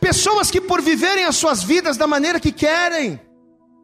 Pessoas 0.00 0.50
que, 0.50 0.60
por 0.60 0.82
viverem 0.82 1.24
as 1.24 1.36
suas 1.36 1.62
vidas 1.62 1.96
da 1.96 2.06
maneira 2.06 2.40
que 2.40 2.52
querem, 2.52 3.20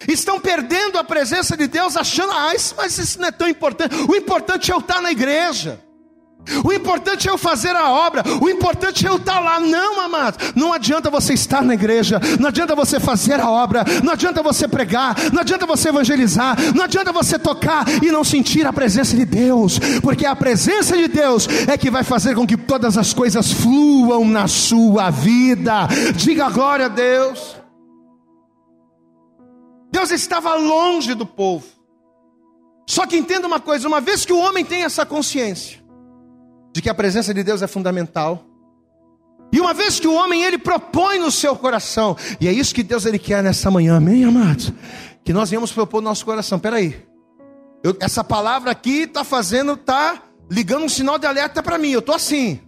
estão 0.09 0.41
perdendo 0.41 0.99
a 0.99 1.05
presença 1.05 1.57
de 1.57 1.67
Deus, 1.67 1.97
achando, 1.97 2.33
ah, 2.33 2.53
mas 2.77 2.99
isso 2.99 3.21
não 3.21 3.29
é 3.29 3.33
tão 3.33 3.49
importante. 3.49 3.95
O 4.09 4.17
importante 4.17 4.71
é 4.71 4.75
eu 4.75 4.79
estar 4.79 5.01
na 5.01 5.13
igreja. 5.13 5.83
O 6.65 6.73
importante 6.73 7.29
é 7.29 7.31
eu 7.31 7.39
fazer 7.39 7.75
a 7.77 7.91
obra, 7.91 8.23
o 8.41 8.49
importante 8.49 9.07
é 9.07 9.09
eu 9.09 9.17
estar 9.17 9.41
lá. 9.41 9.61
Não, 9.61 10.01
amado, 10.01 10.39
não 10.55 10.73
adianta 10.73 11.11
você 11.11 11.35
estar 11.35 11.63
na 11.63 11.75
igreja, 11.75 12.21
não 12.39 12.49
adianta 12.49 12.75
você 12.75 12.99
fazer 12.99 13.41
a 13.41 13.49
obra, 13.49 13.85
não 14.03 14.13
adianta 14.13 14.43
você 14.43 14.67
pregar, 14.67 15.17
não 15.33 15.41
adianta 15.41 15.67
você 15.67 15.89
evangelizar, 15.89 16.57
não 16.75 16.85
adianta 16.85 17.13
você 17.13 17.39
tocar 17.39 17.85
e 18.03 18.11
não 18.11 18.25
sentir 18.25 18.67
a 18.67 18.73
presença 18.73 19.17
de 19.17 19.25
Deus, 19.25 19.79
porque 20.03 20.27
a 20.27 20.35
presença 20.35 20.97
de 20.97 21.09
Deus 21.09 21.49
é 21.69 21.79
que 21.79 21.91
vai 21.91 22.03
fazer 22.03 22.35
com 22.35 22.47
que 22.47 22.57
todas 22.57 22.99
as 22.99 23.13
coisas 23.13 23.53
fluam 23.53 24.25
na 24.25 24.49
sua 24.49 25.11
vida. 25.11 25.87
Diga 26.15 26.51
glória 26.51 26.87
a 26.87 26.89
Deus. 26.89 27.57
Deus 29.91 30.11
estava 30.11 30.55
longe 30.55 31.15
do 31.15 31.27
povo. 31.27 31.67
Só 32.89 33.07
que 33.07 33.17
entenda 33.17 33.47
uma 33.47 33.61
coisa: 33.61 33.87
uma 33.87 34.01
vez 34.01 34.25
que 34.25 34.33
o 34.33 34.39
homem 34.39 34.65
tem 34.65 34.85
essa 34.85 35.05
consciência, 35.05 35.82
de 36.73 36.81
que 36.81 36.89
a 36.89 36.95
presença 36.95 37.33
de 37.35 37.43
Deus 37.43 37.63
é 37.63 37.67
fundamental. 37.67 38.45
E 39.53 39.61
uma 39.61 39.75
vez 39.75 40.01
que 40.01 40.09
o 40.09 40.15
homem 40.15 40.43
ele 40.43 40.57
propõe 40.57 41.19
no 41.19 41.31
seu 41.31 41.55
coração, 41.55 42.17
e 42.41 42.49
é 42.49 42.53
isso 42.53 42.75
que 42.75 42.83
Deus 42.83 43.05
ele 43.05 43.19
quer 43.19 43.43
nessa 43.43 43.71
manhã, 43.71 43.97
amém, 43.97 44.25
amados? 44.25 44.73
Que 45.23 45.33
nós 45.33 45.51
viemos 45.51 45.71
propor 45.71 46.01
no 46.01 46.09
nosso 46.09 46.25
coração. 46.25 46.59
Peraí, 46.59 47.05
essa 48.01 48.25
palavra 48.25 48.71
aqui 48.71 49.03
está 49.03 49.25
fazendo, 49.25 49.75
está 49.75 50.23
ligando 50.51 50.85
um 50.85 50.89
sinal 50.89 51.19
de 51.19 51.27
alerta 51.27 51.63
para 51.63 51.77
mim. 51.77 51.91
Eu 51.91 51.99
estou 51.99 52.15
assim. 52.15 52.61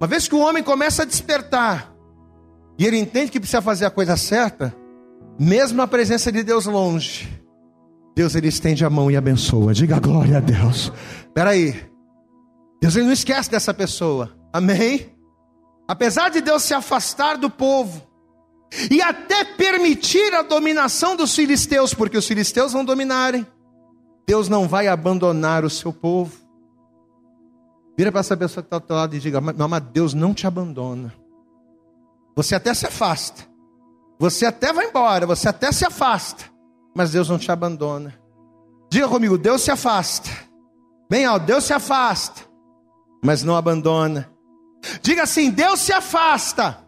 Uma 0.00 0.08
vez 0.08 0.26
que 0.26 0.34
o 0.34 0.40
homem 0.40 0.62
começa 0.62 1.02
a 1.02 1.06
despertar, 1.06 1.94
e 2.76 2.84
ele 2.84 2.98
entende 2.98 3.30
que 3.30 3.38
precisa 3.38 3.62
fazer 3.62 3.86
a 3.86 3.90
coisa 3.90 4.16
certa, 4.16 4.74
mesmo 5.38 5.80
a 5.80 5.86
presença 5.86 6.32
de 6.32 6.42
Deus 6.42 6.66
longe, 6.66 7.28
Deus 8.16 8.34
ele 8.34 8.48
estende 8.48 8.84
a 8.84 8.90
mão 8.90 9.08
e 9.08 9.16
abençoa. 9.16 9.72
Diga 9.72 10.00
glória 10.00 10.38
a 10.38 10.40
Deus. 10.40 10.92
Peraí. 11.32 11.93
Deus 12.84 12.96
ele 12.96 13.06
não 13.06 13.14
esquece 13.14 13.50
dessa 13.50 13.72
pessoa. 13.72 14.36
Amém? 14.52 15.10
Apesar 15.88 16.28
de 16.28 16.42
Deus 16.42 16.64
se 16.64 16.74
afastar 16.74 17.38
do 17.38 17.48
povo 17.48 18.06
e 18.90 19.00
até 19.00 19.42
permitir 19.42 20.34
a 20.34 20.42
dominação 20.42 21.16
dos 21.16 21.34
filisteus, 21.34 21.94
porque 21.94 22.18
os 22.18 22.28
filisteus 22.28 22.74
vão 22.74 22.84
dominarem, 22.84 23.46
Deus 24.26 24.50
não 24.50 24.68
vai 24.68 24.86
abandonar 24.86 25.64
o 25.64 25.70
seu 25.70 25.94
povo. 25.94 26.36
Vira 27.96 28.12
para 28.12 28.20
essa 28.20 28.36
pessoa 28.36 28.62
que 28.62 28.66
está 28.66 28.76
ao 28.76 28.82
teu 28.82 28.96
lado 28.96 29.16
e 29.16 29.18
diga: 29.18 29.40
Meu 29.40 29.64
amado, 29.64 29.90
Deus 29.90 30.12
não 30.12 30.34
te 30.34 30.46
abandona. 30.46 31.10
Você 32.36 32.54
até 32.54 32.74
se 32.74 32.86
afasta, 32.86 33.48
você 34.18 34.44
até 34.44 34.74
vai 34.74 34.88
embora, 34.88 35.26
você 35.26 35.48
até 35.48 35.72
se 35.72 35.86
afasta, 35.86 36.44
mas 36.94 37.12
Deus 37.12 37.30
não 37.30 37.38
te 37.38 37.50
abandona. 37.50 38.14
Diga 38.90 39.08
comigo: 39.08 39.38
Deus 39.38 39.62
se 39.62 39.70
afasta, 39.70 40.28
Bem 41.08 41.24
alto, 41.24 41.46
Deus 41.46 41.64
se 41.64 41.72
afasta, 41.72 42.52
mas 43.24 43.42
não 43.42 43.56
abandona. 43.56 44.30
Diga 45.00 45.22
assim: 45.22 45.50
Deus 45.50 45.80
se 45.80 45.92
afasta, 45.92 46.84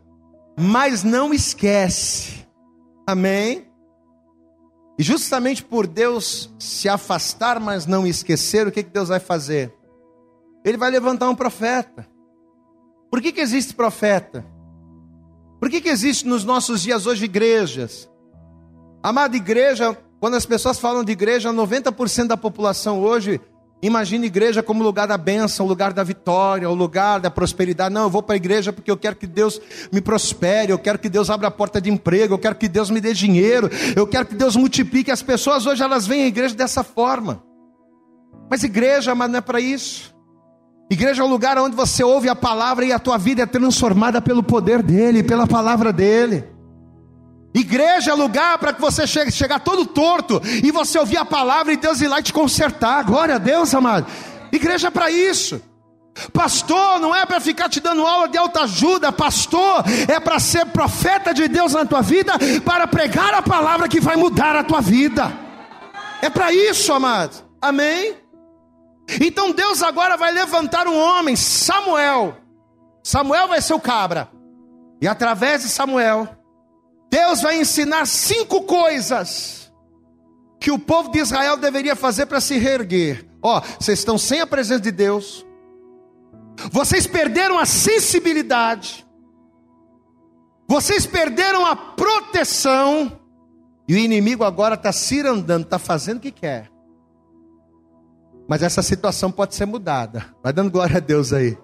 mas 0.58 1.02
não 1.02 1.32
esquece. 1.32 2.46
Amém? 3.06 3.66
E 4.98 5.02
justamente 5.02 5.64
por 5.64 5.86
Deus 5.86 6.54
se 6.58 6.88
afastar, 6.88 7.58
mas 7.58 7.86
não 7.86 8.06
esquecer, 8.06 8.66
o 8.66 8.72
que, 8.72 8.82
que 8.82 8.90
Deus 8.90 9.08
vai 9.08 9.20
fazer? 9.20 9.74
Ele 10.64 10.76
vai 10.76 10.90
levantar 10.90 11.28
um 11.28 11.34
profeta. 11.34 12.06
Por 13.10 13.22
que, 13.22 13.32
que 13.32 13.40
existe 13.40 13.74
profeta? 13.74 14.44
Por 15.60 15.70
que, 15.70 15.80
que 15.80 15.88
existe 15.88 16.26
nos 16.26 16.44
nossos 16.44 16.82
dias 16.82 17.06
hoje 17.06 17.24
igrejas? 17.24 18.10
Amada 19.02 19.36
igreja, 19.36 19.96
quando 20.18 20.34
as 20.34 20.44
pessoas 20.44 20.78
falam 20.78 21.04
de 21.04 21.12
igreja, 21.12 21.52
90% 21.52 22.26
da 22.26 22.36
população 22.36 23.00
hoje 23.00 23.40
imagina 23.86 24.26
igreja 24.26 24.62
como 24.62 24.82
lugar 24.82 25.06
da 25.06 25.16
bênção, 25.16 25.66
lugar 25.66 25.92
da 25.92 26.02
vitória, 26.02 26.68
o 26.68 26.74
lugar 26.74 27.20
da 27.20 27.30
prosperidade. 27.30 27.94
Não, 27.94 28.04
eu 28.04 28.10
vou 28.10 28.22
para 28.22 28.34
a 28.34 28.36
igreja 28.36 28.72
porque 28.72 28.90
eu 28.90 28.96
quero 28.96 29.16
que 29.16 29.26
Deus 29.26 29.60
me 29.92 30.00
prospere, 30.00 30.72
eu 30.72 30.78
quero 30.78 30.98
que 30.98 31.08
Deus 31.08 31.30
abra 31.30 31.48
a 31.48 31.50
porta 31.50 31.80
de 31.80 31.90
emprego, 31.90 32.34
eu 32.34 32.38
quero 32.38 32.54
que 32.54 32.68
Deus 32.68 32.90
me 32.90 33.00
dê 33.00 33.12
dinheiro, 33.12 33.70
eu 33.94 34.06
quero 34.06 34.26
que 34.26 34.34
Deus 34.34 34.56
multiplique. 34.56 35.10
As 35.10 35.22
pessoas 35.22 35.66
hoje 35.66 35.82
elas 35.82 36.06
vêm 36.06 36.24
à 36.24 36.26
igreja 36.26 36.54
dessa 36.54 36.82
forma. 36.82 37.42
Mas 38.50 38.62
igreja, 38.62 39.14
mas 39.14 39.30
não 39.30 39.38
é 39.38 39.40
para 39.40 39.60
isso. 39.60 40.14
Igreja 40.90 41.22
é 41.22 41.24
o 41.24 41.28
lugar 41.28 41.58
onde 41.58 41.74
você 41.74 42.04
ouve 42.04 42.28
a 42.28 42.36
palavra 42.36 42.84
e 42.84 42.92
a 42.92 42.98
tua 42.98 43.18
vida 43.18 43.42
é 43.42 43.46
transformada 43.46 44.20
pelo 44.20 44.42
poder 44.42 44.82
dele, 44.82 45.22
pela 45.22 45.46
palavra 45.46 45.92
dele. 45.92 46.55
Igreja 47.56 48.10
é 48.10 48.14
lugar 48.14 48.58
para 48.58 48.74
que 48.74 48.80
você 48.82 49.06
chegue, 49.06 49.32
chegar 49.32 49.60
todo 49.60 49.86
torto 49.86 50.42
e 50.62 50.70
você 50.70 50.98
ouvir 50.98 51.16
a 51.16 51.24
palavra 51.24 51.72
e 51.72 51.76
Deus 51.78 52.02
ir 52.02 52.08
lá 52.08 52.20
e 52.20 52.22
te 52.22 52.30
consertar. 52.30 53.02
Glória 53.02 53.36
a 53.36 53.38
Deus, 53.38 53.74
amado. 53.74 54.06
Igreja 54.52 54.88
é 54.88 54.90
para 54.90 55.10
isso. 55.10 55.62
Pastor 56.34 57.00
não 57.00 57.14
é 57.14 57.24
para 57.24 57.40
ficar 57.40 57.70
te 57.70 57.80
dando 57.80 58.06
aula 58.06 58.28
de 58.28 58.36
autoajuda, 58.36 59.10
pastor 59.10 59.84
é 60.06 60.20
para 60.20 60.38
ser 60.38 60.66
profeta 60.66 61.32
de 61.32 61.48
Deus 61.48 61.72
na 61.72 61.86
tua 61.86 62.02
vida, 62.02 62.34
para 62.62 62.86
pregar 62.86 63.32
a 63.32 63.42
palavra 63.42 63.88
que 63.88 64.00
vai 64.00 64.16
mudar 64.16 64.54
a 64.54 64.62
tua 64.62 64.82
vida. 64.82 65.32
É 66.20 66.28
para 66.28 66.52
isso, 66.52 66.92
amado. 66.92 67.42
Amém? 67.60 68.16
Então 69.18 69.52
Deus 69.52 69.82
agora 69.82 70.16
vai 70.18 70.30
levantar 70.30 70.86
um 70.86 70.98
homem, 70.98 71.36
Samuel. 71.36 72.36
Samuel 73.02 73.48
vai 73.48 73.62
ser 73.62 73.72
o 73.72 73.80
cabra. 73.80 74.28
E 75.00 75.08
através 75.08 75.62
de 75.62 75.68
Samuel, 75.68 76.28
Deus 77.10 77.42
vai 77.42 77.60
ensinar 77.60 78.06
cinco 78.06 78.62
coisas 78.62 79.72
que 80.60 80.70
o 80.70 80.78
povo 80.78 81.10
de 81.10 81.18
Israel 81.18 81.56
deveria 81.56 81.94
fazer 81.94 82.26
para 82.26 82.40
se 82.40 82.58
reerguer. 82.58 83.26
Ó, 83.42 83.60
vocês 83.78 84.00
estão 84.00 84.18
sem 84.18 84.40
a 84.40 84.46
presença 84.46 84.80
de 84.80 84.90
Deus, 84.90 85.46
vocês 86.72 87.06
perderam 87.06 87.58
a 87.58 87.66
sensibilidade, 87.66 89.06
vocês 90.66 91.06
perderam 91.06 91.64
a 91.64 91.76
proteção, 91.76 93.20
e 93.86 93.94
o 93.94 93.98
inimigo 93.98 94.42
agora 94.42 94.74
está 94.74 94.90
cirandando, 94.90 95.64
está 95.64 95.78
fazendo 95.78 96.18
o 96.18 96.20
que 96.20 96.32
quer. 96.32 96.70
Mas 98.48 98.62
essa 98.62 98.82
situação 98.82 99.30
pode 99.30 99.54
ser 99.54 99.66
mudada. 99.66 100.34
Vai 100.42 100.52
dando 100.52 100.70
glória 100.70 100.96
a 100.96 101.00
Deus 101.00 101.32
aí. 101.32 101.56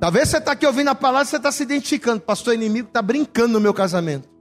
Talvez 0.00 0.28
você 0.28 0.38
está 0.38 0.52
aqui 0.52 0.66
ouvindo 0.66 0.88
a 0.88 0.94
palavra 0.94 1.26
e 1.26 1.30
você 1.30 1.36
está 1.36 1.52
se 1.52 1.62
identificando. 1.62 2.20
Pastor, 2.20 2.52
o 2.52 2.54
inimigo 2.54 2.88
está 2.88 3.00
brincando 3.00 3.52
no 3.52 3.60
meu 3.60 3.72
casamento. 3.72 4.31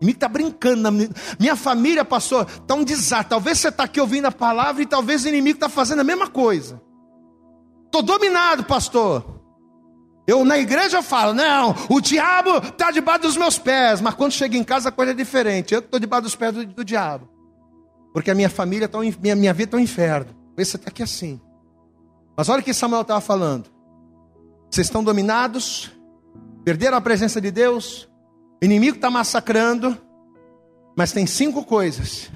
Inimigo 0.00 0.16
está 0.16 0.28
brincando. 0.28 0.90
Minha, 1.38 1.56
família, 1.56 2.04
pastor, 2.04 2.46
está 2.48 2.74
um 2.74 2.84
desastre. 2.84 3.30
Talvez 3.30 3.58
você 3.58 3.68
está 3.68 3.84
aqui 3.84 4.00
ouvindo 4.00 4.26
a 4.26 4.32
palavra 4.32 4.82
e 4.82 4.86
talvez 4.86 5.24
o 5.24 5.28
inimigo 5.28 5.56
está 5.56 5.68
fazendo 5.68 6.00
a 6.00 6.04
mesma 6.04 6.28
coisa. 6.28 6.80
Estou 7.86 8.02
dominado, 8.02 8.64
pastor. 8.64 9.38
Eu 10.26 10.44
na 10.44 10.58
igreja 10.58 11.02
falo, 11.02 11.32
não, 11.32 11.74
o 11.88 12.00
diabo 12.00 12.58
está 12.58 12.90
debaixo 12.90 13.22
dos 13.22 13.36
meus 13.36 13.58
pés. 13.58 14.00
Mas 14.00 14.14
quando 14.14 14.32
chega 14.32 14.56
em 14.56 14.62
casa 14.62 14.90
a 14.90 14.92
coisa 14.92 15.12
é 15.12 15.14
diferente. 15.14 15.74
Eu 15.74 15.80
estou 15.80 15.98
debaixo 15.98 16.24
dos 16.24 16.36
pés 16.36 16.52
do, 16.52 16.66
do, 16.66 16.84
diabo. 16.84 17.28
Porque 18.12 18.30
a 18.30 18.34
minha 18.34 18.50
família, 18.50 18.84
está 18.84 18.98
minha, 18.98 19.34
minha 19.34 19.52
vida 19.52 19.68
está 19.68 19.76
um 19.78 19.80
inferno. 19.80 20.32
Talvez 20.48 20.68
você 20.68 20.76
está 20.76 20.90
aqui 20.90 21.02
assim. 21.02 21.40
Mas 22.36 22.48
olha 22.48 22.60
o 22.60 22.62
que 22.62 22.72
Samuel 22.72 23.02
estava 23.02 23.20
falando. 23.20 23.68
Vocês 24.70 24.86
estão 24.86 25.02
dominados, 25.02 25.90
perderam 26.62 26.98
a 26.98 27.00
presença 27.00 27.40
de 27.40 27.50
Deus, 27.50 28.07
o 28.60 28.64
inimigo 28.64 28.96
está 28.96 29.08
massacrando, 29.08 29.96
mas 30.96 31.12
tem 31.12 31.26
cinco 31.26 31.64
coisas. 31.64 32.30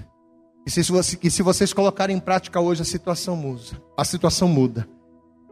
E 0.65 0.71
se, 0.71 0.83
você, 0.93 1.19
se 1.31 1.43
vocês 1.43 1.73
colocarem 1.73 2.17
em 2.17 2.21
prática 2.21 2.61
hoje, 2.61 2.83
a 2.83 2.85
situação 2.85 3.35
muda. 3.35 3.83
A 3.97 4.05
situação 4.05 4.47
muda. 4.47 4.89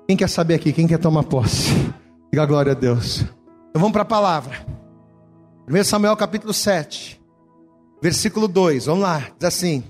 Quem 0.07 0.17
quer 0.17 0.29
saber 0.29 0.55
aqui? 0.55 0.73
Quem 0.73 0.87
quer 0.87 0.99
tomar 0.99 1.25
posse? 1.25 1.71
Diga 2.33 2.47
glória 2.47 2.73
a 2.73 2.75
Deus. 2.75 3.23
Então 3.71 3.81
vamos 3.81 3.93
para 3.93 4.03
a 4.03 4.07
palavra. 4.07 4.65
1 5.69 5.85
Samuel 5.85 6.17
capítulo 6.17 6.53
7, 6.53 7.21
versículo 8.01 8.47
2. 8.47 8.87
Vamos 8.87 9.03
lá, 9.03 9.19
diz 9.39 9.49
assim: 9.49 9.83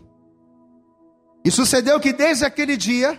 E 1.44 1.50
sucedeu 1.50 2.00
que 2.00 2.12
desde 2.14 2.46
aquele 2.46 2.76
dia, 2.78 3.18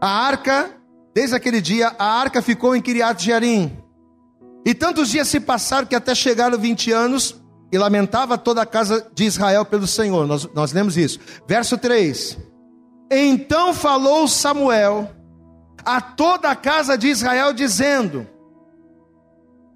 a 0.00 0.08
arca, 0.08 0.70
desde 1.14 1.36
aquele 1.36 1.60
dia, 1.60 1.94
a 1.98 2.04
arca 2.04 2.40
ficou 2.40 2.74
em 2.74 2.80
Kiriat 2.80 3.22
Jearim 3.22 3.83
e 4.64 4.74
tantos 4.74 5.10
dias 5.10 5.28
se 5.28 5.38
passaram 5.40 5.86
que 5.86 5.94
até 5.94 6.14
chegaram 6.14 6.58
20 6.58 6.90
anos 6.90 7.40
e 7.70 7.76
lamentava 7.76 8.38
toda 8.38 8.62
a 8.62 8.66
casa 8.66 9.06
de 9.14 9.24
Israel 9.24 9.64
pelo 9.64 9.86
Senhor. 9.86 10.26
Nós, 10.26 10.48
nós 10.54 10.72
lemos 10.72 10.96
isso. 10.96 11.18
Verso 11.46 11.76
3: 11.76 12.38
Então 13.10 13.74
falou 13.74 14.26
Samuel 14.26 15.10
a 15.84 16.00
toda 16.00 16.50
a 16.50 16.56
casa 16.56 16.96
de 16.96 17.08
Israel, 17.08 17.52
dizendo: 17.52 18.26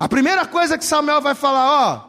A 0.00 0.08
primeira 0.08 0.46
coisa 0.46 0.78
que 0.78 0.84
Samuel 0.84 1.20
vai 1.20 1.34
falar, 1.34 1.70
ó, 1.70 2.08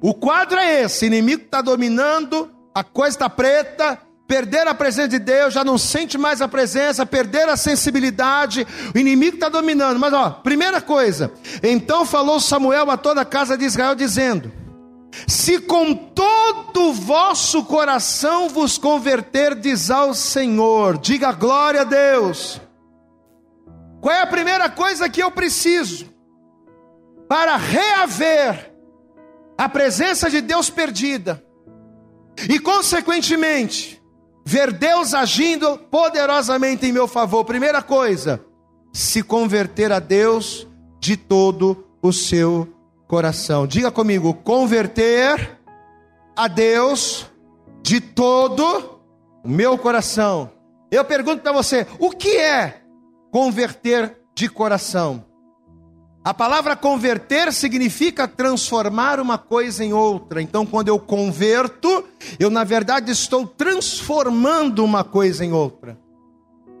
o 0.00 0.14
quadro 0.14 0.58
é 0.58 0.82
esse: 0.82 1.06
inimigo 1.06 1.42
está 1.42 1.60
dominando, 1.60 2.50
a 2.74 2.84
coisa 2.84 3.16
está 3.16 3.28
preta, 3.28 3.98
perder 4.30 4.68
a 4.68 4.74
presença 4.74 5.08
de 5.08 5.18
Deus, 5.18 5.52
já 5.52 5.64
não 5.64 5.76
sente 5.76 6.16
mais 6.16 6.40
a 6.40 6.46
presença, 6.46 7.04
perder 7.04 7.48
a 7.48 7.56
sensibilidade, 7.56 8.64
o 8.94 8.96
inimigo 8.96 9.34
está 9.34 9.48
dominando. 9.48 9.98
Mas 9.98 10.12
ó, 10.12 10.30
primeira 10.30 10.80
coisa, 10.80 11.32
então 11.64 12.06
falou 12.06 12.38
Samuel 12.38 12.88
a 12.92 12.96
toda 12.96 13.22
a 13.22 13.24
casa 13.24 13.58
de 13.58 13.64
Israel, 13.64 13.96
dizendo: 13.96 14.52
Se 15.26 15.58
com 15.58 15.92
todo 15.92 16.90
o 16.90 16.92
vosso 16.92 17.64
coração 17.64 18.48
vos 18.48 18.78
converterdes 18.78 19.90
ao 19.90 20.14
Senhor, 20.14 20.96
diga 20.98 21.32
glória 21.32 21.80
a 21.80 21.84
Deus. 21.84 22.60
Qual 24.00 24.14
é 24.14 24.22
a 24.22 24.28
primeira 24.28 24.70
coisa 24.70 25.08
que 25.08 25.20
eu 25.20 25.32
preciso 25.32 26.06
para 27.28 27.56
reaver 27.56 28.72
a 29.58 29.68
presença 29.68 30.30
de 30.30 30.40
Deus 30.40 30.70
perdida? 30.70 31.44
E, 32.48 32.60
consequentemente, 32.60 33.99
ver 34.50 34.72
Deus 34.72 35.14
agindo 35.14 35.78
poderosamente 35.78 36.84
em 36.84 36.90
meu 36.90 37.06
favor. 37.06 37.44
Primeira 37.44 37.80
coisa, 37.80 38.44
se 38.92 39.22
converter 39.22 39.92
a 39.92 40.00
Deus 40.00 40.66
de 40.98 41.16
todo 41.16 41.86
o 42.02 42.12
seu 42.12 42.66
coração. 43.06 43.64
Diga 43.64 43.92
comigo, 43.92 44.34
converter 44.34 45.56
a 46.34 46.48
Deus 46.48 47.30
de 47.80 48.00
todo 48.00 49.00
o 49.44 49.48
meu 49.48 49.78
coração. 49.78 50.50
Eu 50.90 51.04
pergunto 51.04 51.42
para 51.42 51.52
você, 51.52 51.86
o 52.00 52.10
que 52.10 52.36
é 52.36 52.80
converter 53.30 54.18
de 54.34 54.48
coração? 54.48 55.26
A 56.22 56.34
palavra 56.34 56.76
converter 56.76 57.52
significa 57.52 58.28
transformar 58.28 59.20
uma 59.20 59.38
coisa 59.38 59.84
em 59.84 59.92
outra. 59.92 60.42
Então, 60.42 60.66
quando 60.66 60.88
eu 60.88 60.98
converto, 60.98 62.04
eu 62.38 62.50
na 62.50 62.62
verdade 62.62 63.10
estou 63.10 63.46
transformando 63.46 64.84
uma 64.84 65.02
coisa 65.02 65.44
em 65.44 65.52
outra. 65.52 65.98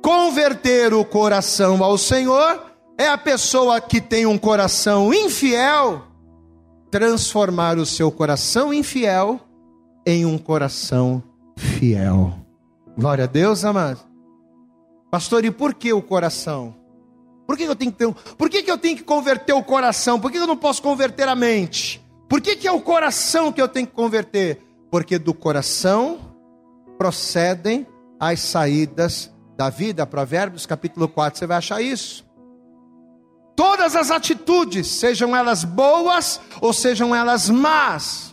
Converter 0.02 0.92
o 0.92 1.04
coração 1.04 1.82
ao 1.82 1.96
Senhor 1.96 2.66
é 2.98 3.08
a 3.08 3.16
pessoa 3.16 3.80
que 3.80 4.00
tem 4.00 4.26
um 4.26 4.36
coração 4.36 5.12
infiel 5.12 6.10
transformar 6.90 7.78
o 7.78 7.86
seu 7.86 8.10
coração 8.10 8.74
infiel 8.74 9.40
em 10.04 10.26
um 10.26 10.36
coração 10.36 11.22
fiel. 11.56 12.34
Glória 12.98 13.24
a 13.24 13.26
Deus, 13.26 13.64
amado. 13.64 14.00
Pastor, 15.10 15.44
e 15.44 15.50
por 15.50 15.74
que 15.74 15.92
o 15.92 16.02
coração? 16.02 16.74
Por 17.50 17.56
que 17.56 17.64
eu 17.64 17.74
tenho 17.74 17.90
que 17.90 17.98
ter, 17.98 18.14
por 18.38 18.48
que, 18.48 18.62
que 18.62 18.70
eu 18.70 18.78
tenho 18.78 18.96
que 18.96 19.02
converter 19.02 19.52
o 19.52 19.60
coração? 19.60 20.20
Por 20.20 20.30
que 20.30 20.38
eu 20.38 20.46
não 20.46 20.56
posso 20.56 20.80
converter 20.80 21.26
a 21.26 21.34
mente? 21.34 22.00
Por 22.28 22.40
que, 22.40 22.54
que 22.54 22.68
é 22.68 22.70
o 22.70 22.80
coração 22.80 23.50
que 23.50 23.60
eu 23.60 23.66
tenho 23.66 23.88
que 23.88 23.92
converter? 23.92 24.62
Porque 24.88 25.18
do 25.18 25.34
coração 25.34 26.20
procedem 26.96 27.84
as 28.20 28.38
saídas 28.38 29.34
da 29.56 29.68
vida. 29.68 30.06
Provérbios 30.06 30.64
capítulo 30.64 31.08
4, 31.08 31.40
você 31.40 31.46
vai 31.48 31.56
achar 31.56 31.82
isso. 31.82 32.24
Todas 33.56 33.96
as 33.96 34.12
atitudes, 34.12 34.86
sejam 34.86 35.34
elas 35.34 35.64
boas 35.64 36.40
ou 36.60 36.72
sejam 36.72 37.12
elas 37.12 37.50
más, 37.50 38.30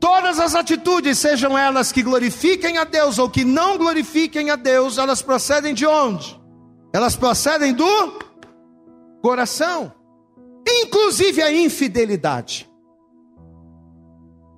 Todas 0.00 0.40
as 0.40 0.54
atitudes, 0.54 1.18
sejam 1.18 1.56
elas 1.56 1.92
que 1.92 2.02
glorifiquem 2.02 2.78
a 2.78 2.84
Deus 2.84 3.18
ou 3.18 3.28
que 3.28 3.44
não 3.44 3.76
glorifiquem 3.76 4.48
a 4.48 4.56
Deus, 4.56 4.96
elas 4.96 5.20
procedem 5.20 5.74
de 5.74 5.86
onde? 5.86 6.39
Elas 6.92 7.14
procedem 7.14 7.72
do 7.72 8.18
coração, 9.22 9.92
inclusive 10.66 11.42
a 11.42 11.52
infidelidade. 11.52 12.68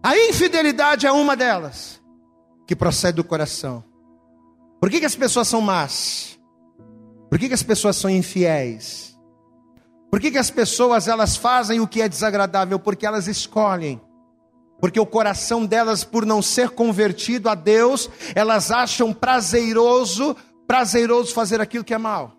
A 0.02 0.16
infidelidade 0.16 1.06
é 1.06 1.12
uma 1.12 1.36
delas, 1.36 2.00
que 2.66 2.74
procede 2.74 3.16
do 3.16 3.24
coração. 3.24 3.84
Por 4.80 4.90
que, 4.90 4.98
que 4.98 5.06
as 5.06 5.14
pessoas 5.14 5.46
são 5.46 5.60
más? 5.60 6.38
Por 7.30 7.38
que, 7.38 7.48
que 7.48 7.54
as 7.54 7.62
pessoas 7.62 7.96
são 7.96 8.10
infiéis? 8.10 9.16
Por 10.10 10.20
que, 10.20 10.30
que 10.30 10.38
as 10.38 10.50
pessoas 10.50 11.08
elas 11.08 11.36
fazem 11.36 11.80
o 11.80 11.86
que 11.86 12.02
é 12.02 12.08
desagradável? 12.08 12.78
Porque 12.78 13.06
elas 13.06 13.26
escolhem. 13.28 14.00
Porque 14.80 14.98
o 14.98 15.06
coração 15.06 15.64
delas, 15.64 16.02
por 16.02 16.26
não 16.26 16.42
ser 16.42 16.70
convertido 16.70 17.48
a 17.48 17.54
Deus, 17.54 18.10
elas 18.34 18.70
acham 18.70 19.14
prazeroso, 19.14 20.36
prazeroso 20.66 21.34
fazer 21.34 21.60
aquilo 21.60 21.84
que 21.84 21.94
é 21.94 21.98
mal. 21.98 22.36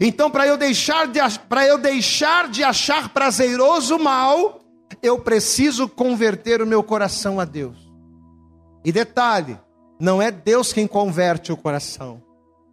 Então, 0.00 0.30
para 0.30 0.46
eu 0.46 0.56
deixar 0.56 1.06
de 1.06 1.20
para 1.48 1.66
eu 1.66 1.78
deixar 1.78 2.48
de 2.48 2.64
achar 2.64 3.08
prazeroso 3.10 3.96
o 3.96 4.02
mal, 4.02 4.60
eu 5.02 5.18
preciso 5.18 5.88
converter 5.88 6.60
o 6.60 6.66
meu 6.66 6.82
coração 6.82 7.38
a 7.38 7.44
Deus. 7.44 7.76
E 8.84 8.92
detalhe, 8.92 9.58
não 9.98 10.20
é 10.20 10.30
Deus 10.30 10.72
quem 10.72 10.86
converte 10.86 11.52
o 11.52 11.56
coração, 11.56 12.22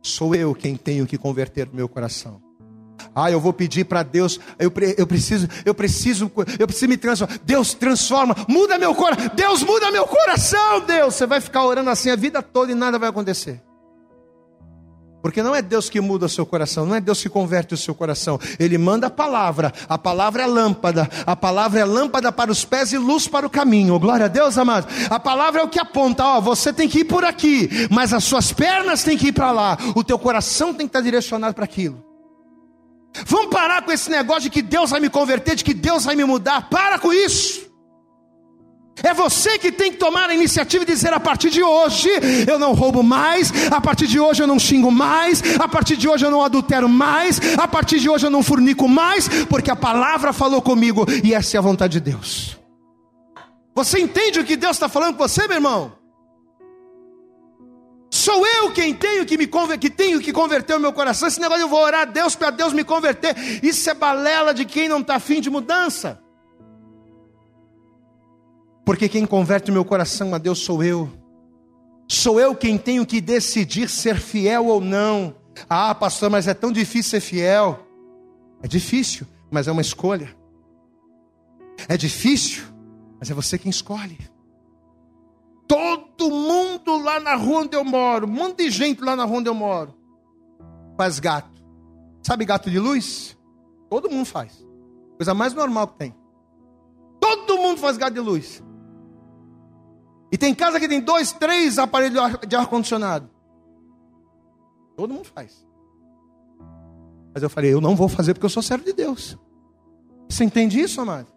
sou 0.02 0.36
eu 0.36 0.54
quem 0.54 0.76
tenho 0.76 1.06
que 1.06 1.18
converter 1.18 1.70
o 1.70 1.76
meu 1.76 1.88
coração. 1.88 2.42
Ah, 3.16 3.30
eu 3.30 3.40
vou 3.40 3.54
pedir 3.54 3.86
para 3.86 4.02
Deus, 4.02 4.40
eu, 4.58 4.72
eu 4.98 5.06
preciso, 5.06 5.48
eu 5.66 5.74
preciso, 5.74 6.32
eu 6.58 6.68
preciso 6.68 6.88
me 6.88 6.98
transformar. 6.98 7.40
Deus 7.44 7.74
transforma, 7.74 8.36
muda 8.48 8.78
meu 8.78 8.96
coração. 8.96 9.30
Deus 9.36 9.64
muda 9.64 9.92
meu 9.92 10.08
coração, 10.08 10.82
Deus. 10.82 11.16
Você 11.16 11.26
vai 11.26 11.42
ficar 11.42 11.66
orando 11.66 11.90
assim 11.90 12.10
a 12.10 12.16
vida 12.16 12.42
toda 12.42 12.72
e 12.72 12.76
nada 12.76 12.98
vai 12.98 13.10
acontecer. 13.10 13.62
Porque 15.24 15.42
não 15.42 15.56
é 15.56 15.62
Deus 15.62 15.90
que 15.90 16.02
muda 16.02 16.26
o 16.26 16.30
seu 16.30 16.46
coração, 16.46 16.86
não 16.86 16.96
é 16.96 17.00
Deus 17.00 17.22
que 17.22 17.30
converte 17.30 17.74
o 17.74 17.78
seu 17.78 17.96
coração. 17.96 18.38
Ele 18.60 18.78
manda 18.78 19.08
a 19.08 19.10
palavra. 19.10 19.72
A 19.88 19.98
palavra 19.98 20.44
é 20.44 20.46
lâmpada. 20.46 21.10
A 21.26 21.34
palavra 21.34 21.80
é 21.80 21.86
lâmpada 21.86 22.30
para 22.30 22.52
os 22.52 22.66
pés 22.66 22.92
e 22.92 22.98
luz 22.98 23.26
para 23.26 23.48
o 23.48 23.50
caminho. 23.50 23.98
Glória 23.98 24.26
a 24.26 24.28
Deus, 24.28 24.58
amado. 24.58 24.86
A 25.10 25.18
palavra 25.18 25.62
é 25.62 25.64
o 25.64 25.70
que 25.70 25.80
aponta, 25.80 26.26
ó, 26.26 26.42
você 26.42 26.74
tem 26.74 26.90
que 26.90 27.00
ir 27.00 27.06
por 27.06 27.24
aqui, 27.24 27.70
mas 27.90 28.14
as 28.14 28.26
suas 28.26 28.52
pernas 28.52 29.02
têm 29.02 29.18
que 29.18 29.28
ir 29.28 29.32
para 29.32 29.50
lá. 29.54 29.78
O 29.96 30.04
teu 30.04 30.20
coração 30.20 30.74
tem 30.74 30.86
que 30.86 30.90
estar 30.90 31.00
direcionado 31.00 31.56
para 31.56 31.64
aquilo. 31.64 32.04
Vamos 33.26 33.50
parar 33.50 33.82
com 33.84 33.94
esse 33.94 34.12
negócio 34.12 34.44
de 34.44 34.50
que 34.50 34.62
Deus 34.62 34.90
vai 34.90 35.00
me 35.00 35.10
converter, 35.10 35.56
de 35.56 35.64
que 35.64 35.74
Deus 35.74 36.04
vai 36.04 36.18
me 36.18 36.26
mudar. 36.26 36.70
Para 36.70 37.00
com 37.00 37.14
isso. 37.14 37.63
É 39.02 39.14
você 39.14 39.58
que 39.58 39.72
tem 39.72 39.92
que 39.92 39.98
tomar 39.98 40.30
a 40.30 40.36
iniciativa 40.36 40.84
e 40.84 40.88
dizer: 40.88 41.14
a 41.14 41.20
partir 41.20 41.50
de 41.50 41.64
hoje 41.64 42.10
eu 42.48 42.60
não 42.60 42.74
roubo 42.74 43.02
mais, 43.02 43.52
a 43.72 43.82
partir 43.82 44.06
de 44.06 44.20
hoje 44.20 44.44
eu 44.44 44.48
não 44.48 44.60
xingo 44.60 44.92
mais, 44.92 45.42
a 45.60 45.68
partir 45.68 45.98
de 45.98 46.08
hoje 46.08 46.26
eu 46.26 46.32
não 46.32 46.44
adultero 46.44 46.88
mais, 46.88 47.40
a 47.58 47.68
partir 47.68 48.00
de 48.00 48.10
hoje 48.10 48.28
eu 48.28 48.30
não 48.30 48.44
fornico 48.44 48.88
mais, 48.88 49.28
porque 49.46 49.72
a 49.72 49.76
palavra 49.76 50.32
falou 50.32 50.62
comigo 50.62 51.06
e 51.24 51.34
essa 51.34 51.58
é 51.58 51.60
a 51.60 51.62
vontade 51.62 51.94
de 51.94 52.12
Deus. 52.12 52.58
Você 53.76 54.00
entende 54.00 54.40
o 54.40 54.44
que 54.44 54.56
Deus 54.56 54.76
está 54.76 54.88
falando 54.88 55.18
com 55.18 55.28
você, 55.28 55.48
meu 55.48 55.58
irmão? 55.58 56.04
Sou 58.12 58.46
eu 58.46 58.72
quem 58.72 58.94
tenho 58.94 59.26
que 59.26 59.36
me 59.36 59.50
que 59.80 59.90
tenho 59.90 60.22
que 60.22 60.32
converter 60.32 60.76
o 60.76 60.80
meu 60.80 60.94
coração. 60.94 61.28
Esse 61.28 61.42
negócio 61.42 61.64
eu 61.64 61.68
vou 61.68 61.82
orar 61.82 62.02
a 62.02 62.06
Deus 62.06 62.36
para 62.36 62.52
Deus 62.52 62.72
me 62.72 62.84
converter. 62.84 63.36
Isso 63.64 63.90
é 63.90 63.94
balela 63.96 64.54
de 64.54 64.66
quem 64.66 64.88
não 64.88 65.00
está 65.00 65.16
afim 65.16 65.42
de 65.42 65.50
mudança. 65.50 66.23
Porque 68.86 69.08
quem 69.08 69.26
converte 69.26 69.72
o 69.72 69.74
meu 69.74 69.86
coração 69.86 70.34
a 70.36 70.38
Deus 70.38 70.60
sou 70.60 70.84
eu. 70.84 71.10
Sou 72.08 72.40
eu 72.40 72.56
quem 72.56 72.78
tenho 72.78 73.06
que 73.06 73.22
decidir 73.22 73.90
ser 73.90 74.18
fiel 74.18 74.68
ou 74.68 74.82
não. 74.82 75.36
Ah, 75.70 75.96
pastor, 75.96 76.30
mas 76.30 76.48
é 76.48 76.54
tão 76.54 76.72
difícil 76.72 77.12
ser 77.12 77.22
fiel. 77.22 77.80
É 78.62 78.68
difícil, 78.68 79.26
mas 79.50 79.68
é 79.68 79.72
uma 79.72 79.82
escolha. 79.82 80.36
É 81.88 81.98
difícil, 81.98 82.64
mas 83.20 83.30
é 83.30 83.34
você 83.34 83.58
quem 83.58 83.70
escolhe. 83.70 84.18
Todo 85.68 86.30
mundo 86.30 86.98
lá 86.98 87.20
na 87.20 87.36
rua 87.36 87.62
onde 87.62 87.76
eu 87.76 87.84
moro, 87.84 88.28
um 88.28 88.32
monte 88.32 88.66
de 88.66 88.70
gente 88.70 89.02
lá 89.02 89.16
na 89.16 89.24
rua 89.24 89.40
onde 89.40 89.50
eu 89.50 89.54
moro, 89.54 89.94
faz 90.98 91.20
gato. 91.20 91.52
Sabe 92.22 92.46
gato 92.46 92.70
de 92.70 92.80
luz? 92.80 93.38
Todo 93.90 94.10
mundo 94.10 94.26
faz. 94.26 94.66
Coisa 95.18 95.34
mais 95.34 95.54
normal 95.54 95.88
que 95.88 95.98
tem. 95.98 96.16
Todo 97.20 97.58
mundo 97.58 97.80
faz 97.80 97.98
gato 97.98 98.14
de 98.14 98.20
luz. 98.20 98.64
E 100.34 100.38
tem 100.38 100.56
casa 100.56 100.80
que 100.80 100.88
tem 100.88 101.00
dois, 101.00 101.32
três 101.32 101.78
aparelhos 101.78 102.20
de 102.48 102.56
ar-condicionado. 102.56 103.30
Todo 104.98 105.14
mundo 105.14 105.26
faz. 105.26 105.64
Mas 107.32 107.44
eu 107.44 107.52
falei, 107.52 107.72
eu 107.72 107.80
não 107.80 107.96
vou 107.96 108.10
fazer 108.10 108.34
porque 108.34 108.48
eu 108.48 108.50
sou 108.50 108.64
servo 108.64 108.84
de 108.84 108.94
Deus. 108.94 109.38
Você 110.28 110.44
entende 110.44 110.82
isso, 110.82 111.00
amado? 111.00 111.28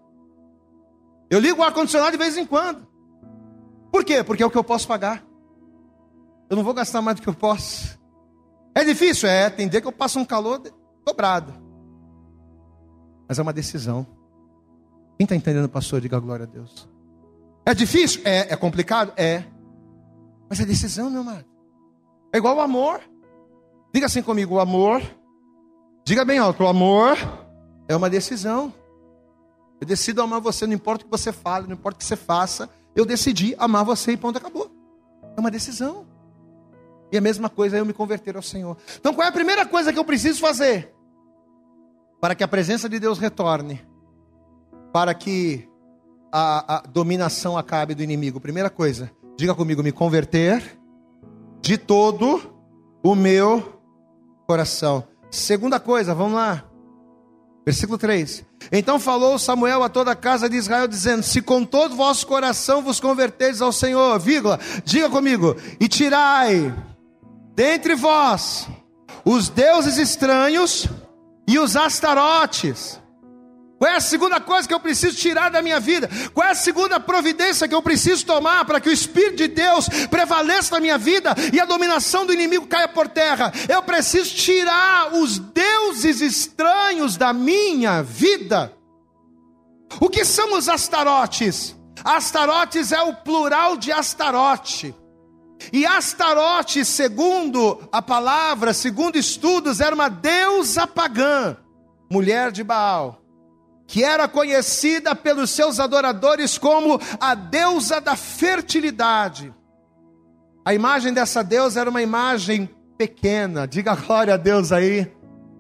Eu 1.29 1.39
ligo 1.39 1.61
o 1.61 1.63
ar-condicionado 1.63 2.13
de 2.13 2.17
vez 2.17 2.39
em 2.39 2.47
quando. 2.47 2.87
Por 3.93 4.03
quê? 4.03 4.25
Porque 4.25 4.43
é 4.43 4.47
o 4.47 4.51
que 4.51 4.57
eu 4.57 4.65
posso 4.65 4.89
pagar. 4.89 5.23
Eu 6.49 6.57
não 6.57 6.65
vou 6.65 6.73
gastar 6.73 7.03
mais 7.03 7.17
do 7.17 7.23
que 7.23 7.29
eu 7.29 7.35
posso. 7.35 7.99
É 8.75 8.83
difícil? 8.83 9.29
É, 9.29 9.51
dia 9.51 9.83
que 9.83 9.87
eu 9.87 9.93
passo 9.93 10.19
um 10.19 10.25
calor 10.25 10.63
dobrado. 11.05 11.53
Mas 13.29 13.39
é 13.39 13.43
uma 13.43 13.53
decisão. 13.53 14.07
Quem 15.19 15.27
está 15.27 15.37
entendendo, 15.37 15.69
pastor? 15.69 16.01
Diga 16.01 16.19
glória 16.19 16.45
a 16.45 16.49
Deus. 16.49 16.96
É 17.67 17.75
difícil? 17.75 18.23
É. 18.25 18.53
É 18.53 18.57
complicado? 18.57 19.13
É. 19.17 19.43
Mas 20.49 20.61
é 20.61 20.65
decisão, 20.65 21.11
meu 21.11 21.23
amado. 21.23 21.45
É 22.33 22.39
igual 22.39 22.57
o 22.57 22.61
amor. 22.61 23.01
Diga 23.93 24.07
assim 24.07 24.23
comigo: 24.23 24.55
o 24.55 24.61
amor. 24.61 25.03
Diga 26.05 26.25
bem 26.25 26.39
alto: 26.39 26.63
o 26.63 26.69
amor 26.69 27.17
é 27.89 27.97
uma 27.97 28.09
decisão. 28.09 28.73
Eu 29.81 29.87
decido 29.87 30.23
amar 30.23 30.41
você, 30.41 30.67
não 30.67 30.75
importa 30.75 31.03
o 31.03 31.07
que 31.07 31.11
você 31.11 31.33
fale, 31.33 31.67
não 31.67 31.75
importa 31.75 31.97
o 31.97 31.99
que 31.99 32.05
você 32.05 32.17
faça. 32.17 32.71
Eu 32.95 33.05
decidi 33.05 33.55
amar 33.59 33.85
você 33.85 34.13
e 34.13 34.17
ponto, 34.17 34.39
acabou. 34.39 34.71
É 35.37 35.41
uma 35.41 35.51
decisão. 35.51 36.07
E 37.13 37.19
a 37.19 37.21
mesma 37.21 37.51
coisa 37.51 37.77
é 37.77 37.81
eu 37.81 37.87
me 37.87 37.93
converter 37.93 38.37
ao 38.37 38.43
Senhor. 38.43 38.77
Então 38.99 39.13
qual 39.13 39.27
é 39.27 39.29
a 39.29 39.33
primeira 39.33 39.67
coisa 39.67 39.93
que 39.93 39.99
eu 39.99 40.05
preciso 40.05 40.41
fazer? 40.41 40.95
Para 42.21 42.35
que 42.35 42.43
a 42.43 42.49
presença 42.49 42.89
de 42.89 42.99
Deus 42.99 43.19
retorne. 43.19 43.85
Para 44.93 45.13
que 45.13 45.69
a, 46.39 46.77
a 46.77 46.81
dominação 46.81 47.57
acabe 47.57 47.95
do 47.95 48.03
inimigo? 48.03 48.39
Primeira 48.39 48.69
coisa, 48.69 49.11
diga 49.39 49.55
comigo, 49.55 49.83
me 49.83 49.91
converter 49.91 50.79
de 51.63 51.79
todo 51.79 52.55
o 53.03 53.15
meu 53.15 53.81
coração. 54.47 55.05
Segunda 55.31 55.81
coisa, 55.81 56.15
vamos 56.15 56.35
lá. 56.35 56.65
Versículo 57.65 57.97
3. 57.97 58.45
Então 58.71 59.01
falou 59.01 59.39
Samuel 59.39 59.83
a 59.83 59.89
toda 59.89 60.11
a 60.11 60.17
casa 60.17 60.47
de 60.47 60.57
Israel, 60.57 60.87
dizendo: 60.87 61.23
Se 61.23 61.41
com 61.41 61.65
todo 61.65 61.93
o 61.93 61.97
vosso 61.97 62.27
coração 62.27 62.83
vos 62.83 63.01
converteis 63.01 63.63
ao 63.63 63.73
Senhor, 63.73 64.19
vírgula, 64.21 64.61
diga 64.85 65.09
comigo, 65.09 65.57
e 65.81 65.89
tirai 65.89 66.75
dentre 67.55 67.95
vós 67.95 68.69
os 69.25 69.49
deuses 69.49 69.97
estranhos 69.97 70.87
e 71.49 71.59
os 71.59 71.77
astarotes 71.77 73.01
qual 73.79 73.91
é 73.91 73.97
a 73.97 74.01
segunda 74.01 74.41
coisa 74.41 74.67
que 74.67 74.73
eu 74.73 74.81
preciso 74.81 75.17
tirar 75.17 75.51
da 75.51 75.61
minha 75.61 75.79
vida? 75.79 76.09
Qual 76.33 76.47
é 76.47 76.53
a 76.53 76.55
segunda 76.55 76.99
providência 76.99 77.69
que 77.69 77.75
eu 77.75 77.83
preciso 77.83 78.25
tomar 78.25 78.65
para 78.65 78.81
que 78.81 78.89
o 78.89 78.93
Espírito 78.93 79.37
de 79.37 79.49
Deus 79.49 79.87
prevaleça 80.09 80.75
na 80.75 80.81
minha 80.81 80.97
vida 80.97 81.35
e 81.53 81.61
a 81.61 81.67
dominação 81.67 82.25
do 82.25 82.33
inimigo 82.33 82.67
caia 82.67 82.89
por 82.89 83.07
terra? 83.07 83.53
Eu 83.69 83.83
preciso 83.83 84.35
tirar 84.35 85.15
os 85.15 85.39
deuses 85.39 86.23
estranhos 86.23 87.19
da 87.19 87.35
minha 87.35 88.03
vida. 88.03 88.73
O 90.01 90.09
que 90.09 90.25
são 90.25 90.55
os 90.55 90.71
astarotes? 90.71 91.77
Astarotes 92.03 92.93
é 92.93 93.03
o 93.03 93.15
plural 93.15 93.77
de 93.77 93.93
Astarote. 93.93 94.95
E 95.71 95.85
Astarote, 95.85 96.83
segundo 96.83 97.87
a 97.93 98.01
palavra, 98.01 98.73
segundo 98.73 99.17
estudos, 99.17 99.81
era 99.81 99.95
uma 99.95 100.09
deusa 100.09 100.87
pagã, 100.87 101.59
mulher 102.11 102.51
de 102.51 102.65
Baal 102.65 103.26
que 103.87 104.03
era 104.03 104.27
conhecida 104.27 105.15
pelos 105.15 105.51
seus 105.51 105.79
adoradores 105.79 106.59
como 106.59 107.01
a 107.21 107.35
deusa 107.35 108.01
da 108.01 108.17
fertilidade. 108.17 109.55
A 110.65 110.75
imagem 110.75 111.13
dessa 111.13 111.45
deusa 111.45 111.81
era 111.81 111.91
uma 111.91 112.03
imagem 112.03 112.69
pequena, 112.99 113.67
diga 113.69 113.95
glória 113.95 114.35
a 114.35 114.37
Deus 114.37 114.73
aí. 114.73 115.11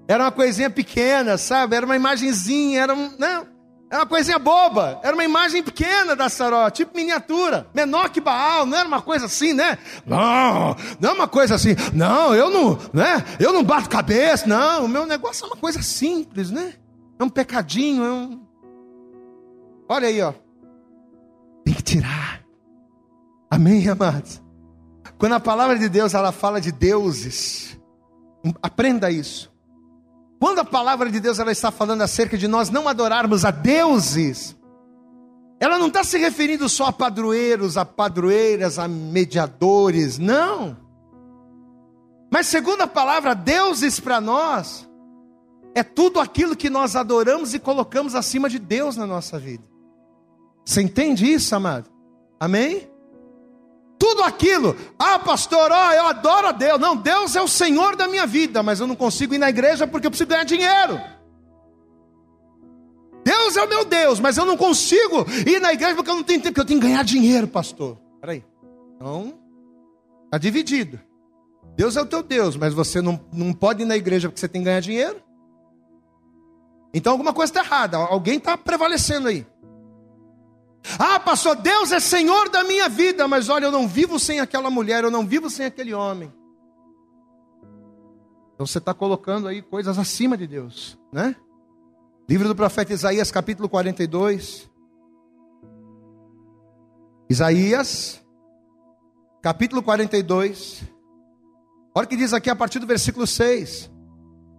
Era 0.08 0.24
uma 0.24 0.32
coisinha 0.32 0.70
pequena, 0.70 1.38
sabe? 1.38 1.76
Era 1.76 1.86
uma 1.86 1.96
imagenzinha, 1.96 2.80
era, 2.80 2.94
um, 2.94 3.12
não, 3.18 3.46
era 3.90 4.00
uma 4.00 4.06
coisinha 4.06 4.38
boba, 4.38 5.00
era 5.02 5.14
uma 5.14 5.24
imagem 5.24 5.62
pequena 5.62 6.16
da 6.16 6.28
Saró, 6.28 6.68
tipo 6.70 6.96
miniatura, 6.96 7.68
menor 7.72 8.08
que 8.08 8.20
Baal, 8.20 8.66
não 8.66 8.76
era 8.78 8.86
uma 8.86 9.02
coisa 9.02 9.26
assim, 9.26 9.52
né? 9.52 9.78
Não, 10.04 10.76
não 11.00 11.10
é 11.10 11.12
uma 11.12 11.28
coisa 11.28 11.54
assim, 11.54 11.76
não, 11.92 12.34
eu 12.34 12.50
não, 12.50 12.78
né? 12.92 13.24
Eu 13.38 13.52
não 13.52 13.62
bato 13.62 13.88
cabeça, 13.88 14.46
não, 14.46 14.84
o 14.84 14.88
meu 14.88 15.06
negócio 15.06 15.44
é 15.44 15.46
uma 15.46 15.56
coisa 15.56 15.82
simples, 15.82 16.50
né? 16.50 16.74
É 17.18 17.24
um 17.24 17.28
pecadinho, 17.28 18.04
é 18.04 18.12
um. 18.12 18.46
Olha 19.88 20.08
aí, 20.08 20.20
ó. 20.20 20.32
Tem 21.64 21.74
que 21.74 21.82
tirar. 21.82 22.44
Amém, 23.50 23.88
amados? 23.88 24.42
Quando 25.18 25.32
a 25.32 25.40
palavra 25.40 25.78
de 25.78 25.88
Deus 25.88 26.14
ela 26.14 26.30
fala 26.30 26.60
de 26.60 26.70
deuses, 26.70 27.78
aprenda 28.62 29.10
isso. 29.10 29.52
Quando 30.38 30.58
a 30.58 30.64
palavra 30.64 31.10
de 31.10 31.18
Deus 31.18 31.38
ela 31.38 31.52
está 31.52 31.70
falando 31.70 32.02
acerca 32.02 32.36
de 32.36 32.46
nós 32.46 32.68
não 32.68 32.86
adorarmos 32.86 33.44
a 33.44 33.50
deuses, 33.50 34.54
ela 35.58 35.78
não 35.78 35.86
está 35.86 36.04
se 36.04 36.18
referindo 36.18 36.68
só 36.68 36.86
a 36.86 36.92
padroeiros, 36.92 37.78
a 37.78 37.84
padroeiras, 37.84 38.78
a 38.78 38.86
mediadores, 38.86 40.18
não. 40.18 40.76
Mas 42.30 42.46
segundo 42.48 42.82
a 42.82 42.86
palavra, 42.86 43.34
deuses 43.34 43.98
para 43.98 44.20
nós 44.20 44.86
é 45.76 45.82
tudo 45.82 46.18
aquilo 46.18 46.56
que 46.56 46.70
nós 46.70 46.96
adoramos 46.96 47.52
e 47.52 47.58
colocamos 47.58 48.14
acima 48.14 48.48
de 48.48 48.58
Deus 48.58 48.96
na 48.96 49.06
nossa 49.06 49.38
vida. 49.38 49.62
Você 50.64 50.80
entende 50.80 51.30
isso, 51.30 51.54
amado? 51.54 51.90
Amém? 52.40 52.88
Tudo 53.98 54.22
aquilo, 54.22 54.74
ah, 54.98 55.18
pastor, 55.18 55.70
ó, 55.70 55.92
eu 55.92 56.06
adoro 56.06 56.46
a 56.46 56.52
Deus. 56.52 56.80
Não, 56.80 56.96
Deus 56.96 57.36
é 57.36 57.42
o 57.42 57.46
Senhor 57.46 57.94
da 57.94 58.08
minha 58.08 58.26
vida, 58.26 58.62
mas 58.62 58.80
eu 58.80 58.86
não 58.86 58.96
consigo 58.96 59.34
ir 59.34 59.38
na 59.38 59.50
igreja 59.50 59.86
porque 59.86 60.06
eu 60.06 60.10
preciso 60.10 60.30
ganhar 60.30 60.44
dinheiro. 60.44 60.98
Deus 63.22 63.54
é 63.58 63.62
o 63.62 63.68
meu 63.68 63.84
Deus, 63.84 64.18
mas 64.18 64.38
eu 64.38 64.46
não 64.46 64.56
consigo 64.56 65.26
ir 65.46 65.60
na 65.60 65.74
igreja 65.74 65.94
porque 65.94 66.10
eu 66.10 66.14
não 66.16 66.22
tenho 66.22 66.40
tempo, 66.40 66.54
porque 66.54 66.60
eu 66.60 66.64
tenho 66.64 66.80
que 66.80 66.86
ganhar 66.86 67.04
dinheiro, 67.04 67.46
pastor. 67.46 67.98
Peraí. 68.18 68.42
Então, 68.94 69.34
está 70.24 70.38
dividido. 70.38 70.98
Deus 71.76 71.98
é 71.98 72.00
o 72.00 72.06
teu 72.06 72.22
Deus, 72.22 72.56
mas 72.56 72.72
você 72.72 73.02
não, 73.02 73.20
não 73.30 73.52
pode 73.52 73.82
ir 73.82 73.86
na 73.86 73.96
igreja 73.96 74.30
porque 74.30 74.40
você 74.40 74.48
tem 74.48 74.62
que 74.62 74.64
ganhar 74.64 74.80
dinheiro. 74.80 75.25
Então 76.96 77.12
alguma 77.12 77.34
coisa 77.34 77.50
está 77.50 77.60
errada, 77.62 77.98
alguém 77.98 78.38
está 78.38 78.56
prevalecendo 78.56 79.28
aí. 79.28 79.46
Ah, 80.98 81.20
pastor, 81.20 81.54
Deus 81.54 81.92
é 81.92 82.00
Senhor 82.00 82.48
da 82.48 82.64
minha 82.64 82.88
vida, 82.88 83.28
mas 83.28 83.50
olha, 83.50 83.66
eu 83.66 83.70
não 83.70 83.86
vivo 83.86 84.18
sem 84.18 84.40
aquela 84.40 84.70
mulher, 84.70 85.04
eu 85.04 85.10
não 85.10 85.26
vivo 85.26 85.50
sem 85.50 85.66
aquele 85.66 85.92
homem. 85.92 86.32
Então 88.54 88.66
você 88.66 88.78
está 88.78 88.94
colocando 88.94 89.46
aí 89.46 89.60
coisas 89.60 89.98
acima 89.98 90.38
de 90.38 90.46
Deus, 90.46 90.98
né? 91.12 91.36
Livro 92.26 92.48
do 92.48 92.56
profeta 92.56 92.94
Isaías, 92.94 93.30
capítulo 93.30 93.68
42. 93.68 94.70
Isaías, 97.28 98.24
capítulo 99.42 99.82
42. 99.82 100.82
Olha 101.94 102.06
o 102.06 102.08
que 102.08 102.16
diz 102.16 102.32
aqui 102.32 102.48
a 102.48 102.56
partir 102.56 102.78
do 102.78 102.86
versículo 102.86 103.26
6. 103.26 103.94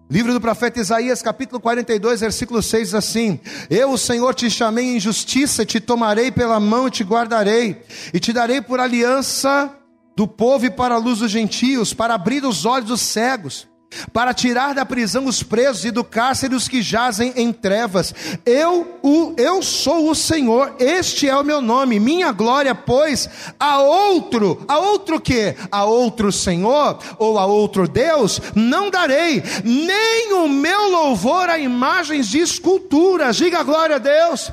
Livro 0.10 0.32
do 0.32 0.40
profeta 0.40 0.80
Isaías, 0.80 1.22
capítulo 1.22 1.60
42, 1.60 2.22
versículo 2.22 2.64
6 2.64 2.88
diz 2.88 2.96
assim: 2.96 3.40
Eu, 3.70 3.92
o 3.92 3.98
Senhor, 3.98 4.34
te 4.34 4.50
chamei 4.50 4.96
em 4.96 5.00
justiça, 5.00 5.66
te 5.66 5.82
tomarei 5.82 6.32
pela 6.32 6.60
mão 6.62 6.88
e 6.88 6.92
te 6.92 7.04
guardarei, 7.04 7.82
e 8.14 8.20
te 8.20 8.32
darei 8.32 8.62
por 8.62 8.80
aliança 8.80 9.70
do 10.16 10.26
povo 10.26 10.66
e 10.66 10.70
para 10.70 10.96
a 10.96 10.98
luz 10.98 11.20
dos 11.20 11.30
gentios, 11.30 11.94
para 11.94 12.14
abrir 12.14 12.46
os 12.46 12.66
olhos 12.66 12.88
dos 12.88 13.02
cegos 13.02 13.68
para 14.12 14.34
tirar 14.34 14.74
da 14.74 14.86
prisão 14.86 15.26
os 15.26 15.42
presos 15.42 15.86
e 15.86 15.92
do 15.92 16.04
cárcere 16.04 16.56
os 16.56 16.68
que 16.68 16.82
jazem 16.82 17.34
em 17.36 17.52
trevas. 17.52 18.14
Eu, 18.46 19.00
o, 19.02 19.34
eu 19.38 19.62
sou 19.62 20.10
o 20.10 20.16
Senhor, 20.16 20.76
este 20.80 21.28
é 21.28 21.36
o 21.36 21.44
meu 21.44 21.62
nome, 21.62 22.00
minha 22.00 22.32
glória, 22.32 22.76
pois, 22.76 23.30
a 23.60 23.80
outro, 23.80 24.64
a 24.68 24.80
outro 24.80 25.20
que? 25.20 25.56
A 25.72 25.86
outro 25.86 26.32
Senhor 26.32 27.00
ou 27.18 27.40
a 27.40 27.46
outro 27.46 27.88
Deus, 27.88 28.42
não 28.54 28.90
darei, 28.90 29.44
nem 29.64 30.34
o 30.34 30.48
meu 30.48 30.90
louvor 30.90 31.50
a 31.50 31.58
imagens 31.58 32.28
de 32.28 32.40
esculturas, 32.40 33.38
diga 33.38 33.64
glória 33.64 33.96
a 33.96 34.00
Deus. 34.00 34.52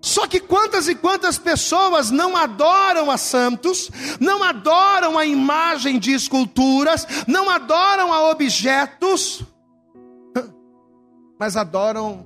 Só 0.00 0.26
que 0.28 0.38
quantas 0.38 0.88
e 0.88 0.94
quantas 0.94 1.38
pessoas 1.38 2.10
não 2.10 2.36
adoram 2.36 3.10
a 3.10 3.18
santos, 3.18 3.90
não 4.20 4.44
adoram 4.44 5.18
a 5.18 5.26
imagem 5.26 5.98
de 5.98 6.12
esculturas, 6.12 7.06
não 7.26 7.50
adoram 7.50 8.12
a 8.12 8.30
objetos, 8.30 9.42
mas 11.38 11.56
adoram, 11.56 12.24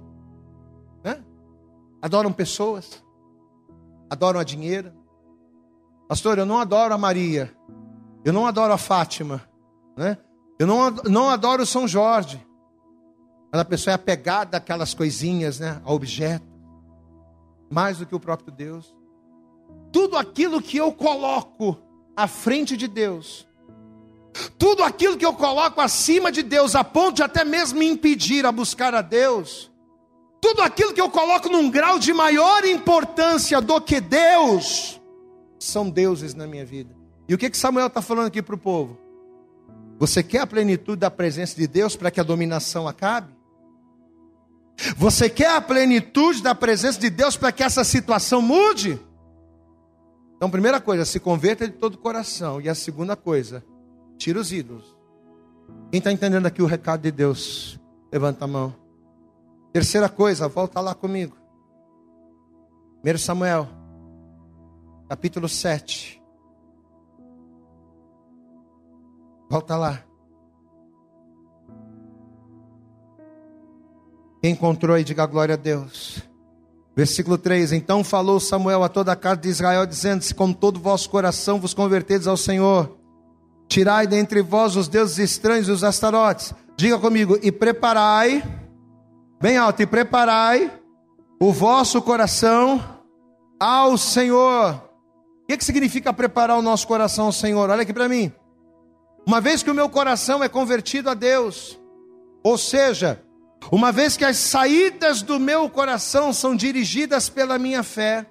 né? 1.02 1.22
adoram 2.02 2.30
pessoas, 2.30 3.02
adoram 4.10 4.38
a 4.38 4.44
dinheiro. 4.44 4.92
Pastor, 6.06 6.38
eu 6.38 6.46
não 6.46 6.58
adoro 6.58 6.92
a 6.92 6.98
Maria, 6.98 7.50
eu 8.22 8.34
não 8.34 8.46
adoro 8.46 8.74
a 8.74 8.78
Fátima, 8.78 9.42
né? 9.96 10.18
eu 10.58 10.66
não, 10.66 10.90
não 10.90 11.30
adoro 11.30 11.64
São 11.64 11.88
Jorge, 11.88 12.46
mas 13.50 13.62
a 13.62 13.64
pessoa 13.64 13.92
é 13.92 13.94
apegada 13.94 14.58
àquelas 14.58 14.92
coisinhas, 14.92 15.58
né? 15.58 15.80
a 15.82 15.90
objeto 15.90 16.51
mais 17.72 17.98
do 17.98 18.06
que 18.06 18.14
o 18.14 18.20
próprio 18.20 18.52
Deus. 18.52 18.94
Tudo 19.90 20.16
aquilo 20.16 20.60
que 20.60 20.76
eu 20.76 20.92
coloco 20.92 21.78
à 22.14 22.28
frente 22.28 22.76
de 22.76 22.86
Deus, 22.86 23.48
tudo 24.58 24.84
aquilo 24.84 25.16
que 25.16 25.24
eu 25.24 25.32
coloco 25.32 25.80
acima 25.80 26.30
de 26.30 26.42
Deus, 26.42 26.74
a 26.76 26.84
ponto 26.84 27.16
de 27.16 27.22
até 27.22 27.44
mesmo 27.44 27.78
me 27.78 27.86
impedir 27.86 28.44
a 28.44 28.52
buscar 28.52 28.94
a 28.94 29.00
Deus, 29.00 29.70
tudo 30.40 30.60
aquilo 30.60 30.92
que 30.92 31.00
eu 31.00 31.08
coloco 31.08 31.48
num 31.48 31.70
grau 31.70 31.98
de 31.98 32.12
maior 32.12 32.64
importância 32.64 33.60
do 33.60 33.80
que 33.80 34.00
Deus, 34.00 35.00
são 35.58 35.88
deuses 35.88 36.34
na 36.34 36.46
minha 36.46 36.66
vida. 36.66 36.94
E 37.28 37.34
o 37.34 37.38
que, 37.38 37.48
que 37.48 37.56
Samuel 37.56 37.86
está 37.86 38.02
falando 38.02 38.26
aqui 38.26 38.42
para 38.42 38.54
o 38.54 38.58
povo? 38.58 38.98
Você 39.98 40.22
quer 40.22 40.40
a 40.40 40.46
plenitude 40.46 40.98
da 40.98 41.10
presença 41.10 41.56
de 41.56 41.66
Deus 41.66 41.96
para 41.96 42.10
que 42.10 42.20
a 42.20 42.24
dominação 42.24 42.86
acabe? 42.88 43.32
Você 44.96 45.28
quer 45.30 45.56
a 45.56 45.60
plenitude 45.60 46.42
da 46.42 46.54
presença 46.54 46.98
de 46.98 47.10
Deus 47.10 47.36
para 47.36 47.52
que 47.52 47.62
essa 47.62 47.84
situação 47.84 48.42
mude? 48.42 49.00
Então, 50.36 50.50
primeira 50.50 50.80
coisa, 50.80 51.04
se 51.04 51.20
converta 51.20 51.68
de 51.68 51.74
todo 51.74 51.94
o 51.94 51.98
coração. 51.98 52.60
E 52.60 52.68
a 52.68 52.74
segunda 52.74 53.14
coisa, 53.14 53.64
tira 54.18 54.40
os 54.40 54.52
ídolos. 54.52 54.96
Quem 55.90 55.98
está 55.98 56.10
entendendo 56.10 56.46
aqui 56.46 56.62
o 56.62 56.66
recado 56.66 57.02
de 57.02 57.12
Deus? 57.12 57.78
Levanta 58.10 58.44
a 58.44 58.48
mão. 58.48 58.74
Terceira 59.72 60.08
coisa, 60.08 60.48
volta 60.48 60.80
lá 60.80 60.94
comigo. 60.94 61.36
1 63.04 63.18
Samuel, 63.18 63.68
capítulo 65.08 65.48
7. 65.48 66.22
Volta 69.48 69.76
lá. 69.76 70.02
Quem 74.42 74.54
encontrou 74.54 74.96
aí, 74.96 75.04
diga 75.04 75.24
glória 75.24 75.54
a 75.54 75.56
Deus. 75.56 76.20
Versículo 76.96 77.38
3: 77.38 77.70
Então 77.70 78.02
falou 78.02 78.40
Samuel 78.40 78.82
a 78.82 78.88
toda 78.88 79.12
a 79.12 79.16
casa 79.16 79.36
de 79.36 79.48
Israel, 79.48 79.86
dizendo: 79.86 80.22
Se 80.22 80.34
com 80.34 80.52
todo 80.52 80.80
vosso 80.80 81.08
coração 81.08 81.60
vos 81.60 81.72
convertedes 81.72 82.26
ao 82.26 82.36
Senhor, 82.36 82.98
tirai 83.68 84.04
dentre 84.04 84.42
vós 84.42 84.74
os 84.74 84.88
deuses 84.88 85.18
estranhos 85.18 85.68
e 85.68 85.70
os 85.70 85.84
astarotes. 85.84 86.52
Diga 86.76 86.98
comigo, 86.98 87.38
e 87.40 87.52
preparai, 87.52 88.42
bem 89.40 89.56
alto, 89.56 89.80
e 89.80 89.86
preparai 89.86 90.72
o 91.40 91.52
vosso 91.52 92.02
coração 92.02 92.82
ao 93.60 93.96
Senhor. 93.96 94.74
O 95.44 95.46
que, 95.46 95.56
que 95.56 95.64
significa 95.64 96.12
preparar 96.12 96.58
o 96.58 96.62
nosso 96.62 96.88
coração 96.88 97.26
ao 97.26 97.32
Senhor? 97.32 97.70
Olha 97.70 97.82
aqui 97.82 97.92
para 97.92 98.08
mim. 98.08 98.32
Uma 99.24 99.40
vez 99.40 99.62
que 99.62 99.70
o 99.70 99.74
meu 99.74 99.88
coração 99.88 100.42
é 100.42 100.48
convertido 100.48 101.08
a 101.08 101.14
Deus, 101.14 101.78
ou 102.42 102.58
seja, 102.58 103.22
uma 103.70 103.92
vez 103.92 104.16
que 104.16 104.24
as 104.24 104.36
saídas 104.36 105.22
do 105.22 105.38
meu 105.38 105.68
coração 105.68 106.32
são 106.32 106.56
dirigidas 106.56 107.28
pela 107.28 107.58
minha 107.58 107.82
fé, 107.82 108.26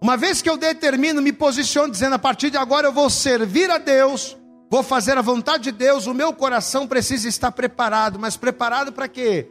uma 0.00 0.16
vez 0.16 0.42
que 0.42 0.50
eu 0.50 0.56
determino, 0.56 1.22
me 1.22 1.32
posiciono 1.32 1.90
dizendo 1.90 2.14
a 2.14 2.18
partir 2.18 2.50
de 2.50 2.56
agora 2.56 2.86
eu 2.86 2.92
vou 2.92 3.08
servir 3.08 3.70
a 3.70 3.78
Deus, 3.78 4.36
vou 4.70 4.82
fazer 4.82 5.16
a 5.16 5.22
vontade 5.22 5.64
de 5.64 5.72
Deus, 5.72 6.06
o 6.06 6.14
meu 6.14 6.32
coração 6.32 6.86
precisa 6.86 7.28
estar 7.28 7.50
preparado, 7.52 8.18
mas 8.18 8.36
preparado 8.36 8.92
para 8.92 9.08
quê? 9.08 9.50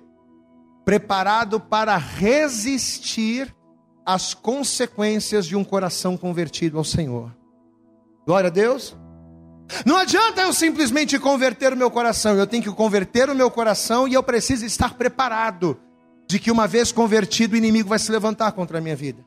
Preparado 0.84 1.60
para 1.60 1.98
resistir 1.98 3.54
às 4.06 4.36
consequências 4.36 5.48
de 5.48 5.56
um 5.56 5.64
coração 5.64 6.16
convertido 6.16 6.78
ao 6.78 6.84
Senhor. 6.84 7.36
Glória 8.26 8.48
a 8.48 8.52
Deus. 8.52 8.96
Não 9.86 9.98
adianta 9.98 10.42
eu 10.42 10.54
simplesmente 10.54 11.18
converter 11.18 11.74
o 11.74 11.78
meu 11.78 11.90
coração, 11.90 12.36
eu 12.36 12.48
tenho 12.48 12.64
que 12.64 12.72
converter 12.72 13.30
o 13.30 13.36
meu 13.36 13.50
coração 13.50 14.08
e 14.08 14.14
eu 14.14 14.22
preciso 14.22 14.66
estar 14.66 14.94
preparado 14.94 15.80
de 16.28 16.40
que 16.40 16.52
uma 16.52 16.68
vez 16.68 16.92
convertido 16.92 17.54
o 17.54 17.58
inimigo 17.58 17.90
vai 17.90 18.00
se 18.00 18.12
levantar 18.12 18.52
contra 18.52 18.78
a 18.78 18.82
minha 18.82 18.96
vida. 18.96 19.24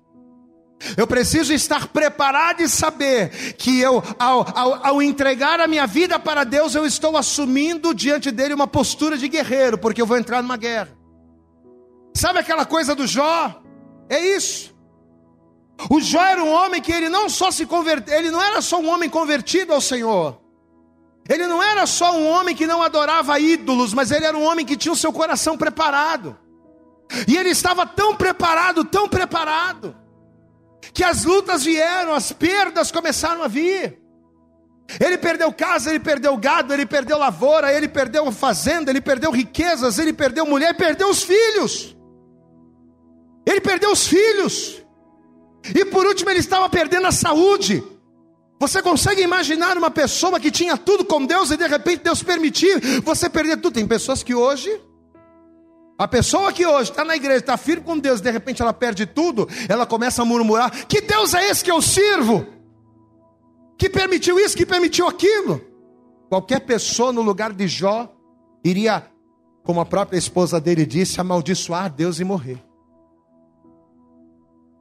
Eu 0.97 1.07
preciso 1.07 1.53
estar 1.53 1.89
preparado 1.89 2.61
e 2.61 2.69
saber 2.69 3.55
que 3.55 3.81
eu, 3.81 4.03
ao, 4.19 4.47
ao, 4.57 4.87
ao, 4.87 5.03
entregar 5.03 5.59
a 5.59 5.67
minha 5.67 5.87
vida 5.87 6.21
para 6.21 6.45
Deus, 6.45 6.75
eu 6.75 6.87
estou 6.87 7.17
assumindo 7.17 7.93
diante 7.93 8.31
dele 8.31 8.55
uma 8.55 8.67
postura 8.67 9.19
de 9.19 9.29
guerreiro, 9.29 9.77
porque 9.77 10.01
eu 10.01 10.07
vou 10.07 10.17
entrar 10.17 10.41
numa 10.41 10.57
guerra. 10.57 10.97
Sabe 12.17 12.39
aquela 12.39 12.65
coisa 12.65 12.95
do 12.95 13.07
Jó? 13.07 13.61
É 14.09 14.37
isso. 14.37 14.75
O 15.89 16.01
Jó 16.01 16.21
era 16.21 16.43
um 16.43 16.51
homem 16.51 16.81
que 16.81 16.93
ele 16.93 17.09
não 17.09 17.29
só 17.29 17.51
se 17.51 17.65
converteu, 17.65 18.19
ele 18.19 18.31
não 18.31 18.43
era 18.43 18.61
só 18.61 18.81
um 18.81 18.89
homem 18.89 19.09
convertido 19.09 19.73
ao 19.73 19.81
Senhor. 19.81 20.41
Ele 21.29 21.47
não 21.47 21.63
era 21.63 21.87
só 21.87 22.17
um 22.17 22.27
homem 22.27 22.57
que 22.57 22.67
não 22.67 22.83
adorava 22.83 23.39
ídolos, 23.39 23.93
mas 23.93 24.11
ele 24.11 24.25
era 24.25 24.37
um 24.37 24.43
homem 24.43 24.65
que 24.65 24.77
tinha 24.77 24.93
o 24.93 24.97
seu 24.97 25.13
coração 25.13 25.57
preparado. 25.57 26.37
E 27.27 27.37
ele 27.37 27.51
estava 27.51 27.87
tão 27.87 28.17
preparado, 28.17 28.85
tão 28.85 29.09
preparado, 29.09 29.95
que 30.93 31.05
as 31.05 31.25
lutas 31.25 31.65
vieram, 31.65 32.15
as 32.15 32.33
perdas 32.33 32.91
começaram 32.91 33.43
a 33.43 33.49
vir. 33.49 34.01
Ele 34.99 35.19
perdeu 35.19 35.53
casa, 35.53 35.91
ele 35.91 36.01
perdeu 36.01 36.35
gado, 36.39 36.73
ele 36.73 36.87
perdeu 36.87 37.19
lavoura, 37.19 37.73
ele 37.73 37.89
perdeu 37.89 38.31
fazenda, 38.33 38.91
ele 38.91 39.03
perdeu 39.03 39.31
riquezas, 39.31 39.99
ele 39.99 40.15
perdeu 40.15 40.47
mulher, 40.47 40.75
perdeu 40.77 41.11
os 41.11 41.23
filhos. 41.23 41.95
Ele 43.47 43.61
perdeu 43.61 43.93
os 43.93 44.07
filhos. 44.07 44.83
E 45.75 45.85
por 45.85 46.07
último, 46.07 46.31
ele 46.31 46.41
estava 46.41 46.69
perdendo 46.69 47.07
a 47.07 47.13
saúde. 47.13 47.83
Você 48.61 48.83
consegue 48.83 49.23
imaginar 49.23 49.77
uma 49.77 49.91
pessoa 49.91 50.41
que 50.41 50.51
tinha 50.51 50.77
tudo 50.77 51.05
com 51.05 51.25
Deus 51.25 51.51
e 51.51 51.57
de 51.57 51.67
repente 51.67 52.03
Deus 52.03 52.23
permitir 52.23 53.01
você 53.03 53.29
perder 53.31 53.59
tudo? 53.59 53.75
Tem 53.75 53.87
pessoas 53.87 54.23
que 54.23 54.35
hoje, 54.35 54.71
a 55.97 56.09
pessoa 56.09 56.53
que 56.53 56.67
hoje 56.67 56.91
está 56.91 57.05
na 57.05 57.15
igreja, 57.15 57.39
está 57.39 57.57
firme 57.57 57.85
com 57.85 57.99
Deus, 57.99 58.21
de 58.21 58.31
repente 58.31 58.61
ela 58.61 58.73
perde 58.73 59.07
tudo, 59.07 59.49
ela 59.69 59.87
começa 59.87 60.23
a 60.23 60.25
murmurar: 60.25 60.87
Que 60.87 61.01
Deus 61.01 61.35
é 61.35 61.51
esse 61.51 61.63
que 61.63 61.71
eu 61.71 61.81
sirvo? 61.81 62.59
que 63.79 63.89
permitiu 63.89 64.39
isso, 64.41 64.57
que 64.57 64.67
permitiu 64.67 65.07
aquilo. 65.07 65.65
Qualquer 66.29 66.61
pessoa 66.61 67.13
no 67.13 67.23
lugar 67.23 67.53
de 67.53 67.69
Jó 67.69 68.13
iria, 68.65 69.09
como 69.63 69.81
a 69.81 69.87
própria 69.87 70.19
esposa 70.19 70.61
dele 70.61 70.85
disse, 70.85 71.21
amaldiçoar 71.21 71.91
Deus 71.91 72.19
e 72.19 72.25
morrer. 72.25 72.63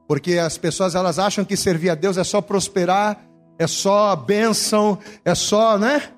Porque 0.07 0.37
as 0.37 0.57
pessoas 0.57 0.95
elas 0.95 1.19
acham 1.19 1.43
que 1.43 1.57
servir 1.57 1.89
a 1.89 1.95
Deus 1.95 2.17
é 2.17 2.23
só 2.23 2.41
prosperar, 2.41 3.27
é 3.59 3.67
só 3.67 4.15
bênção, 4.15 4.97
é 5.25 5.35
só, 5.35 5.77
né? 5.77 6.13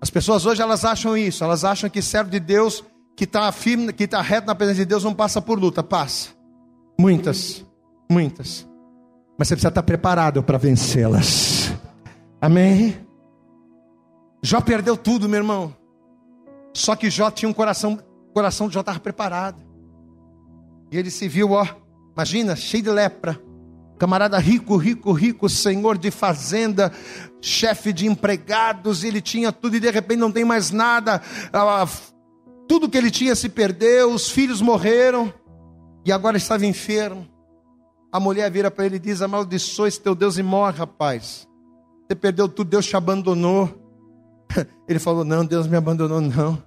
As 0.00 0.08
pessoas 0.08 0.46
hoje 0.46 0.62
elas 0.62 0.84
acham 0.84 1.16
isso, 1.16 1.42
elas 1.42 1.64
acham 1.64 1.90
que 1.90 2.00
serve 2.00 2.30
de 2.30 2.40
Deus, 2.40 2.84
que 3.16 3.24
está 3.24 3.50
firme, 3.52 3.92
que 3.92 4.04
está 4.04 4.22
reto 4.22 4.46
na 4.46 4.54
presença 4.54 4.78
de 4.78 4.86
Deus, 4.86 5.04
não 5.04 5.12
passa 5.12 5.42
por 5.42 5.58
luta, 5.58 5.82
passa. 5.82 6.30
Muitas, 6.98 7.64
muitas. 8.10 8.66
Mas 9.38 9.48
você 9.48 9.54
precisa 9.54 9.68
estar 9.68 9.82
preparado 9.82 10.42
para 10.42 10.58
vencê-las. 10.58 11.72
Amém? 12.40 12.96
Jó 14.42 14.60
perdeu 14.60 14.96
tudo, 14.96 15.28
meu 15.28 15.38
irmão. 15.38 15.74
Só 16.72 16.94
que 16.94 17.10
Jó 17.10 17.30
tinha 17.30 17.48
um 17.48 17.52
coração, 17.52 17.98
coração 18.32 18.68
de 18.68 18.74
Jó 18.74 18.80
estava 18.80 19.00
preparado. 19.00 19.62
E 20.90 20.96
ele 20.96 21.10
se 21.10 21.28
viu, 21.28 21.52
ó, 21.52 21.66
imagina, 22.14 22.56
cheio 22.56 22.82
de 22.82 22.90
lepra. 22.90 23.40
Camarada 23.98 24.38
rico, 24.38 24.76
rico, 24.76 25.12
rico, 25.12 25.48
senhor 25.48 25.98
de 25.98 26.10
fazenda, 26.10 26.90
chefe 27.40 27.92
de 27.92 28.06
empregados, 28.06 29.04
ele 29.04 29.20
tinha 29.20 29.52
tudo 29.52 29.76
e 29.76 29.80
de 29.80 29.90
repente 29.90 30.18
não 30.18 30.32
tem 30.32 30.44
mais 30.44 30.70
nada. 30.70 31.20
Ah, 31.52 31.86
tudo 32.66 32.88
que 32.88 32.96
ele 32.96 33.10
tinha 33.10 33.34
se 33.34 33.48
perdeu, 33.48 34.12
os 34.12 34.30
filhos 34.30 34.62
morreram 34.62 35.32
e 36.04 36.10
agora 36.12 36.36
estava 36.36 36.64
enfermo. 36.64 37.28
A 38.12 38.18
mulher 38.18 38.50
vira 38.50 38.70
para 38.70 38.86
ele 38.86 38.96
e 38.96 39.00
diz: 39.00 39.22
Amaldiçoa 39.22 39.88
esse 39.88 40.00
teu 40.00 40.14
Deus 40.14 40.38
e 40.38 40.42
morre, 40.42 40.78
rapaz. 40.78 41.46
Você 42.06 42.14
perdeu 42.14 42.48
tudo, 42.48 42.70
Deus 42.70 42.86
te 42.86 42.96
abandonou. 42.96 43.70
Ele 44.88 44.98
falou: 44.98 45.24
Não, 45.24 45.44
Deus 45.44 45.66
me 45.68 45.76
abandonou, 45.76 46.20
não. 46.20 46.60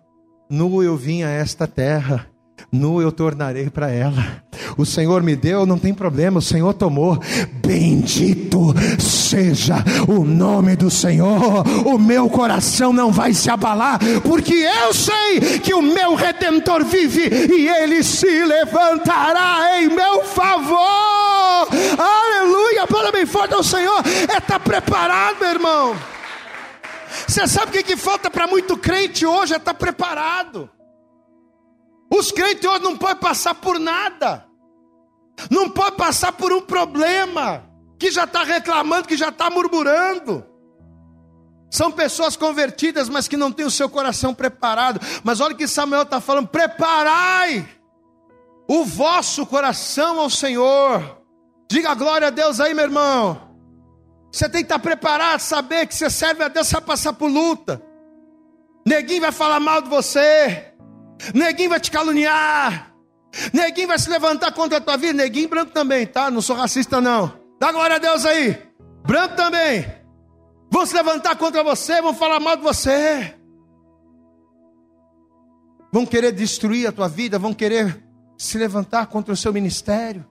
Nu 0.50 0.84
eu 0.84 0.96
vim 0.96 1.24
a 1.24 1.30
esta 1.30 1.68
terra, 1.68 2.30
nu 2.72 3.02
eu 3.02 3.12
tornarei 3.12 3.70
para 3.70 3.92
ela. 3.92 4.44
O 4.78 4.86
Senhor 4.86 5.22
me 5.22 5.36
deu, 5.36 5.66
não 5.66 5.78
tem 5.78 5.94
problema, 5.94 6.40
o 6.40 6.42
Senhor 6.42 6.74
tomou. 6.74 7.20
Bendito 7.66 8.74
seja 9.00 9.84
o 10.08 10.24
nome 10.24 10.76
do 10.76 10.90
Senhor. 10.90 11.64
O 11.86 11.98
meu 11.98 12.30
coração 12.30 12.94
não 12.94 13.12
vai 13.12 13.34
se 13.34 13.50
abalar, 13.50 14.00
porque 14.24 14.54
eu 14.54 14.94
sei 14.94 15.60
que 15.60 15.74
o 15.74 15.82
meu 15.82 16.16
redentor 16.16 16.84
vive 16.86 17.30
e 17.52 17.68
ele 17.68 18.04
se 18.04 18.46
levantará 18.46 19.82
em 19.82 19.90
meu 19.90 20.24
favor. 20.26 21.68
Aleluia! 21.98 22.88
Fala 22.88 23.12
bem 23.12 23.26
forte 23.26 23.54
ao 23.54 23.64
Senhor. 23.64 24.02
É 24.06 24.24
estar 24.24 24.42
tá 24.42 24.60
preparado, 24.60 25.40
meu 25.40 25.50
irmão. 25.50 25.96
Você 27.28 27.48
sabe 27.48 27.70
o 27.70 27.72
que, 27.72 27.84
que 27.84 27.98
falta 27.98 28.30
para 28.30 28.48
muito 28.48 28.76
crente 28.78 29.26
hoje? 29.26 29.54
É 29.54 29.58
estar 29.58 29.74
tá 29.74 29.80
preparado. 29.80 30.70
Os 32.14 32.32
crentes 32.32 32.70
hoje 32.70 32.84
não 32.84 32.98
podem 32.98 33.18
passar 33.18 33.56
por 33.56 33.80
nada 33.80 34.48
não 35.50 35.70
pode 35.70 35.96
passar 35.98 36.32
por 36.34 36.52
um 36.52 36.62
problema 36.62 37.64
que 38.00 38.12
já 38.12 38.26
está 38.26 38.44
reclamando, 38.44 39.08
que 39.08 39.18
já 39.18 39.30
está 39.30 39.50
murmurando. 39.50 40.46
São 41.70 41.92
pessoas 41.92 42.36
convertidas, 42.36 43.10
mas 43.10 43.28
que 43.28 43.36
não 43.36 43.52
têm 43.52 43.66
o 43.66 43.72
seu 43.72 43.90
coração 43.90 44.34
preparado. 44.34 45.00
Mas 45.24 45.40
olha 45.40 45.56
que 45.56 45.68
Samuel 45.68 46.04
está 46.04 46.22
falando: 46.22 46.48
preparai 46.48 47.68
o 48.68 48.86
vosso 48.86 49.46
coração 49.46 50.20
ao 50.20 50.30
Senhor. 50.30 51.22
Diga 51.70 51.96
glória 51.96 52.28
a 52.28 52.32
Deus 52.32 52.60
aí, 52.60 52.74
meu 52.74 52.86
irmão. 52.86 53.52
Você 54.32 54.48
tem 54.50 54.62
que 54.62 54.66
estar 54.66 54.80
preparado, 54.80 55.40
saber 55.40 55.88
que 55.88 55.96
você 55.96 56.10
serve 56.10 56.44
a 56.44 56.48
Deus, 56.48 56.68
você 56.68 56.76
vai 56.76 56.82
passar 56.82 57.14
por 57.14 57.30
luta. 57.30 57.82
Neguinho 58.86 59.22
vai 59.22 59.32
falar 59.32 59.60
mal 59.60 59.82
de 59.82 59.90
você. 59.90 60.73
Neguinho 61.34 61.70
vai 61.70 61.80
te 61.80 61.92
caluniar. 61.92 62.94
Neguinho 63.52 63.88
vai 63.88 64.00
se 64.00 64.10
levantar 64.10 64.52
contra 64.52 64.78
a 64.78 64.82
tua 64.82 64.98
vida, 64.98 65.14
neguinho 65.14 65.50
branco 65.50 65.72
também, 65.72 66.06
tá? 66.06 66.30
Não 66.30 66.42
sou 66.42 66.56
racista, 66.56 67.02
não. 67.02 67.34
Dá 67.60 67.72
glória 67.72 67.96
a 67.96 68.00
Deus 68.00 68.26
aí. 68.26 68.58
Branco 69.06 69.36
também. 69.36 69.86
Vão 70.72 70.86
se 70.86 70.94
levantar 70.96 71.36
contra 71.36 71.64
você, 71.64 72.02
vão 72.02 72.14
falar 72.14 72.40
mal 72.40 72.56
de 72.56 72.64
você. 72.64 73.34
Vão 75.92 76.06
querer 76.06 76.32
destruir 76.32 76.88
a 76.88 76.92
tua 76.92 77.08
vida, 77.08 77.38
vão 77.38 77.54
querer 77.54 78.04
se 78.38 78.58
levantar 78.58 79.08
contra 79.08 79.34
o 79.34 79.38
seu 79.38 79.54
ministério. 79.54 80.26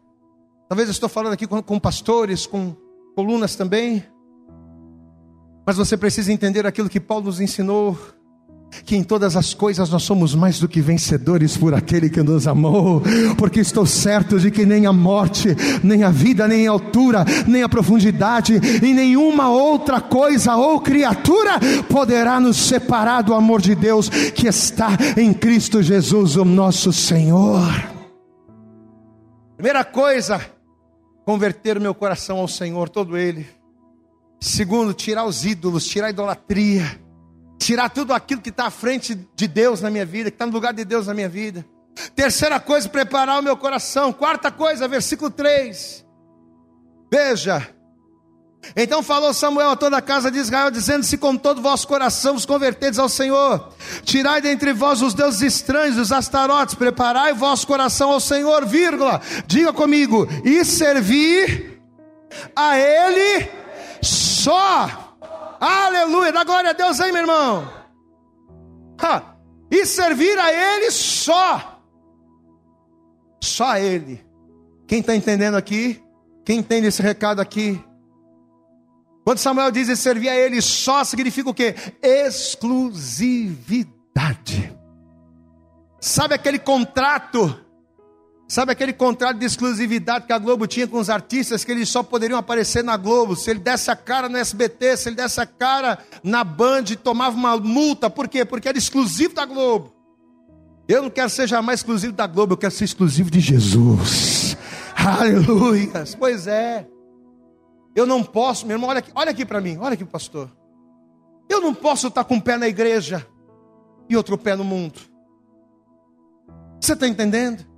Talvez 0.69 0.89
eu 0.89 0.93
estou 0.93 1.09
falando 1.09 1.35
aqui 1.35 1.47
com, 1.47 1.63
com 1.63 1.79
pastores, 1.79 2.47
com 2.47 2.75
colunas 3.15 3.55
também. 3.55 4.05
Mas 5.67 5.77
você 5.77 5.97
precisa 5.97 6.33
entender 6.33 6.67
aquilo 6.67 6.89
que 6.89 6.99
Paulo 6.99 7.27
nos 7.27 7.41
ensinou 7.41 7.97
que 8.85 8.97
em 8.97 9.03
todas 9.03 9.37
as 9.37 9.55
coisas 9.55 9.91
nós 9.91 10.03
somos 10.03 10.35
mais 10.35 10.59
do 10.59 10.69
que 10.69 10.81
vencedores 10.81 11.57
por 11.57 11.75
aquele 11.75 12.09
que 12.09 12.23
nos 12.23 12.47
amou, 12.47 13.03
porque 13.37 13.61
estou 13.61 13.87
certo 13.87 14.39
de 14.39 14.51
que 14.51 14.65
nem 14.65 14.87
a 14.87 14.93
morte, 14.93 15.49
nem 15.83 16.03
a 16.03 16.11
vida, 16.11 16.49
nem 16.49 16.67
a 16.67 16.71
altura, 16.71 17.25
nem 17.47 17.63
a 17.63 17.69
profundidade, 17.69 18.55
e 18.83 18.93
nenhuma 18.93 19.51
outra 19.51 20.01
coisa 20.01 20.57
ou 20.57 20.81
criatura 20.81 21.59
poderá 21.89 22.41
nos 22.41 22.57
separar 22.57 23.23
do 23.23 23.35
amor 23.35 23.61
de 23.61 23.75
Deus 23.75 24.09
que 24.09 24.49
está 24.49 24.91
em 25.17 25.33
Cristo 25.33 25.83
Jesus, 25.83 26.37
o 26.37 26.45
nosso 26.45 26.93
Senhor. 26.93 27.71
Primeira 29.57 29.85
coisa, 29.85 30.41
converter 31.25 31.79
meu 31.79 31.95
coração 31.95 32.39
ao 32.39 32.49
Senhor, 32.49 32.89
todo 32.89 33.17
ele. 33.17 33.47
Segundo, 34.41 34.93
tirar 34.93 35.25
os 35.25 35.45
ídolos, 35.45 35.87
tirar 35.87 36.09
a 36.09 36.11
idolatria 36.11 37.01
tirar 37.63 37.89
tudo 37.89 38.13
aquilo 38.13 38.41
que 38.41 38.51
está 38.51 38.67
à 38.67 38.71
frente 38.71 39.15
de 39.15 39.49
Deus 39.49 39.81
na 39.81 39.91
minha 39.91 40.05
vida, 40.05 40.31
que 40.31 40.35
está 40.35 40.47
no 40.47 40.53
lugar 40.53 40.73
de 40.73 40.85
Deus 40.85 41.07
na 41.07 41.15
minha 41.15 41.29
vida. 41.29 41.65
Terceira 42.15 42.59
coisa, 42.59 42.89
preparar 42.89 43.39
o 43.41 43.43
meu 43.43 43.57
coração. 43.57 44.13
Quarta 44.13 44.51
coisa, 44.51 44.89
versículo 44.89 45.31
3. 45.31 46.05
Veja. 47.11 47.69
Então 48.77 49.03
falou 49.03 49.35
Samuel 49.35 49.71
a 49.71 49.77
toda 49.77 49.97
a 49.97 50.03
casa 50.03 50.31
de 50.31 50.39
Israel, 50.39 50.71
dizendo-se 50.71 51.19
com 51.19 51.37
todo 51.37 51.61
vosso 51.61 51.87
coração 51.87 52.37
os 52.37 52.47
convertedes 52.47 52.99
ao 52.99 53.09
Senhor. 53.09 53.73
Tirai 54.05 54.41
dentre 54.41 54.73
vós 54.73 55.03
os 55.03 55.15
deuses 55.15 55.43
estranhos, 55.43 55.99
os 55.99 56.13
astarotes, 56.13 56.77
preparai 56.77 57.33
vosso 57.33 57.67
coração 57.67 58.11
ao 58.11 58.21
Senhor, 58.21 58.65
vírgula. 58.65 59.21
Diga 59.47 59.73
comigo, 59.73 60.29
e 60.45 60.65
servir 60.65 61.83
a 62.55 62.79
Ele 62.79 63.49
só. 64.01 65.02
Aleluia, 65.65 66.33
dá 66.33 66.43
glória 66.43 66.71
a 66.71 66.73
Deus 66.73 67.01
aí, 67.01 67.13
meu 67.13 67.21
irmão. 67.21 67.73
Ha. 69.01 69.37
E 69.71 69.87
servir 69.87 70.37
a 70.37 70.53
Ele 70.53 70.91
só. 70.91 71.81
Só 73.41 73.67
a 73.67 73.81
Ele. 73.81 74.27
Quem 74.89 74.99
está 74.99 75.15
entendendo 75.15 75.55
aqui? 75.55 76.03
Quem 76.45 76.59
entende 76.59 76.89
esse 76.89 77.01
recado 77.01 77.41
aqui? 77.41 77.81
Quando 79.25 79.39
Samuel 79.39 79.71
diz 79.71 79.97
servir 80.01 80.31
a 80.31 80.35
Ele 80.35 80.61
só, 80.61 81.05
significa 81.05 81.51
o 81.51 81.55
quê? 81.55 81.77
Exclusividade. 82.03 84.77
Sabe 86.01 86.35
aquele 86.35 86.59
contrato 86.59 87.62
Sabe 88.53 88.71
aquele 88.71 88.93
contrato 88.93 89.39
de 89.39 89.47
exclusividade 89.47 90.27
que 90.27 90.33
a 90.35 90.39
Globo 90.39 90.67
tinha 90.67 90.87
com 90.87 90.99
os 90.99 91.09
artistas, 91.09 91.65
que 91.65 91.73
eles 91.73 91.89
só 91.89 92.03
poderiam 92.03 92.39
aparecer 92.39 92.85
na 92.85 92.99
Globo? 92.99 93.35
Se 93.35 93.51
ele 93.51 93.61
desse 93.61 93.91
a 93.91 93.97
cara 93.97 94.29
no 94.29 94.37
SBT, 94.37 94.95
se 94.95 95.09
ele 95.09 95.17
desse 95.17 95.41
a 95.41 95.47
cara 95.47 95.99
na 96.23 96.45
Band, 96.45 96.85
tomava 97.03 97.35
uma 97.35 97.57
multa. 97.57 98.11
Por 98.11 98.29
quê? 98.29 98.45
Porque 98.45 98.69
era 98.69 98.77
exclusivo 98.77 99.33
da 99.33 99.47
Globo. 99.47 99.95
Eu 100.87 101.05
não 101.05 101.09
quero 101.09 101.31
ser 101.31 101.49
jamais 101.49 101.81
exclusivo 101.81 102.13
da 102.13 102.27
Globo, 102.27 102.53
eu 102.53 102.59
quero 102.59 102.75
ser 102.75 102.85
exclusivo 102.85 103.31
de 103.31 103.41
Jesus. 103.41 104.55
Aleluia. 104.95 106.05
Pois 106.19 106.47
é. 106.47 106.87
Eu 107.97 108.05
não 108.05 108.23
posso, 108.23 108.67
meu 108.67 108.75
irmão, 108.75 108.91
olha 108.91 108.99
aqui, 108.99 109.11
olha 109.15 109.31
aqui 109.31 109.47
para 109.47 109.63
mim, 109.63 109.79
olha 109.81 109.95
aqui, 109.95 110.05
pastor. 110.05 110.51
Eu 111.49 111.63
não 111.63 111.73
posso 111.73 112.09
estar 112.09 112.23
com 112.25 112.35
um 112.35 112.41
pé 112.41 112.59
na 112.59 112.69
igreja 112.69 113.27
e 114.11 114.15
outro 114.15 114.37
pé 114.37 114.55
no 114.55 114.63
mundo. 114.63 115.01
Você 116.79 116.93
está 116.93 117.09
entendendo? 117.09 117.72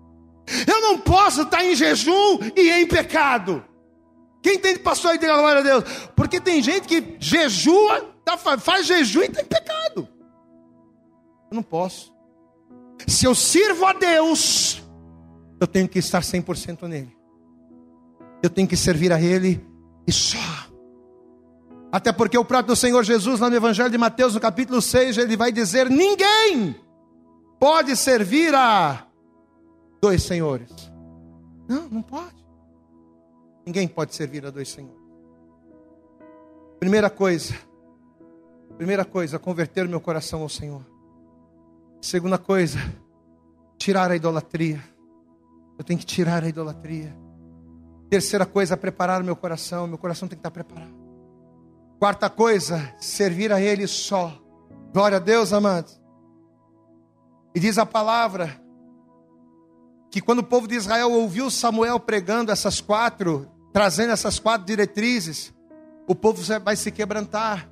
Eu 0.66 0.80
não 0.80 0.98
posso 0.98 1.42
estar 1.42 1.64
em 1.64 1.74
jejum 1.74 2.38
e 2.56 2.70
em 2.70 2.86
pecado. 2.86 3.64
Quem 4.42 4.58
tem 4.58 4.76
pastor 4.76 5.12
aí, 5.12 5.18
diga 5.18 5.36
glória 5.36 5.60
a 5.60 5.64
Deus. 5.64 5.84
Porque 6.14 6.40
tem 6.40 6.62
gente 6.62 6.86
que 6.86 7.16
jejua, 7.18 8.14
tá, 8.24 8.36
faz 8.36 8.86
jejum 8.86 9.22
e 9.22 9.26
está 9.26 9.40
em 9.40 9.46
pecado. 9.46 10.08
Eu 11.50 11.54
não 11.54 11.62
posso. 11.62 12.12
Se 13.06 13.26
eu 13.26 13.34
sirvo 13.34 13.86
a 13.86 13.92
Deus, 13.92 14.82
eu 15.60 15.66
tenho 15.66 15.88
que 15.88 15.98
estar 15.98 16.20
100% 16.20 16.86
nele. 16.86 17.16
Eu 18.42 18.50
tenho 18.50 18.68
que 18.68 18.76
servir 18.76 19.12
a 19.12 19.20
Ele 19.20 19.66
e 20.06 20.12
só. 20.12 20.38
Até 21.90 22.12
porque 22.12 22.36
o 22.36 22.44
próprio 22.44 22.76
Senhor 22.76 23.02
Jesus, 23.02 23.40
lá 23.40 23.48
no 23.48 23.56
Evangelho 23.56 23.88
de 23.88 23.96
Mateus, 23.96 24.34
no 24.34 24.40
capítulo 24.40 24.82
6, 24.82 25.16
ele 25.16 25.36
vai 25.36 25.52
dizer: 25.52 25.88
ninguém 25.88 26.76
pode 27.58 27.96
servir 27.96 28.54
a 28.54 29.03
dois 30.04 30.22
senhores. 30.22 30.68
Não, 31.66 31.88
não 31.88 32.02
pode. 32.02 32.36
Ninguém 33.64 33.88
pode 33.88 34.14
servir 34.14 34.44
a 34.44 34.50
dois 34.50 34.68
senhores. 34.68 35.00
Primeira 36.78 37.08
coisa, 37.08 37.54
primeira 38.76 39.06
coisa, 39.06 39.38
converter 39.38 39.88
meu 39.88 40.02
coração 40.02 40.42
ao 40.42 40.48
Senhor. 40.50 40.84
Segunda 42.02 42.36
coisa, 42.36 42.78
tirar 43.78 44.10
a 44.10 44.16
idolatria. 44.16 44.78
Eu 45.78 45.82
tenho 45.82 45.98
que 45.98 46.04
tirar 46.04 46.44
a 46.44 46.48
idolatria. 46.50 47.16
Terceira 48.10 48.44
coisa, 48.44 48.76
preparar 48.76 49.22
meu 49.22 49.34
coração. 49.34 49.86
Meu 49.86 49.96
coração 49.96 50.28
tem 50.28 50.36
que 50.36 50.40
estar 50.40 50.50
preparado. 50.50 50.94
Quarta 51.98 52.28
coisa, 52.28 52.94
servir 53.00 53.50
a 53.50 53.58
Ele 53.58 53.86
só. 53.86 54.38
Glória 54.92 55.16
a 55.16 55.20
Deus, 55.20 55.50
amados. 55.50 55.98
E 57.54 57.58
diz 57.58 57.78
a 57.78 57.86
palavra 57.86 58.62
que 60.14 60.20
quando 60.20 60.38
o 60.38 60.44
povo 60.44 60.68
de 60.68 60.76
Israel 60.76 61.10
ouviu 61.10 61.50
Samuel 61.50 61.98
pregando 61.98 62.52
essas 62.52 62.80
quatro, 62.80 63.50
trazendo 63.72 64.12
essas 64.12 64.38
quatro 64.38 64.64
diretrizes, 64.64 65.52
o 66.06 66.14
povo 66.14 66.40
vai 66.62 66.76
se 66.76 66.92
quebrantar. 66.92 67.68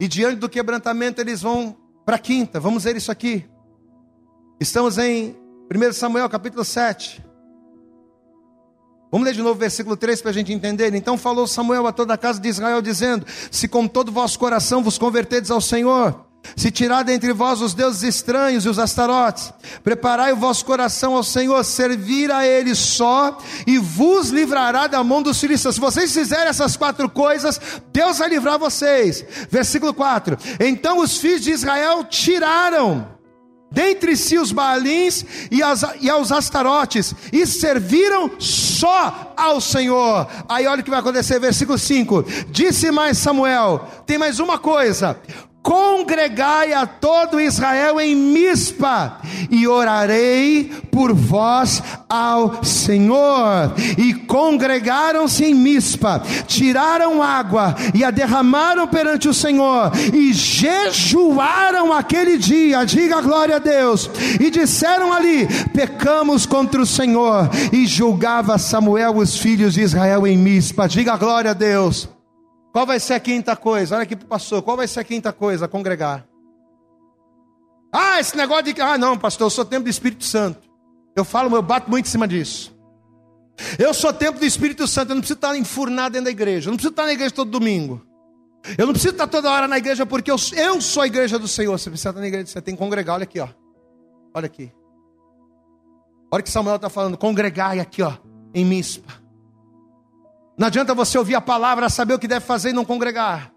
E 0.00 0.08
diante 0.08 0.36
do 0.36 0.48
quebrantamento 0.48 1.20
eles 1.20 1.42
vão 1.42 1.76
para 2.06 2.16
a 2.16 2.18
quinta. 2.18 2.58
Vamos 2.58 2.84
ver 2.84 2.96
isso 2.96 3.12
aqui. 3.12 3.44
Estamos 4.58 4.96
em 4.96 5.36
1 5.70 5.92
Samuel 5.92 6.26
capítulo 6.30 6.64
7. 6.64 7.22
Vamos 9.12 9.26
ler 9.26 9.34
de 9.34 9.42
novo 9.42 9.56
o 9.56 9.60
versículo 9.60 9.94
3 9.94 10.22
para 10.22 10.30
a 10.30 10.34
gente 10.34 10.50
entender. 10.50 10.94
Então 10.94 11.18
falou 11.18 11.46
Samuel 11.46 11.86
a 11.86 11.92
toda 11.92 12.14
a 12.14 12.18
casa 12.18 12.40
de 12.40 12.48
Israel, 12.48 12.80
dizendo: 12.80 13.26
Se 13.50 13.68
com 13.68 13.86
todo 13.86 14.10
vosso 14.10 14.38
coração 14.38 14.82
vos 14.82 14.96
convertedes 14.96 15.50
ao 15.50 15.60
Senhor, 15.60 16.27
se 16.56 16.70
tirar 16.70 17.02
dentre 17.02 17.32
vós 17.32 17.60
os 17.60 17.74
deuses 17.74 18.02
estranhos 18.02 18.64
e 18.64 18.68
os 18.68 18.78
astarotes, 18.78 19.52
preparai 19.82 20.32
o 20.32 20.36
vosso 20.36 20.64
coração 20.64 21.14
ao 21.14 21.22
Senhor, 21.22 21.62
servir 21.64 22.30
a 22.30 22.46
Ele 22.46 22.74
só, 22.74 23.38
e 23.66 23.78
vos 23.78 24.30
livrará 24.30 24.86
da 24.86 25.02
mão 25.02 25.22
dos 25.22 25.40
filisteus. 25.40 25.74
Se 25.74 25.80
vocês 25.80 26.12
fizerem 26.12 26.48
essas 26.48 26.76
quatro 26.76 27.08
coisas, 27.08 27.60
Deus 27.92 28.18
vai 28.18 28.28
livrar 28.28 28.58
vocês. 28.58 29.24
Versículo 29.50 29.94
4: 29.94 30.36
Então 30.60 30.98
os 30.98 31.18
filhos 31.18 31.42
de 31.42 31.50
Israel 31.50 32.04
tiraram 32.04 33.18
dentre 33.70 34.16
si 34.16 34.38
os 34.38 34.52
Baalins 34.52 35.24
e, 35.50 35.62
as, 35.62 35.84
e 36.00 36.08
aos 36.08 36.32
Astarotes, 36.32 37.14
e 37.32 37.46
serviram 37.46 38.30
só 38.38 39.34
ao 39.36 39.60
Senhor. 39.60 40.26
Aí 40.48 40.66
olha 40.66 40.80
o 40.80 40.84
que 40.84 40.90
vai 40.90 41.00
acontecer, 41.00 41.38
versículo 41.38 41.78
5: 41.78 42.24
Disse 42.50 42.90
mais 42.90 43.18
Samuel: 43.18 43.86
tem 44.06 44.18
mais 44.18 44.40
uma 44.40 44.58
coisa, 44.58 45.18
congregai 45.62 46.72
a 46.72 46.86
todo 46.86 47.40
Israel 47.40 48.00
em 48.00 48.14
Mispa, 48.14 49.18
e 49.50 49.66
orarei 49.66 50.72
por 50.90 51.12
vós 51.12 51.82
ao 52.08 52.64
Senhor. 52.64 53.74
E 53.96 54.14
congregaram-se 54.14 55.44
em 55.44 55.54
Mispa, 55.54 56.22
tiraram 56.46 57.22
água 57.22 57.74
e 57.94 58.02
a 58.02 58.10
derramaram 58.10 58.86
perante 58.86 59.28
o 59.28 59.34
Senhor, 59.34 59.92
e 60.14 60.32
jejuaram 60.32 61.92
aquele 61.92 62.38
dia, 62.38 62.84
diga 62.84 63.20
glória 63.20 63.56
a 63.56 63.60
Deus, 63.60 64.10
e 64.40 64.50
disseram 64.50 65.12
ali: 65.12 65.46
pecamos 65.72 66.46
contra 66.46 66.80
o 66.80 66.86
Senhor, 66.86 67.50
e 67.72 67.86
julgava 67.86 68.58
Samuel 68.58 69.16
os 69.16 69.36
filhos 69.36 69.74
de 69.74 69.82
Israel 69.82 70.26
em 70.26 70.38
Mispa, 70.38 70.88
diga 70.88 71.16
glória 71.16 71.50
a 71.50 71.54
Deus. 71.54 72.08
Qual 72.72 72.86
vai 72.86 73.00
ser 73.00 73.14
a 73.14 73.20
quinta 73.20 73.56
coisa? 73.56 73.94
Olha 73.94 74.02
aqui 74.02 74.14
para 74.14 74.26
o 74.26 74.28
pastor. 74.28 74.62
Qual 74.62 74.76
vai 74.76 74.86
ser 74.86 75.00
a 75.00 75.04
quinta 75.04 75.32
coisa? 75.32 75.66
Congregar. 75.66 76.26
Ah, 77.92 78.20
esse 78.20 78.36
negócio 78.36 78.64
de. 78.64 78.80
Ah, 78.80 78.98
não, 78.98 79.16
pastor, 79.16 79.46
eu 79.46 79.50
sou 79.50 79.64
templo 79.64 79.84
do 79.84 79.90
Espírito 79.90 80.24
Santo. 80.24 80.68
Eu 81.16 81.24
falo, 81.24 81.54
eu 81.56 81.62
bato 81.62 81.90
muito 81.90 82.06
em 82.06 82.08
cima 82.08 82.28
disso. 82.28 82.76
Eu 83.78 83.92
sou 83.92 84.12
templo 84.12 84.38
do 84.38 84.46
Espírito 84.46 84.86
Santo. 84.86 85.10
Eu 85.10 85.14
não 85.16 85.20
preciso 85.20 85.38
estar 85.38 85.56
enfurnado 85.56 86.12
dentro 86.12 86.26
da 86.26 86.30
igreja. 86.30 86.68
Eu 86.68 86.72
não 86.72 86.76
preciso 86.76 86.92
estar 86.92 87.04
na 87.04 87.12
igreja 87.12 87.34
todo 87.34 87.50
domingo. 87.50 88.06
Eu 88.76 88.86
não 88.86 88.92
preciso 88.92 89.14
estar 89.14 89.26
toda 89.26 89.50
hora 89.50 89.66
na 89.66 89.78
igreja 89.78 90.04
porque 90.04 90.30
eu, 90.30 90.36
eu 90.56 90.80
sou 90.80 91.02
a 91.02 91.06
igreja 91.06 91.38
do 91.38 91.48
Senhor. 91.48 91.76
Você 91.78 91.90
precisa 91.90 92.10
estar 92.10 92.20
na 92.20 92.26
igreja, 92.26 92.46
você 92.46 92.60
tem 92.60 92.74
que 92.74 92.78
congregar. 92.78 93.16
Olha 93.16 93.24
aqui, 93.24 93.40
ó. 93.40 93.48
Olha 94.34 94.46
aqui. 94.46 94.70
Olha 96.30 96.42
que 96.42 96.50
Samuel 96.50 96.76
está 96.76 96.90
falando. 96.90 97.16
Congregai 97.16 97.80
aqui, 97.80 98.02
ó. 98.02 98.12
Em 98.54 98.64
Mispa. 98.64 99.27
Não 100.58 100.66
adianta 100.66 100.92
você 100.92 101.16
ouvir 101.16 101.36
a 101.36 101.40
palavra, 101.40 101.88
saber 101.88 102.14
o 102.14 102.18
que 102.18 102.26
deve 102.26 102.44
fazer 102.44 102.70
e 102.70 102.72
não 102.72 102.84
congregar. 102.84 103.52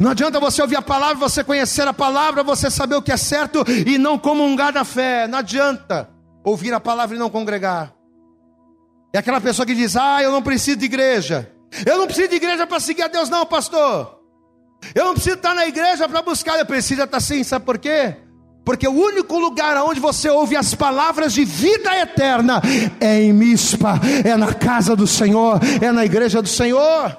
Não 0.00 0.10
adianta 0.10 0.40
você 0.40 0.60
ouvir 0.60 0.74
a 0.74 0.82
palavra, 0.82 1.14
você 1.14 1.44
conhecer 1.44 1.86
a 1.86 1.92
palavra, 1.92 2.42
você 2.42 2.68
saber 2.68 2.96
o 2.96 3.02
que 3.02 3.12
é 3.12 3.16
certo 3.16 3.64
e 3.86 3.96
não 3.96 4.18
comungar 4.18 4.72
da 4.72 4.84
fé. 4.84 5.28
Não 5.28 5.38
adianta 5.38 6.10
ouvir 6.42 6.74
a 6.74 6.80
palavra 6.80 7.14
e 7.14 7.18
não 7.18 7.30
congregar. 7.30 7.94
É 9.12 9.18
aquela 9.18 9.40
pessoa 9.40 9.64
que 9.64 9.74
diz: 9.74 9.96
Ah, 9.96 10.20
eu 10.20 10.32
não 10.32 10.42
preciso 10.42 10.78
de 10.78 10.86
igreja. 10.86 11.52
Eu 11.86 11.96
não 11.98 12.06
preciso 12.06 12.28
de 12.28 12.36
igreja 12.36 12.66
para 12.66 12.80
seguir 12.80 13.02
a 13.02 13.08
Deus, 13.08 13.28
não, 13.28 13.46
pastor. 13.46 14.18
Eu 14.94 15.04
não 15.04 15.14
preciso 15.14 15.36
estar 15.36 15.54
na 15.54 15.66
igreja 15.66 16.08
para 16.08 16.22
buscar. 16.22 16.58
Eu 16.58 16.66
preciso 16.66 17.02
estar 17.02 17.20
sim, 17.20 17.44
sabe 17.44 17.64
por 17.64 17.78
quê? 17.78 18.16
Porque 18.68 18.86
o 18.86 18.92
único 18.92 19.38
lugar 19.38 19.82
onde 19.82 19.98
você 19.98 20.28
ouve 20.28 20.54
as 20.54 20.74
palavras 20.74 21.32
de 21.32 21.42
vida 21.42 21.90
eterna 21.96 22.60
é 23.00 23.18
em 23.22 23.32
Mispa, 23.32 23.98
é 24.22 24.36
na 24.36 24.52
casa 24.52 24.94
do 24.94 25.06
Senhor, 25.06 25.58
é 25.80 25.90
na 25.90 26.04
igreja 26.04 26.42
do 26.42 26.48
Senhor. 26.50 27.16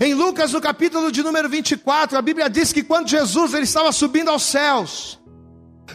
Em 0.00 0.12
Lucas, 0.12 0.52
no 0.52 0.60
capítulo 0.60 1.12
de 1.12 1.22
número 1.22 1.48
24, 1.48 2.18
a 2.18 2.20
Bíblia 2.20 2.50
diz 2.50 2.72
que 2.72 2.82
quando 2.82 3.08
Jesus 3.08 3.54
ele 3.54 3.62
estava 3.62 3.92
subindo 3.92 4.28
aos 4.28 4.42
céus, 4.42 5.20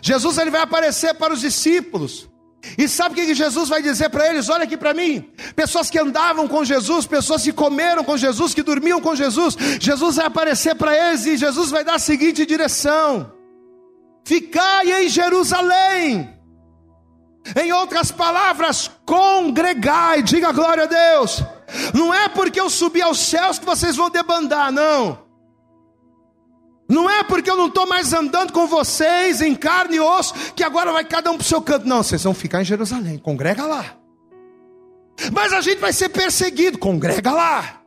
Jesus 0.01 0.37
ele 0.37 0.51
vai 0.51 0.61
aparecer 0.61 1.13
para 1.15 1.33
os 1.33 1.41
discípulos. 1.41 2.29
E 2.77 2.87
sabe 2.87 3.11
o 3.11 3.25
que 3.25 3.35
Jesus 3.35 3.67
vai 3.67 3.81
dizer 3.81 4.07
para 4.09 4.29
eles? 4.29 4.47
Olha 4.47 4.63
aqui 4.63 4.77
para 4.77 4.93
mim. 4.93 5.29
Pessoas 5.53 5.89
que 5.89 5.99
andavam 5.99 6.47
com 6.47 6.63
Jesus, 6.63 7.05
pessoas 7.05 7.43
que 7.43 7.51
comeram 7.51 8.05
com 8.05 8.15
Jesus, 8.15 8.53
que 8.53 8.63
dormiam 8.63 9.01
com 9.01 9.17
Jesus. 9.17 9.57
Jesus 9.81 10.15
vai 10.15 10.27
aparecer 10.27 10.75
para 10.75 10.95
eles 11.09 11.25
e 11.25 11.35
Jesus 11.35 11.71
vai 11.71 11.83
dar 11.83 11.95
a 11.95 11.99
seguinte 11.99 12.45
direção: 12.45 13.35
ficai 14.25 15.03
em 15.03 15.07
Jerusalém. 15.07 16.33
Em 17.55 17.71
outras 17.71 18.11
palavras, 18.11 18.89
congregai, 19.05 20.23
diga 20.23 20.51
glória 20.51 20.83
a 20.83 20.87
Deus. 20.87 21.43
Não 21.93 22.11
é 22.11 22.27
porque 22.27 22.59
eu 22.59 22.69
subi 22.69 23.01
aos 23.01 23.19
céus 23.19 23.59
que 23.59 23.65
vocês 23.65 23.95
vão 23.95 24.09
debandar, 24.09 24.71
não. 24.71 25.23
Não 26.89 27.09
é 27.09 27.23
porque 27.23 27.49
eu 27.49 27.55
não 27.55 27.67
estou 27.67 27.87
mais 27.87 28.13
andando 28.13 28.51
com 28.51 28.67
vocês 28.67 29.41
em 29.41 29.55
carne 29.55 29.97
e 29.97 29.99
osso, 29.99 30.33
que 30.55 30.63
agora 30.63 30.91
vai 30.91 31.05
cada 31.05 31.31
um 31.31 31.37
para 31.37 31.43
o 31.43 31.47
seu 31.47 31.61
canto. 31.61 31.87
Não, 31.87 32.01
vocês 32.01 32.23
vão 32.23 32.33
ficar 32.33 32.61
em 32.61 32.65
Jerusalém, 32.65 33.19
congrega 33.19 33.65
lá. 33.65 33.95
Mas 35.31 35.53
a 35.53 35.61
gente 35.61 35.79
vai 35.79 35.93
ser 35.93 36.09
perseguido, 36.09 36.79
congrega 36.79 37.31
lá. 37.31 37.81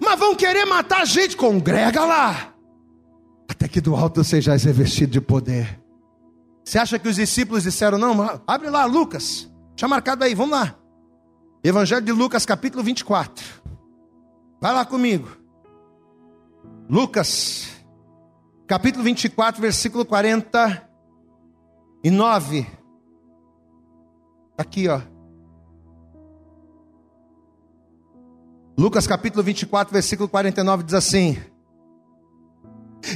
Mas 0.00 0.18
vão 0.18 0.34
querer 0.36 0.66
matar 0.66 1.02
a 1.02 1.04
gente, 1.04 1.36
congrega 1.36 2.04
lá 2.04 2.54
até 3.48 3.66
que 3.66 3.80
do 3.80 3.96
alto 3.96 4.22
sejais 4.22 4.64
revestido 4.64 5.12
de 5.12 5.20
poder. 5.20 5.80
Você 6.64 6.78
acha 6.78 6.98
que 6.98 7.08
os 7.08 7.16
discípulos 7.16 7.62
disseram, 7.62 7.96
não, 7.96 8.42
abre 8.46 8.68
lá, 8.68 8.84
Lucas, 8.84 9.50
tinha 9.74 9.88
marcado 9.88 10.22
aí, 10.22 10.34
vamos 10.34 10.52
lá. 10.52 10.76
Evangelho 11.64 12.04
de 12.04 12.12
Lucas, 12.12 12.44
capítulo 12.44 12.84
24. 12.84 13.44
Vai 14.60 14.74
lá 14.74 14.84
comigo. 14.84 15.28
Lucas, 16.88 17.68
capítulo 18.66 19.02
24, 19.02 19.60
versículo 19.60 20.04
49. 20.04 22.66
Aqui, 24.56 24.88
ó. 24.88 25.00
Lucas 28.76 29.06
capítulo 29.06 29.42
24, 29.42 29.92
versículo 29.92 30.28
49 30.28 30.84
diz 30.84 30.94
assim: 30.94 31.36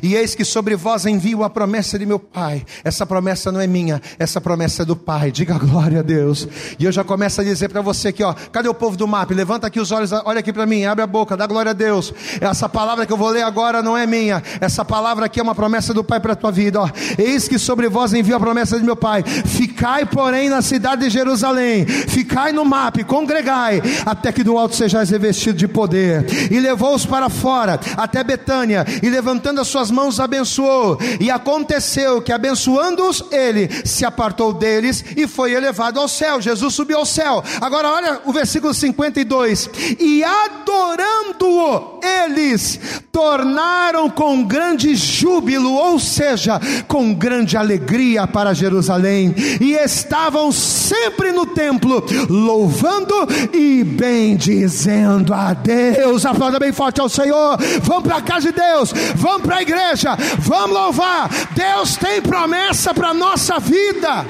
E 0.03 0.15
eis 0.15 0.35
que 0.35 0.45
sobre 0.45 0.77
vós 0.77 1.07
envio 1.07 1.43
a 1.43 1.51
promessa 1.51 1.99
de 1.99 2.07
meu 2.07 2.19
Pai. 2.19 2.65
Essa 2.85 3.05
promessa 3.05 3.53
não 3.53 3.61
é 3.61 3.67
minha, 3.67 4.01
essa 4.19 4.41
promessa 4.41 4.83
é 4.83 4.85
do 4.85 4.97
Pai. 4.97 5.31
Diga 5.31 5.59
glória 5.59 6.01
a 6.01 6.03
Deus. 6.03 6.49
E 6.79 6.85
eu 6.85 6.93
já 6.93 7.05
começo 7.05 7.41
a 7.41 7.45
dizer 7.45 7.69
para 7.69 7.81
você 7.81 8.09
aqui, 8.09 8.23
ó, 8.23 8.33
cadê 8.33 8.69
o 8.69 8.75
povo 8.75 8.97
do 8.97 9.07
MAP? 9.07 9.33
Levanta 9.33 9.67
aqui 9.67 9.81
os 9.81 9.91
olhos, 9.91 10.13
olha 10.13 10.41
aqui 10.41 10.53
para 10.53 10.67
mim, 10.67 10.85
abre 10.85 11.03
a 11.03 11.07
boca, 11.07 11.37
dá 11.37 11.47
glória 11.47 11.71
a 11.71 11.75
Deus. 11.75 12.13
Essa 12.41 12.69
palavra 12.69 13.05
que 13.05 13.13
eu 13.13 13.17
vou 13.17 13.29
ler 13.29 13.43
agora 13.43 13.83
não 13.83 13.97
é 13.97 14.07
minha. 14.07 14.43
Essa 14.61 14.85
palavra 14.85 15.27
aqui 15.27 15.41
é 15.41 15.43
uma 15.43 15.55
promessa 15.55 15.93
do 15.93 16.05
Pai 16.05 16.21
para 16.21 16.33
a 16.33 16.37
tua 16.37 16.53
vida, 16.53 16.81
ó. 16.81 16.89
Eis 17.19 17.49
que 17.49 17.59
sobre 17.59 17.89
vós 17.89 18.13
envio 18.13 18.37
a 18.37 18.41
promessa 18.41 18.79
de 18.79 18.85
meu 18.85 18.97
Pai. 18.97 19.23
Ficai, 19.23 20.07
porém, 20.07 20.49
na 20.49 20.63
cidade 20.63 21.03
de 21.03 21.11
Jerusalém. 21.11 21.87
Ficai 21.87 22.53
no 22.53 22.65
MAP, 22.65 23.05
congregai, 23.05 23.83
até 24.07 24.33
que 24.33 24.45
do 24.45 24.57
alto 24.57 24.77
sejais 24.77 25.11
revestido 25.11 25.59
de 25.59 25.69
poder. 25.69 26.25
E 26.51 26.61
levou-os 26.61 27.05
para 27.05 27.29
fora, 27.29 27.81
até 27.97 28.23
Betânia, 28.23 28.87
e 29.03 29.09
levantando 29.09 29.61
as 29.61 29.72
suas 29.73 29.91
mãos 29.91 30.21
abençoou. 30.21 30.99
E 31.19 31.31
aconteceu 31.31 32.23
que 32.23 32.33
abençoando-os, 32.33 33.25
ele 33.33 33.69
se 33.85 34.05
apartou 34.05 34.53
deles 34.53 35.05
e 35.17 35.27
foi 35.27 35.53
elevado 35.53 35.99
ao 35.99 36.09
céu. 36.09 36.41
Jesus 36.41 36.75
subiu 36.75 36.99
ao 36.99 37.07
céu. 37.07 37.43
Agora 37.61 37.91
olha 37.91 38.21
o 38.25 38.33
versículo 38.33 38.73
52. 38.73 39.71
E 39.99 40.23
adorando-o, 40.23 42.01
eles 42.03 42.79
tornaram 43.11 44.09
com 44.11 44.45
grande 44.45 44.95
júbilo, 44.95 45.73
ou 45.73 45.99
seja, 45.99 46.61
com 46.87 47.15
grande 47.15 47.57
alegria 47.57 48.27
para 48.27 48.55
Jerusalém, 48.55 49.35
e 49.61 49.73
estavam 49.75 50.53
sempre 50.53 51.33
no 51.33 51.47
templo, 51.47 52.05
louvando 52.29 53.15
e 53.53 53.85
bendizendo 53.85 55.33
a 55.33 55.55
Deus. 55.55 56.27
Aplauda 56.27 56.59
bem 56.59 56.73
forte 56.73 57.01
ao 57.01 57.09
Senhor. 57.09 57.59
Vamos 57.83 58.05
para 58.05 58.17
a 58.17 58.23
casa 58.23 58.53
de 58.53 58.59
Deus, 58.59 58.93
vamos 59.15 59.43
para 59.43 59.62
igreja, 59.63 60.17
vamos 60.39 60.77
louvar. 60.77 61.29
Deus 61.55 61.97
tem 61.97 62.21
promessa 62.21 62.93
para 62.93 63.09
a 63.09 63.15
nossa 63.15 63.59
vida. 63.59 64.27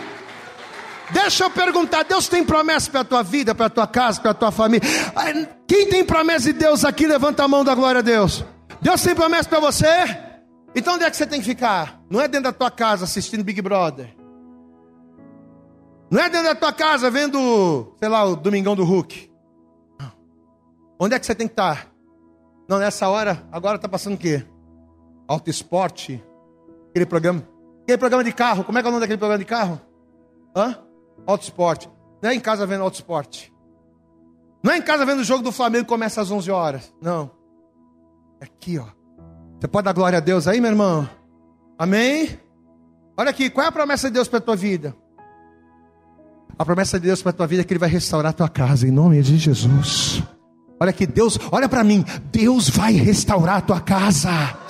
Deixa 1.10 1.44
eu 1.44 1.50
perguntar: 1.50 2.04
Deus 2.04 2.28
tem 2.28 2.44
promessa 2.44 2.90
para 2.90 3.00
a 3.00 3.04
tua 3.04 3.22
vida, 3.22 3.54
para 3.54 3.66
a 3.66 3.70
tua 3.70 3.86
casa, 3.86 4.20
para 4.20 4.30
a 4.30 4.34
tua 4.34 4.50
família? 4.50 4.88
Quem 5.66 5.88
tem 5.88 6.04
promessa 6.04 6.46
de 6.46 6.54
Deus 6.54 6.84
aqui, 6.84 7.06
levanta 7.06 7.44
a 7.44 7.48
mão 7.48 7.64
da 7.64 7.74
glória 7.74 7.98
a 7.98 8.02
Deus. 8.02 8.44
Deus 8.80 9.02
tem 9.02 9.14
promessa 9.14 9.48
para 9.48 9.60
você? 9.60 10.32
Então 10.74 10.94
onde 10.94 11.04
é 11.04 11.10
que 11.10 11.16
você 11.16 11.26
tem 11.26 11.40
que 11.40 11.46
ficar? 11.46 12.00
Não 12.10 12.20
é 12.20 12.26
dentro 12.26 12.44
da 12.44 12.52
tua 12.52 12.70
casa 12.70 13.04
assistindo 13.04 13.44
Big 13.44 13.60
Brother. 13.60 14.14
Não 16.10 16.20
é 16.20 16.28
dentro 16.28 16.48
da 16.48 16.54
tua 16.54 16.72
casa 16.72 17.10
vendo, 17.10 17.94
sei 17.98 18.08
lá, 18.08 18.24
o 18.24 18.36
Domingão 18.36 18.74
do 18.74 18.84
Hulk. 18.84 19.30
Onde 20.98 21.14
é 21.14 21.18
que 21.18 21.26
você 21.26 21.34
tem 21.34 21.46
que 21.46 21.52
estar? 21.52 21.90
Não, 22.68 22.78
nessa 22.78 23.08
hora, 23.08 23.46
agora 23.50 23.76
está 23.76 23.88
passando 23.88 24.14
o 24.14 24.18
quê? 24.18 24.44
Auto 25.32 25.48
esporte, 25.48 26.22
aquele 26.90 27.06
programa. 27.06 27.42
Aquele 27.84 27.96
programa 27.96 28.22
de 28.22 28.32
carro, 28.32 28.64
como 28.64 28.76
é 28.76 28.82
que 28.82 28.86
é 28.86 28.90
o 28.90 28.92
nome 28.92 29.00
daquele 29.00 29.16
programa 29.16 29.38
de 29.38 29.46
carro? 29.46 29.80
Hã? 30.54 30.76
Auto 31.26 31.42
esporte. 31.42 31.88
Não 32.20 32.28
é 32.28 32.34
em 32.34 32.40
casa 32.40 32.66
vendo 32.66 32.82
auto 32.82 32.96
esporte. 32.96 33.50
Não 34.62 34.74
é 34.74 34.76
em 34.76 34.82
casa 34.82 35.06
vendo 35.06 35.20
o 35.20 35.24
jogo 35.24 35.42
do 35.42 35.50
Flamengo 35.50 35.84
que 35.84 35.88
começa 35.88 36.20
às 36.20 36.30
11 36.30 36.50
horas. 36.50 36.94
Não. 37.00 37.30
É 38.42 38.44
aqui, 38.44 38.78
ó. 38.78 38.84
Você 39.58 39.66
pode 39.68 39.86
dar 39.86 39.94
glória 39.94 40.18
a 40.18 40.20
Deus 40.20 40.46
aí, 40.46 40.60
meu 40.60 40.70
irmão? 40.70 41.08
Amém? 41.78 42.38
Olha 43.16 43.30
aqui, 43.30 43.48
qual 43.48 43.64
é 43.64 43.70
a 43.70 43.72
promessa 43.72 44.08
de 44.08 44.14
Deus 44.14 44.28
para 44.28 44.38
a 44.38 44.42
tua 44.42 44.54
vida? 44.54 44.94
A 46.58 46.64
promessa 46.66 47.00
de 47.00 47.06
Deus 47.06 47.22
para 47.22 47.30
a 47.30 47.32
tua 47.32 47.46
vida 47.46 47.62
é 47.62 47.64
que 47.64 47.72
Ele 47.72 47.80
vai 47.80 47.88
restaurar 47.88 48.32
a 48.32 48.34
tua 48.34 48.50
casa, 48.50 48.86
em 48.86 48.90
nome 48.90 49.22
de 49.22 49.38
Jesus. 49.38 50.22
Olha 50.78 50.90
aqui, 50.90 51.06
Deus, 51.06 51.38
olha 51.50 51.70
para 51.70 51.82
mim, 51.82 52.04
Deus 52.30 52.68
vai 52.68 52.92
restaurar 52.92 53.56
a 53.56 53.60
tua 53.62 53.80
casa. 53.80 54.60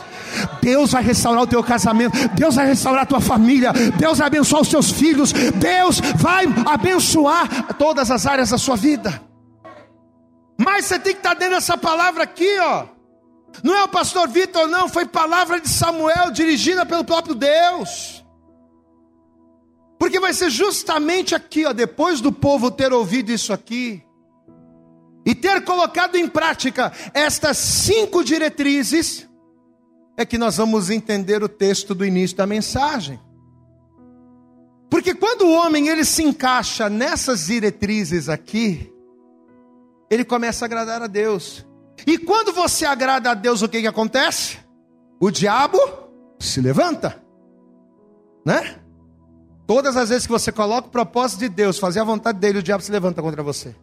Deus 0.60 0.92
vai 0.92 1.02
restaurar 1.02 1.42
o 1.42 1.46
teu 1.46 1.62
casamento, 1.62 2.16
Deus 2.34 2.54
vai 2.54 2.66
restaurar 2.66 3.02
a 3.02 3.06
tua 3.06 3.20
família, 3.20 3.72
Deus 3.98 4.18
vai 4.18 4.26
abençoar 4.26 4.62
os 4.62 4.68
teus 4.68 4.90
filhos, 4.90 5.32
Deus 5.32 6.00
vai 6.16 6.46
abençoar 6.66 7.74
todas 7.74 8.10
as 8.10 8.26
áreas 8.26 8.50
da 8.50 8.58
sua 8.58 8.76
vida. 8.76 9.22
Mas 10.58 10.86
você 10.86 10.98
tem 10.98 11.12
que 11.12 11.18
estar 11.18 11.34
dentro 11.34 11.56
dessa 11.56 11.76
palavra 11.76 12.22
aqui, 12.22 12.58
ó. 12.60 12.86
Não 13.62 13.76
é 13.76 13.84
o 13.84 13.88
pastor 13.88 14.28
Vitor, 14.28 14.66
não, 14.66 14.88
foi 14.88 15.04
palavra 15.04 15.60
de 15.60 15.68
Samuel 15.68 16.30
dirigida 16.30 16.86
pelo 16.86 17.04
próprio 17.04 17.34
Deus. 17.34 18.24
Porque 19.98 20.18
vai 20.18 20.32
ser 20.32 20.50
justamente 20.50 21.34
aqui, 21.34 21.64
ó, 21.64 21.72
depois 21.72 22.20
do 22.20 22.32
povo 22.32 22.70
ter 22.70 22.92
ouvido 22.92 23.30
isso 23.30 23.52
aqui 23.52 24.02
e 25.24 25.34
ter 25.34 25.62
colocado 25.62 26.16
em 26.16 26.26
prática 26.26 26.92
estas 27.14 27.56
cinco 27.58 28.24
diretrizes, 28.24 29.28
é 30.16 30.24
que 30.24 30.38
nós 30.38 30.56
vamos 30.56 30.90
entender 30.90 31.42
o 31.42 31.48
texto 31.48 31.94
do 31.94 32.04
início 32.04 32.36
da 32.36 32.46
mensagem. 32.46 33.18
Porque 34.90 35.14
quando 35.14 35.42
o 35.42 35.52
homem 35.52 35.88
ele 35.88 36.04
se 36.04 36.22
encaixa 36.22 36.90
nessas 36.90 37.46
diretrizes 37.46 38.28
aqui, 38.28 38.92
ele 40.10 40.24
começa 40.24 40.64
a 40.64 40.66
agradar 40.66 41.02
a 41.02 41.06
Deus. 41.06 41.64
E 42.06 42.18
quando 42.18 42.52
você 42.52 42.84
agrada 42.84 43.30
a 43.30 43.34
Deus, 43.34 43.62
o 43.62 43.68
que, 43.68 43.80
que 43.80 43.86
acontece? 43.86 44.58
O 45.18 45.30
diabo 45.30 45.78
se 46.38 46.60
levanta, 46.60 47.22
né? 48.44 48.76
Todas 49.66 49.96
as 49.96 50.10
vezes 50.10 50.26
que 50.26 50.32
você 50.32 50.52
coloca 50.52 50.88
o 50.88 50.90
propósito 50.90 51.40
de 51.40 51.48
Deus, 51.48 51.78
fazer 51.78 52.00
a 52.00 52.04
vontade 52.04 52.38
dele, 52.38 52.58
o 52.58 52.62
diabo 52.62 52.82
se 52.82 52.92
levanta 52.92 53.22
contra 53.22 53.42
você. 53.42 53.74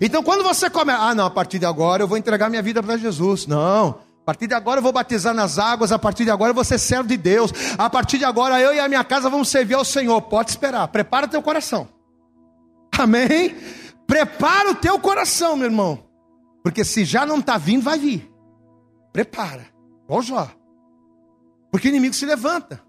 Então, 0.00 0.22
quando 0.22 0.44
você 0.44 0.70
começa, 0.70 1.00
ah, 1.00 1.14
não, 1.14 1.26
a 1.26 1.30
partir 1.30 1.58
de 1.58 1.66
agora 1.66 2.02
eu 2.02 2.08
vou 2.08 2.16
entregar 2.16 2.48
minha 2.48 2.62
vida 2.62 2.82
para 2.82 2.96
Jesus. 2.96 3.46
Não, 3.46 3.98
a 4.24 4.32
partir 4.32 4.46
de 4.46 4.54
agora 4.54 4.78
eu 4.78 4.82
vou 4.82 4.90
batizar 4.90 5.34
nas 5.34 5.58
águas, 5.58 5.92
a 5.92 5.98
partir 5.98 6.24
de 6.24 6.30
agora 6.30 6.48
eu 6.48 6.54
vou 6.54 6.64
ser 6.64 6.78
servo 6.78 7.06
de 7.06 7.18
Deus. 7.18 7.52
A 7.76 7.90
partir 7.90 8.16
de 8.16 8.24
agora 8.24 8.58
eu 8.58 8.72
e 8.72 8.80
a 8.80 8.88
minha 8.88 9.04
casa 9.04 9.28
vamos 9.28 9.50
servir 9.50 9.74
ao 9.74 9.84
Senhor. 9.84 10.18
Pode 10.22 10.48
esperar, 10.48 10.88
prepara 10.88 11.28
teu 11.28 11.42
coração. 11.42 11.86
Amém? 12.98 13.54
Prepara 14.06 14.70
o 14.70 14.74
teu 14.76 14.98
coração, 14.98 15.56
meu 15.56 15.66
irmão. 15.66 16.06
Porque 16.62 16.86
se 16.86 17.04
já 17.04 17.26
não 17.26 17.40
está 17.40 17.58
vindo, 17.58 17.82
vai 17.82 17.98
vir. 17.98 18.32
Prepara. 19.12 19.66
Ó 20.08 20.22
Jó. 20.22 20.50
Porque 21.70 21.88
o 21.88 21.90
inimigo 21.90 22.14
se 22.14 22.24
levanta. 22.24 22.80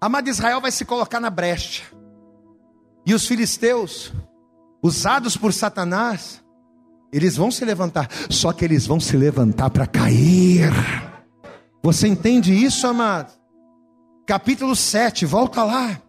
Amado 0.00 0.28
Israel 0.28 0.60
vai 0.60 0.70
se 0.70 0.84
colocar 0.84 1.18
na 1.18 1.28
brecha. 1.28 1.82
E 3.04 3.12
os 3.12 3.26
filisteus, 3.26 4.12
usados 4.80 5.36
por 5.36 5.52
Satanás, 5.52 6.40
eles 7.12 7.36
vão 7.36 7.50
se 7.50 7.64
levantar, 7.64 8.08
só 8.30 8.52
que 8.52 8.64
eles 8.64 8.86
vão 8.86 9.00
se 9.00 9.16
levantar 9.16 9.70
para 9.70 9.86
cair. 9.86 10.70
Você 11.82 12.08
entende 12.08 12.52
isso, 12.52 12.86
amado? 12.86 13.32
Capítulo 14.26 14.74
7, 14.74 15.24
volta 15.24 15.62
lá. 15.62 16.00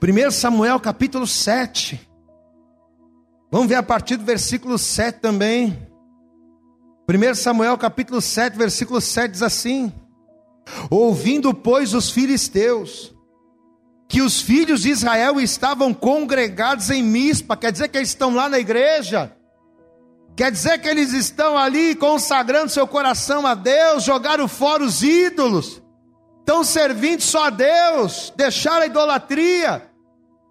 1 0.00 0.30
Samuel, 0.30 0.78
capítulo 0.78 1.26
7. 1.26 2.08
Vamos 3.50 3.66
ver 3.66 3.74
a 3.74 3.82
partir 3.82 4.16
do 4.16 4.24
versículo 4.24 4.78
7 4.78 5.20
também. 5.20 5.76
1 7.08 7.34
Samuel, 7.34 7.76
capítulo 7.76 8.20
7, 8.20 8.56
versículo 8.56 9.00
7 9.00 9.32
diz 9.32 9.42
assim: 9.42 9.92
Ouvindo, 10.88 11.52
pois, 11.52 11.92
os 11.92 12.10
filisteus, 12.10 13.11
que 14.12 14.20
os 14.20 14.42
filhos 14.42 14.82
de 14.82 14.90
Israel 14.90 15.40
estavam 15.40 15.94
congregados 15.94 16.90
em 16.90 17.02
Mispa, 17.02 17.56
quer 17.56 17.72
dizer 17.72 17.88
que 17.88 17.96
eles 17.96 18.10
estão 18.10 18.34
lá 18.34 18.46
na 18.46 18.58
igreja, 18.58 19.34
quer 20.36 20.52
dizer 20.52 20.78
que 20.82 20.86
eles 20.86 21.14
estão 21.14 21.56
ali 21.56 21.94
consagrando 21.94 22.68
seu 22.68 22.86
coração 22.86 23.46
a 23.46 23.54
Deus, 23.54 24.04
jogaram 24.04 24.46
fora 24.46 24.84
os 24.84 25.02
ídolos, 25.02 25.80
estão 26.40 26.62
servindo 26.62 27.22
só 27.22 27.46
a 27.46 27.50
Deus, 27.50 28.30
deixaram 28.36 28.82
a 28.82 28.86
idolatria. 28.86 29.90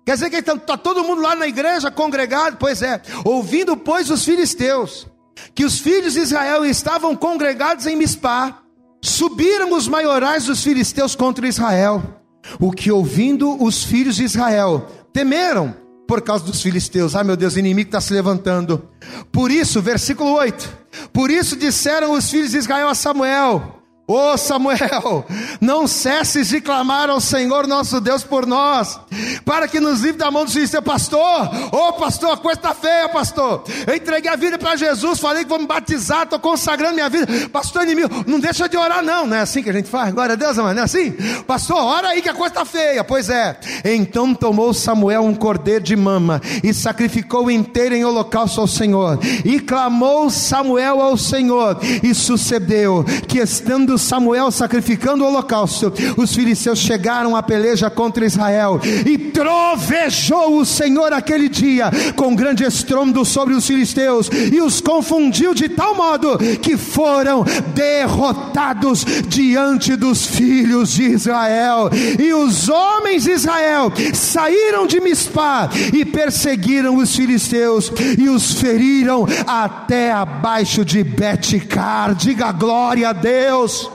Quer 0.08 0.14
dizer 0.14 0.32
que 0.32 0.38
está 0.38 0.58
tá 0.58 0.76
todo 0.76 1.04
mundo 1.04 1.22
lá 1.22 1.36
na 1.36 1.46
igreja 1.46 1.92
congregado? 1.92 2.58
Pois 2.58 2.82
é, 2.82 3.00
ouvindo, 3.24 3.78
pois, 3.78 4.10
os 4.10 4.26
filisteus, 4.26 5.06
que 5.54 5.64
os 5.64 5.78
filhos 5.78 6.14
de 6.14 6.22
Israel 6.22 6.66
estavam 6.66 7.16
congregados 7.16 7.86
em 7.86 7.96
Mispá, 7.96 8.58
Subiram 9.04 9.74
os 9.74 9.88
maiorais 9.88 10.46
dos 10.46 10.64
filisteus 10.64 11.16
contra 11.16 11.48
Israel, 11.48 12.21
o 12.60 12.72
que 12.72 12.92
ouvindo 12.92 13.62
os 13.64 13.84
filhos 13.84 14.16
de 14.16 14.24
Israel 14.24 14.88
temeram 15.14 15.76
por 16.08 16.22
causa 16.22 16.44
dos 16.44 16.62
filisteus. 16.62 17.16
Ah, 17.16 17.24
meu 17.24 17.38
Deus, 17.38 17.56
inimigo 17.56 17.88
está 17.88 18.02
se 18.02 18.14
levantando. 18.14 18.88
Por 19.32 19.50
isso, 19.52 19.82
versículo 19.82 20.34
8: 20.34 20.70
Por 21.14 21.32
isso 21.32 21.56
disseram 21.56 22.12
os 22.12 22.30
filhos 22.30 22.52
de 22.52 22.58
Israel 22.58 22.90
a 22.90 22.96
Samuel: 22.96 23.81
Ô 24.12 24.34
oh, 24.34 24.38
Samuel, 24.38 25.26
não 25.62 25.88
cesses 25.88 26.50
de 26.50 26.60
clamar 26.60 27.10
ao 27.10 27.22
Senhor 27.22 27.66
nosso 27.66 28.02
Deus 28.02 28.26
por 28.26 28.46
nós, 28.46 29.00
para 29.46 29.70
que 29.70 29.80
nos 29.80 30.02
livre 30.02 30.18
da 30.18 30.30
mão 30.30 30.44
do 30.44 30.52
filisteus, 30.52 30.84
pastor. 30.84 31.50
Ô 31.72 31.88
oh, 31.88 31.94
pastor, 31.94 32.34
a 32.34 32.38
coisa 32.38 32.60
está 32.60 32.76
feia, 32.76 33.08
pastor. 33.08 33.64
Eu 33.88 33.96
entreguei 33.96 34.30
a 34.30 34.36
vida 34.36 34.58
para 34.58 34.76
Jesus, 34.76 35.18
falei 35.18 35.46
que 35.46 35.50
vou 35.50 35.60
me 35.60 35.66
batizar, 35.66 36.24
estou 36.24 36.40
consagrando 36.40 36.96
minha 36.96 37.08
vida. 37.08 37.26
Pastor 37.54 37.84
inimigo, 37.84 38.10
não 38.28 38.38
deixa 38.38 38.68
de 38.68 38.76
orar, 38.76 39.02
não. 39.02 39.26
Não 39.26 39.38
é 39.38 39.40
assim 39.40 39.64
que 39.64 39.70
a 39.70 39.74
gente 39.74 39.88
faz? 39.88 40.14
Glória 40.14 40.34
a 40.34 40.36
Deus, 40.36 40.60
amado, 40.60 40.76
não 40.76 40.82
é 40.82 40.86
assim? 40.86 41.14
Pastor, 41.48 41.78
ora 41.78 42.10
aí 42.10 42.22
que 42.22 42.28
a 42.28 42.34
coisa 42.34 42.52
está 42.52 42.66
feia. 42.66 43.06
Pois 43.06 43.30
é. 43.30 43.58
Então 43.86 44.36
tomou 44.36 44.74
Samuel 44.74 45.24
um 45.24 45.34
cordeiro 45.34 45.86
de 45.86 45.96
mama 45.96 46.42
e 46.62 46.74
sacrificou 46.74 47.50
inteiro 47.50 47.96
em 47.96 48.04
holocausto 48.04 48.60
ao 48.60 48.68
Senhor. 48.68 49.20
E 49.46 49.58
clamou 49.58 50.30
Samuel 50.30 51.00
ao 51.00 51.16
Senhor, 51.16 51.80
e 52.04 52.14
sucedeu 52.14 53.06
que 53.26 53.40
estando 53.40 54.01
Samuel 54.02 54.52
sacrificando 54.52 55.24
o 55.24 55.28
holocausto, 55.28 55.94
os 56.18 56.34
filisteus 56.34 56.80
chegaram 56.80 57.36
à 57.36 57.44
peleja 57.44 57.90
contra 57.90 58.26
Israel 58.26 58.80
e 59.06 59.18
trovejou 59.18 60.58
o 60.58 60.66
Senhor 60.66 61.14
aquele 61.14 61.48
dia 61.48 61.90
com 62.16 62.36
grande 62.36 62.64
estrondo 62.64 63.24
sobre 63.24 63.54
os 63.54 63.66
filisteus 63.66 64.30
e 64.52 64.62
os 64.62 64.82
confundiu 64.82 65.54
de 65.54 65.70
tal 65.70 65.96
modo 65.96 66.38
que 66.62 66.78
foram 66.78 67.46
derrotados 67.74 69.06
diante 69.28 69.96
dos 69.96 70.26
filhos 70.26 70.92
de 70.94 71.04
Israel. 71.04 71.90
E 72.20 72.34
os 72.34 72.70
homens 72.70 73.24
de 73.24 73.32
Israel 73.32 73.92
saíram 74.14 74.88
de 74.88 75.00
Mispá 75.00 75.70
e 75.94 76.06
perseguiram 76.06 76.98
os 76.98 77.16
filisteus 77.16 77.92
e 78.18 78.30
os 78.30 78.54
feriram 78.54 79.28
até 79.46 80.12
abaixo 80.12 80.84
de 80.86 81.04
Betcar. 81.04 82.16
Diga 82.16 82.52
glória 82.52 83.10
a 83.10 83.14
Deus. 83.14 83.91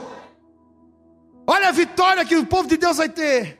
Olha 1.47 1.69
a 1.69 1.71
vitória 1.71 2.25
que 2.25 2.35
o 2.35 2.45
povo 2.45 2.67
de 2.67 2.75
Deus 2.75 2.97
vai 2.97 3.07
ter. 3.07 3.57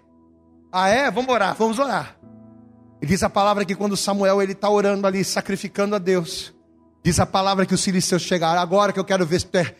Ah, 0.71 0.89
é? 0.89 1.09
Vamos 1.09 1.33
orar, 1.33 1.55
vamos 1.55 1.79
orar. 1.79 2.17
E 3.01 3.05
diz 3.05 3.23
a 3.23 3.29
palavra 3.29 3.63
que 3.63 3.73
quando 3.73 3.95
Samuel 3.95 4.41
ele 4.41 4.51
está 4.51 4.69
orando 4.69 5.07
ali, 5.07 5.23
sacrificando 5.23 5.95
a 5.95 5.97
Deus, 5.97 6.53
diz 7.01 7.17
a 7.19 7.25
palavra 7.25 7.65
que 7.65 7.73
os 7.73 7.83
filisteus 7.83 8.21
chegaram. 8.21 8.59
Agora 8.59 8.91
que 8.91 8.99
eu 8.99 9.05
quero 9.05 9.25
ver 9.25 9.39
se 9.39 9.47
tu 9.47 9.57
é, 9.57 9.73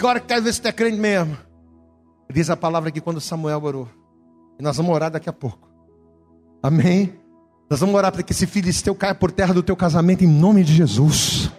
agora 0.00 0.18
que 0.18 0.24
eu 0.24 0.28
quero 0.28 0.42
ver 0.42 0.54
se 0.54 0.62
tu 0.62 0.68
é 0.68 0.72
crente 0.72 0.96
mesmo. 0.96 1.36
Diz 2.32 2.48
a 2.48 2.56
palavra 2.56 2.90
que 2.90 3.02
quando 3.02 3.20
Samuel 3.20 3.62
orou, 3.62 3.88
e 4.58 4.62
nós 4.62 4.78
vamos 4.78 4.94
orar 4.94 5.10
daqui 5.10 5.28
a 5.28 5.32
pouco. 5.34 5.68
Amém? 6.62 7.20
Nós 7.68 7.80
vamos 7.80 7.94
orar 7.94 8.10
para 8.10 8.22
que 8.22 8.32
esse 8.32 8.46
filisteu 8.46 8.94
caia 8.94 9.14
por 9.14 9.30
terra 9.30 9.52
do 9.52 9.62
teu 9.62 9.76
casamento 9.76 10.24
em 10.24 10.28
nome 10.28 10.64
de 10.64 10.72
Jesus. 10.72 11.51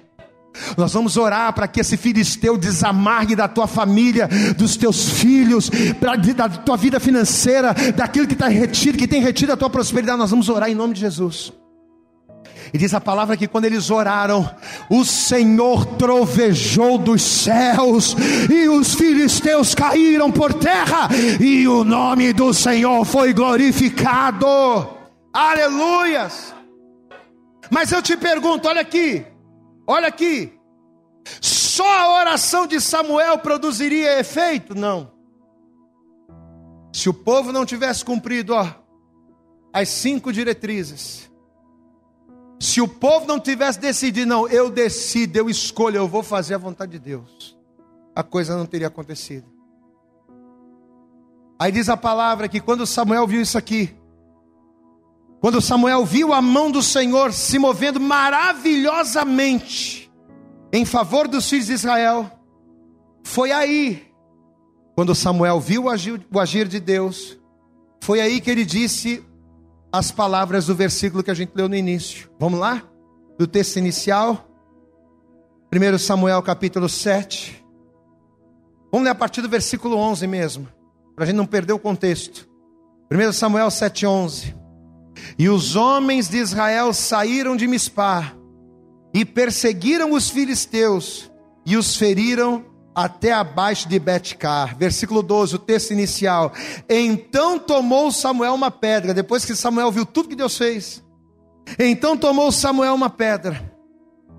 Nós 0.78 0.94
vamos 0.94 1.18
orar 1.18 1.52
para 1.54 1.68
que 1.68 1.82
esse 1.82 1.98
filisteu 1.98 2.58
desamargue 2.58 3.36
da 3.36 3.48
tua 3.48 3.68
família, 3.68 4.30
dos 4.58 4.78
teus 4.78 5.10
filhos, 5.10 5.70
pra, 6.00 6.16
da 6.16 6.50
tua 6.50 6.78
vida 6.78 7.00
financeira, 7.00 7.74
daquilo 7.96 8.28
que 8.28 8.34
está 8.34 8.48
retido, 8.48 8.98
que 8.98 9.08
tem 9.08 9.22
retido 9.22 9.54
a 9.54 9.58
tua 9.58 9.70
prosperidade. 9.70 10.18
Nós 10.18 10.32
vamos 10.32 10.50
orar 10.50 10.70
em 10.70 10.76
nome 10.76 10.94
de 10.94 11.02
Jesus. 11.02 11.52
E 12.74 12.78
diz 12.78 12.94
a 12.94 13.02
palavra 13.02 13.38
que 13.38 13.48
quando 13.48 13.66
eles 13.66 13.92
oraram, 13.92 14.50
o 14.90 15.06
Senhor 15.06 15.86
trovejou 15.86 16.98
dos 16.98 17.22
céus, 17.22 18.16
e 18.52 18.68
os 18.68 18.96
filisteus 18.96 19.76
caíram 19.76 20.32
por 20.32 20.54
terra, 20.54 21.08
e 21.40 21.68
o 21.68 21.84
nome 21.84 22.34
do 22.34 22.52
Senhor 22.52 23.06
foi 23.06 23.32
glorificado. 23.32 24.48
Aleluias! 25.32 26.54
Mas 27.70 27.92
eu 27.92 28.02
te 28.02 28.18
pergunto, 28.18 28.68
olha 28.68 28.82
aqui, 28.82 29.24
olha 29.88 30.08
aqui, 30.08 30.60
só 31.42 31.88
a 31.88 32.20
oração 32.20 32.68
de 32.68 32.80
Samuel 32.80 33.38
produziria 33.40 34.20
efeito? 34.20 34.76
Não. 34.76 35.12
Se 36.94 37.10
o 37.10 37.14
povo 37.14 37.52
não 37.52 37.66
tivesse 37.66 38.06
cumprido, 38.06 38.54
ó, 38.54 38.68
as 39.74 39.90
cinco 39.90 40.32
diretrizes, 40.32 41.32
se 42.60 42.80
o 42.80 42.88
povo 42.88 43.26
não 43.26 43.40
tivesse 43.40 43.80
decidido, 43.80 44.30
não, 44.30 44.48
eu 44.48 44.70
decido, 44.70 45.38
eu 45.38 45.50
escolho, 45.50 45.98
eu 45.98 46.08
vou 46.08 46.24
fazer 46.24 46.54
a 46.54 46.60
vontade 46.60 46.94
de 46.94 47.00
Deus, 47.00 47.58
a 48.16 48.24
coisa 48.24 48.56
não 48.56 48.66
teria 48.66 48.88
acontecido. 48.88 49.52
Aí 51.60 51.72
diz 51.72 51.90
a 51.90 51.98
palavra 51.98 52.48
que 52.48 52.60
quando 52.60 52.86
Samuel 52.86 53.26
viu 53.26 53.42
isso 53.42 53.58
aqui, 53.58 53.96
quando 55.44 55.60
Samuel 55.60 56.06
viu 56.06 56.32
a 56.32 56.42
mão 56.42 56.72
do 56.72 56.82
Senhor 56.82 57.34
se 57.34 57.60
movendo 57.60 58.00
maravilhosamente 58.00 60.10
em 60.72 60.86
favor 60.86 61.28
dos 61.28 61.50
filhos 61.50 61.66
de 61.66 61.74
Israel, 61.74 62.32
foi 63.26 63.52
aí, 63.52 64.08
quando 64.96 65.14
Samuel 65.14 65.60
viu 65.60 65.84
o 65.84 65.90
agir, 66.40 66.70
de 66.70 66.80
Deus, 66.80 67.38
foi 68.02 68.22
aí 68.22 68.40
que 68.40 68.50
ele 68.50 68.64
disse 68.64 69.22
as 69.92 70.12
palavras 70.12 70.68
do 70.68 70.76
versículo 70.76 71.22
que 71.22 71.32
a 71.32 71.36
gente 71.36 71.52
leu 71.54 71.68
no 71.68 71.76
início. 71.76 72.32
Vamos 72.40 72.58
lá? 72.58 72.82
Do 73.38 73.46
texto 73.46 73.76
inicial. 73.76 74.48
1 75.74 75.98
Samuel 75.98 76.42
capítulo 76.42 76.88
7. 76.88 77.62
Vamos 78.90 79.04
ler 79.04 79.12
a 79.12 79.16
partir 79.16 79.42
do 79.42 79.50
versículo 79.50 79.98
11 79.98 80.26
mesmo, 80.26 80.70
para 81.14 81.26
a 81.26 81.28
gente 81.28 81.36
não 81.36 81.46
perder 81.46 81.74
o 81.74 81.80
contexto. 81.80 82.48
1 83.12 83.34
Samuel 83.34 83.70
7, 83.70 84.08
11. 84.08 84.63
E 85.38 85.50
os 85.50 85.76
homens 85.76 86.30
de 86.30 86.38
Israel 86.38 86.94
saíram 86.94 87.56
de 87.56 87.68
Mispá 87.68 88.34
e 89.14 89.24
perseguiram 89.24 90.12
os 90.12 90.30
filisteus 90.30 91.32
e 91.66 91.78
os 91.78 91.96
feriram 91.96 92.66
até 92.96 93.32
abaixo 93.32 93.88
de 93.88 93.98
Betcar. 94.00 94.78
Versículo 94.78 95.24
12, 95.24 95.56
o 95.56 95.60
texto 95.60 95.92
inicial. 95.92 96.52
Então 96.90 97.58
tomou 97.58 98.12
Samuel 98.12 98.54
uma 98.54 98.72
pedra, 98.72 99.14
depois 99.14 99.46
que 99.46 99.56
Samuel 99.56 99.92
viu 99.92 100.06
tudo 100.06 100.30
que 100.30 100.36
Deus 100.36 100.58
fez. 100.58 101.04
Então 101.80 102.18
tomou 102.18 102.52
Samuel 102.52 102.94
uma 102.94 103.10
pedra 103.10 103.74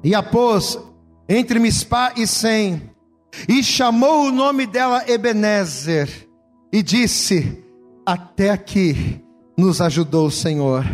e 0.03 0.15
a 0.15 0.23
pôs 0.23 0.79
entre 1.29 1.59
Mispá 1.59 2.13
e 2.17 2.27
Sem, 2.27 2.91
e 3.49 3.63
chamou 3.65 4.27
o 4.27 4.33
nome 4.33 4.67
dela 4.67 5.03
Ebenezer, 5.09 6.29
e 6.71 6.83
disse: 6.83 7.65
Até 8.07 8.51
aqui 8.51 9.24
nos 9.57 9.81
ajudou 9.81 10.27
o 10.27 10.31
Senhor. 10.31 10.85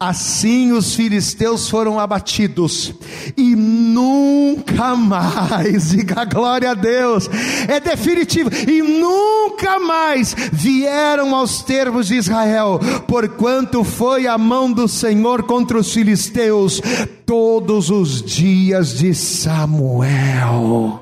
Assim 0.00 0.72
os 0.72 0.94
filisteus 0.96 1.68
foram 1.68 2.00
abatidos 2.00 2.92
e 3.36 3.54
nunca 3.54 4.96
mais, 4.96 5.90
diga 5.94 6.24
glória 6.24 6.72
a 6.72 6.74
Deus, 6.74 7.30
é 7.68 7.78
definitivo, 7.78 8.50
e 8.68 8.82
nunca 8.82 9.78
mais 9.78 10.34
vieram 10.52 11.36
aos 11.36 11.62
termos 11.62 12.08
de 12.08 12.16
Israel, 12.16 12.80
porquanto 13.06 13.84
foi 13.84 14.26
a 14.26 14.36
mão 14.36 14.72
do 14.72 14.88
Senhor 14.88 15.44
contra 15.44 15.78
os 15.78 15.92
filisteus 15.92 16.82
todos 17.24 17.90
os 17.90 18.20
dias 18.20 18.98
de 18.98 19.14
Samuel. 19.14 21.00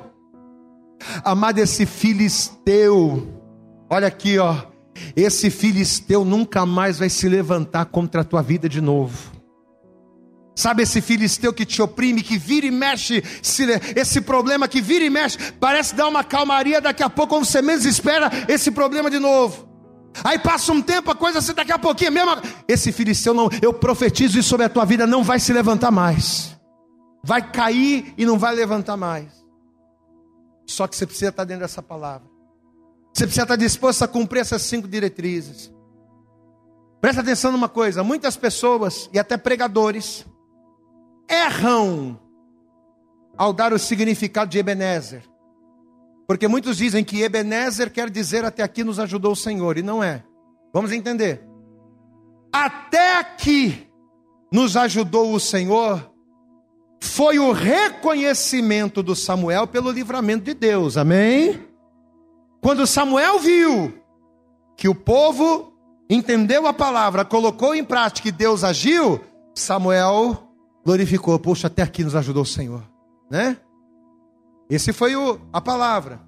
Amado, 1.24 1.59
esse 1.59 1.86
filisteu, 1.86 3.26
olha 3.88 4.09
aqui, 4.09 4.38
ó 4.38 4.57
esse 5.16 5.51
filisteu 5.51 6.24
nunca 6.24 6.64
mais 6.66 6.99
vai 6.99 7.09
se 7.09 7.28
levantar 7.28 7.86
contra 7.86 8.20
a 8.22 8.24
tua 8.24 8.42
vida 8.42 8.68
de 8.68 8.80
novo. 8.80 9.38
Sabe 10.55 10.82
esse 10.82 11.01
filisteu 11.01 11.53
que 11.53 11.64
te 11.64 11.80
oprime, 11.80 12.20
que 12.20 12.36
vira 12.36 12.66
e 12.66 12.70
mexe, 12.70 13.22
esse 13.94 14.20
problema 14.20 14.66
que 14.66 14.80
vira 14.80 15.05
e 15.05 15.11
mexe, 15.11 15.53
parece 15.53 15.94
dar 15.94 16.09
uma 16.09 16.24
calmaria, 16.24 16.80
daqui 16.80 17.03
a 17.03 17.09
pouco, 17.09 17.36
quando 17.36 17.44
você 17.44 17.62
menos 17.62 17.84
espera, 17.84 18.28
esse 18.49 18.72
problema 18.72 19.09
de 19.09 19.20
novo. 19.20 19.68
Aí 20.24 20.38
passa 20.38 20.72
um 20.72 20.82
tempo, 20.82 21.12
a 21.12 21.14
coisa 21.14 21.38
assim, 21.38 21.55
daqui 21.55 21.70
a 21.70 21.78
pouquinho, 21.78 22.11
mesmo. 22.11 22.32
Esse 22.66 22.90
filisteu 22.90 23.32
não, 23.32 23.49
eu 23.62 23.72
profetizo 23.72 24.36
isso 24.38 24.49
sobre 24.49 24.66
a 24.66 24.68
tua 24.68 24.84
vida, 24.84 25.07
não 25.07 25.22
vai 25.22 25.38
se 25.38 25.53
levantar 25.53 25.92
mais. 25.92 26.59
Vai 27.22 27.53
cair 27.53 28.12
e 28.18 28.26
não 28.26 28.38
vai 28.38 28.55
levantar 28.55 28.96
mais. 28.96 29.32
Só 30.66 30.86
que 30.86 30.96
você 30.96 31.07
precisa 31.07 31.30
estar 31.30 31.44
dentro 31.44 31.62
dessa 31.62 31.82
palavra. 31.82 32.28
Você 33.19 33.25
precisa 33.25 33.43
estar 33.43 33.57
disposto 33.57 34.03
a 34.05 34.07
cumprir 34.07 34.39
essas 34.39 34.62
cinco 34.62 34.87
diretrizes. 34.87 35.73
Presta 37.01 37.21
atenção 37.21 37.51
numa 37.51 37.69
coisa: 37.69 38.05
muitas 38.05 38.37
pessoas 38.37 39.11
e 39.12 39.19
até 39.19 39.37
pregadores 39.37 40.25
erram 41.29 42.16
ao 43.37 43.53
dar 43.53 43.73
o 43.73 43.79
significado 43.79 44.53
de 44.53 44.59
Ebenezer. 44.59 45.25
Porque 46.29 46.47
muitos 46.47 46.77
dizem 46.77 47.03
que 47.03 47.21
Ebenezer 47.21 47.91
quer 47.91 48.09
dizer 48.09 48.45
até 48.45 48.62
aqui 48.62 48.85
nos 48.85 49.01
ajudou 49.01 49.33
o 49.33 49.37
Senhor, 49.37 49.77
e 49.77 49.83
não 49.83 50.01
é. 50.01 50.23
Vamos 50.73 50.93
entender. 50.93 51.43
Até 52.53 53.19
aqui 53.19 53.89
nos 54.53 54.77
ajudou 54.77 55.35
o 55.35 55.41
Senhor, 55.41 56.09
foi 57.03 57.41
o 57.41 57.51
reconhecimento 57.51 59.03
do 59.03 59.16
Samuel 59.16 59.66
pelo 59.66 59.91
livramento 59.91 60.45
de 60.45 60.55
Deus, 60.55 60.97
amém? 60.97 61.68
Quando 62.61 62.86
Samuel 62.86 63.38
viu 63.38 63.94
que 64.76 64.88
o 64.88 64.94
povo 64.94 65.72
entendeu 66.09 66.66
a 66.66 66.72
palavra, 66.72 67.24
colocou 67.24 67.74
em 67.74 67.84
prática 67.84 68.28
e 68.28 68.32
Deus 68.32 68.64
agiu, 68.64 69.20
Samuel 69.54 70.48
glorificou. 70.84 71.38
Poxa, 71.38 71.66
até 71.66 71.82
aqui 71.82 72.02
nos 72.02 72.14
ajudou 72.14 72.42
o 72.42 72.46
Senhor, 72.46 72.82
né? 73.30 73.56
Esse 74.70 74.92
foi 74.92 75.16
o, 75.16 75.40
a 75.52 75.61
palavra. 75.61 76.20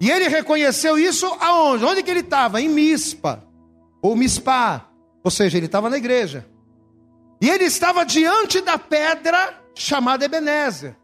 E 0.00 0.10
ele 0.10 0.28
reconheceu 0.28 0.98
isso 0.98 1.26
aonde? 1.40 1.84
Onde 1.84 2.02
que 2.02 2.10
ele 2.10 2.20
estava? 2.20 2.60
Em 2.60 2.68
Mispa, 2.68 3.44
ou 4.00 4.16
Mispá, 4.16 4.88
ou 5.22 5.30
seja, 5.30 5.56
ele 5.56 5.66
estava 5.66 5.88
na 5.88 5.96
igreja. 5.96 6.46
E 7.40 7.48
ele 7.48 7.64
estava 7.64 8.04
diante 8.04 8.60
da 8.60 8.78
pedra 8.78 9.60
chamada 9.74 10.24
Ebenezer. 10.24 10.96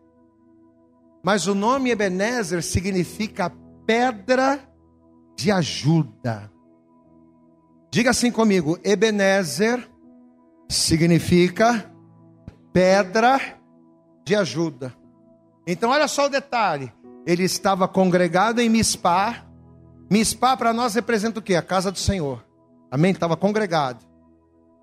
Mas 1.22 1.46
o 1.46 1.54
nome 1.54 1.90
Ebenezer 1.90 2.62
significa 2.62 3.52
pedra 3.88 4.60
de 5.34 5.50
ajuda. 5.50 6.52
Diga 7.90 8.10
assim 8.10 8.30
comigo: 8.30 8.78
Ebenezer 8.84 9.88
significa 10.68 11.90
pedra 12.70 13.40
de 14.26 14.36
ajuda. 14.36 14.94
Então, 15.66 15.88
olha 15.88 16.06
só 16.06 16.26
o 16.26 16.28
detalhe: 16.28 16.92
ele 17.26 17.44
estava 17.44 17.88
congregado 17.88 18.60
em 18.60 18.68
Mispá. 18.68 19.46
Mispá 20.10 20.54
para 20.54 20.74
nós 20.74 20.94
representa 20.94 21.38
o 21.38 21.42
quê? 21.42 21.54
A 21.54 21.62
casa 21.62 21.90
do 21.90 21.98
Senhor. 21.98 22.44
Amém? 22.90 23.12
Estava 23.12 23.38
congregado. 23.38 24.04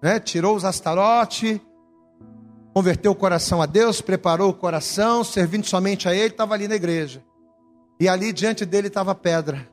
Né? 0.01 0.19
Tirou 0.19 0.55
os 0.55 0.65
astarote, 0.65 1.61
converteu 2.73 3.11
o 3.11 3.15
coração 3.15 3.61
a 3.61 3.67
Deus, 3.67 4.01
preparou 4.01 4.49
o 4.49 4.53
coração, 4.53 5.23
servindo 5.23 5.67
somente 5.67 6.09
a 6.09 6.15
Ele, 6.15 6.29
estava 6.29 6.55
ali 6.55 6.67
na 6.67 6.75
igreja. 6.75 7.23
E 7.99 8.09
ali 8.09 8.33
diante 8.33 8.65
dele 8.65 8.87
estava 8.87 9.11
a 9.11 9.15
pedra. 9.15 9.67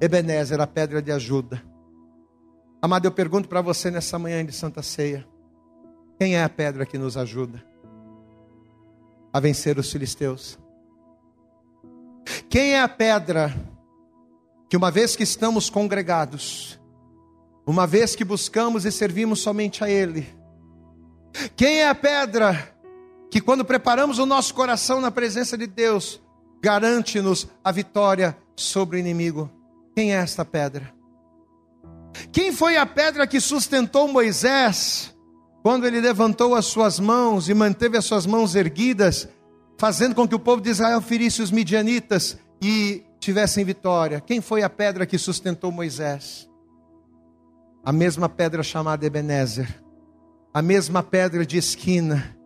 Ebenezer, 0.00 0.60
a 0.60 0.66
pedra 0.66 1.02
de 1.02 1.10
ajuda. 1.10 1.62
Amado, 2.80 3.06
eu 3.06 3.12
pergunto 3.12 3.48
para 3.48 3.60
você 3.60 3.90
nessa 3.90 4.18
manhã 4.18 4.44
de 4.44 4.52
Santa 4.52 4.82
Ceia: 4.82 5.26
quem 6.18 6.36
é 6.36 6.44
a 6.44 6.48
pedra 6.48 6.86
que 6.86 6.96
nos 6.96 7.16
ajuda 7.16 7.64
a 9.32 9.40
vencer 9.40 9.78
os 9.78 9.90
filisteus? 9.90 10.58
Quem 12.48 12.74
é 12.74 12.80
a 12.80 12.88
pedra 12.88 13.52
que, 14.68 14.76
uma 14.76 14.90
vez 14.90 15.16
que 15.16 15.24
estamos 15.24 15.68
congregados, 15.68 16.78
uma 17.66 17.86
vez 17.86 18.14
que 18.14 18.24
buscamos 18.24 18.84
e 18.84 18.92
servimos 18.92 19.40
somente 19.40 19.82
a 19.82 19.90
Ele, 19.90 20.26
quem 21.56 21.80
é 21.80 21.88
a 21.88 21.94
pedra 21.94 22.74
que, 23.30 23.40
quando 23.40 23.64
preparamos 23.64 24.20
o 24.20 24.26
nosso 24.26 24.54
coração 24.54 25.00
na 25.00 25.10
presença 25.10 25.58
de 25.58 25.66
Deus, 25.66 26.22
garante-nos 26.62 27.48
a 27.62 27.72
vitória 27.72 28.36
sobre 28.56 28.96
o 28.96 29.00
inimigo? 29.00 29.50
Quem 29.94 30.14
é 30.14 30.16
esta 30.16 30.44
pedra? 30.44 30.92
Quem 32.32 32.52
foi 32.52 32.76
a 32.76 32.86
pedra 32.86 33.26
que 33.26 33.40
sustentou 33.40 34.08
Moisés 34.08 35.14
quando 35.62 35.86
ele 35.86 36.00
levantou 36.00 36.54
as 36.54 36.66
suas 36.66 36.98
mãos 36.98 37.48
e 37.48 37.54
manteve 37.54 37.96
as 37.96 38.04
suas 38.04 38.26
mãos 38.26 38.54
erguidas, 38.54 39.28
fazendo 39.76 40.14
com 40.14 40.26
que 40.26 40.34
o 40.34 40.38
povo 40.38 40.62
de 40.62 40.70
Israel 40.70 41.00
ferisse 41.00 41.42
os 41.42 41.50
midianitas 41.50 42.38
e 42.62 43.04
tivessem 43.20 43.64
vitória? 43.64 44.20
Quem 44.20 44.40
foi 44.40 44.62
a 44.62 44.70
pedra 44.70 45.06
que 45.06 45.18
sustentou 45.18 45.70
Moisés? 45.70 46.48
A 47.84 47.92
mesma 47.92 48.28
pedra 48.28 48.62
chamada 48.62 49.04
Ebenezer, 49.06 49.82
a 50.52 50.62
mesma 50.62 51.02
pedra 51.02 51.44
de 51.44 51.58
esquina, 51.58 52.37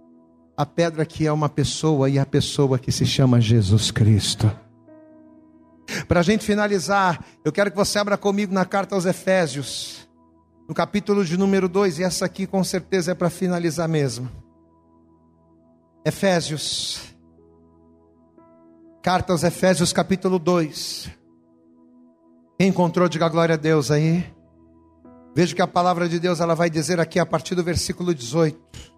a 0.56 0.66
pedra 0.66 1.04
que 1.04 1.26
é 1.26 1.32
uma 1.32 1.48
pessoa 1.48 2.08
e 2.08 2.18
a 2.18 2.26
pessoa 2.26 2.78
que 2.78 2.92
se 2.92 3.06
chama 3.06 3.40
Jesus 3.40 3.90
Cristo. 3.90 4.50
Para 6.06 6.20
a 6.20 6.22
gente 6.22 6.44
finalizar, 6.44 7.24
eu 7.44 7.52
quero 7.52 7.70
que 7.70 7.76
você 7.76 7.98
abra 7.98 8.16
comigo 8.16 8.52
na 8.52 8.64
carta 8.64 8.94
aos 8.94 9.04
Efésios, 9.04 10.08
no 10.68 10.74
capítulo 10.74 11.24
de 11.24 11.36
número 11.36 11.68
2, 11.68 11.98
e 11.98 12.04
essa 12.04 12.24
aqui 12.24 12.46
com 12.46 12.62
certeza 12.62 13.12
é 13.12 13.14
para 13.14 13.30
finalizar 13.30 13.88
mesmo. 13.88 14.30
Efésios, 16.04 17.00
carta 19.02 19.32
aos 19.32 19.42
Efésios, 19.42 19.92
capítulo 19.92 20.38
2. 20.38 21.10
Quem 22.58 22.68
encontrou, 22.68 23.08
diga 23.08 23.28
glória 23.28 23.54
a 23.54 23.58
Deus 23.58 23.90
aí. 23.90 24.24
Veja 25.34 25.54
que 25.54 25.62
a 25.62 25.66
palavra 25.66 26.08
de 26.08 26.20
Deus 26.20 26.40
ela 26.40 26.54
vai 26.54 26.68
dizer 26.68 27.00
aqui 27.00 27.18
a 27.18 27.26
partir 27.26 27.54
do 27.54 27.64
versículo 27.64 28.14
18. 28.14 28.91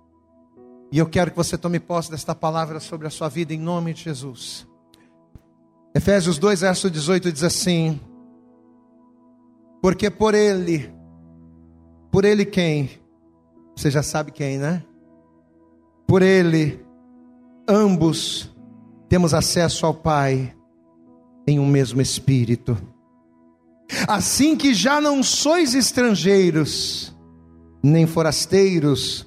E 0.93 0.99
eu 0.99 1.07
quero 1.07 1.31
que 1.31 1.37
você 1.37 1.59
tome 1.59 1.81
posse 1.81 2.11
desta 2.11 2.35
palavra 2.35 2.81
sobre 2.81 3.07
a 3.07 3.11
sua 3.11 3.29
vida 3.29 3.53
em 3.53 3.59
nome 3.59 3.93
de 3.95 4.03
Jesus. 4.03 4.67
Efésios 5.95 6.39
2, 6.39 6.61
verso 6.61 6.91
18 6.91 7.33
diz 7.33 7.43
assim: 7.43 8.01
Porque 9.81 10.11
por 10.11 10.35
ele, 10.35 10.93
por 12.11 12.25
ele 12.25 12.45
quem? 12.45 12.91
Você 13.77 13.91
já 13.91 14.03
sabe 14.03 14.31
quem, 14.31 14.59
né? 14.59 14.85
Por 16.07 16.23
ele, 16.23 16.85
ambos 17.69 18.55
temos 19.09 19.35
acesso 19.35 19.87
ao 19.87 19.95
Pai 19.95 20.55
em 21.47 21.59
um 21.59 21.67
mesmo 21.67 22.01
Espírito. 22.01 22.77
Assim 24.09 24.57
que 24.57 24.75
já 24.75 25.01
não 25.01 25.23
sois 25.23 25.75
estrangeiros, 25.75 27.15
nem 27.83 28.07
forasteiros, 28.07 29.27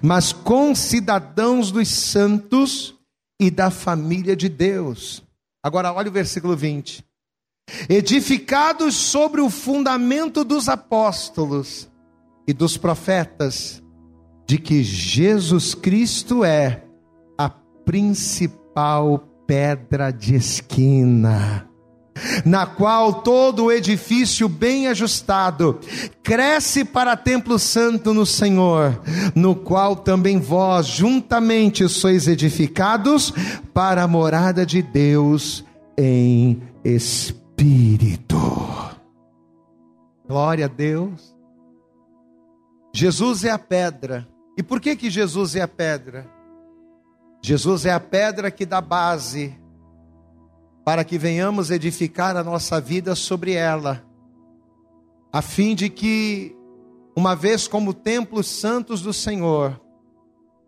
mas 0.00 0.32
concidadãos 0.32 1.70
dos 1.70 1.88
santos 1.88 2.94
e 3.40 3.50
da 3.50 3.70
família 3.70 4.36
de 4.36 4.48
Deus 4.48 5.22
Agora, 5.62 5.92
olha 5.92 6.08
o 6.08 6.12
versículo 6.12 6.56
20. 6.56 7.04
Edificados 7.88 8.96
sobre 8.96 9.40
o 9.40 9.48
fundamento 9.48 10.42
dos 10.42 10.68
apóstolos 10.68 11.88
e 12.48 12.52
dos 12.52 12.76
profetas, 12.76 13.80
de 14.44 14.58
que 14.58 14.82
Jesus 14.82 15.72
Cristo 15.72 16.44
é 16.44 16.82
a 17.38 17.48
principal 17.48 19.20
pedra 19.46 20.10
de 20.10 20.34
esquina 20.34 21.68
na 22.44 22.66
qual 22.66 23.22
todo 23.22 23.64
o 23.64 23.72
edifício 23.72 24.48
bem 24.48 24.88
ajustado 24.88 25.78
cresce 26.22 26.84
para 26.84 27.16
templo 27.16 27.58
santo 27.58 28.14
no 28.14 28.24
Senhor, 28.26 29.00
no 29.34 29.54
qual 29.54 29.96
também 29.96 30.38
vós 30.38 30.86
juntamente 30.86 31.88
sois 31.88 32.28
edificados 32.28 33.32
para 33.72 34.02
a 34.02 34.08
morada 34.08 34.64
de 34.64 34.82
Deus 34.82 35.64
em 35.96 36.62
espírito. 36.84 38.38
Glória 40.26 40.66
a 40.66 40.68
Deus. 40.68 41.36
Jesus 42.94 43.44
é 43.44 43.50
a 43.50 43.58
pedra. 43.58 44.28
E 44.56 44.62
por 44.62 44.80
que 44.80 44.94
que 44.96 45.10
Jesus 45.10 45.56
é 45.56 45.62
a 45.62 45.68
pedra? 45.68 46.26
Jesus 47.42 47.86
é 47.86 47.92
a 47.92 48.00
pedra 48.00 48.50
que 48.50 48.64
dá 48.64 48.80
base 48.80 49.58
para 50.84 51.04
que 51.04 51.18
venhamos 51.18 51.70
edificar 51.70 52.36
a 52.36 52.42
nossa 52.42 52.80
vida 52.80 53.14
sobre 53.14 53.52
ela, 53.52 54.04
a 55.32 55.40
fim 55.40 55.74
de 55.74 55.88
que, 55.88 56.54
uma 57.16 57.34
vez 57.34 57.68
como 57.68 57.94
templos 57.94 58.46
santos 58.46 59.00
do 59.00 59.12
Senhor, 59.12 59.80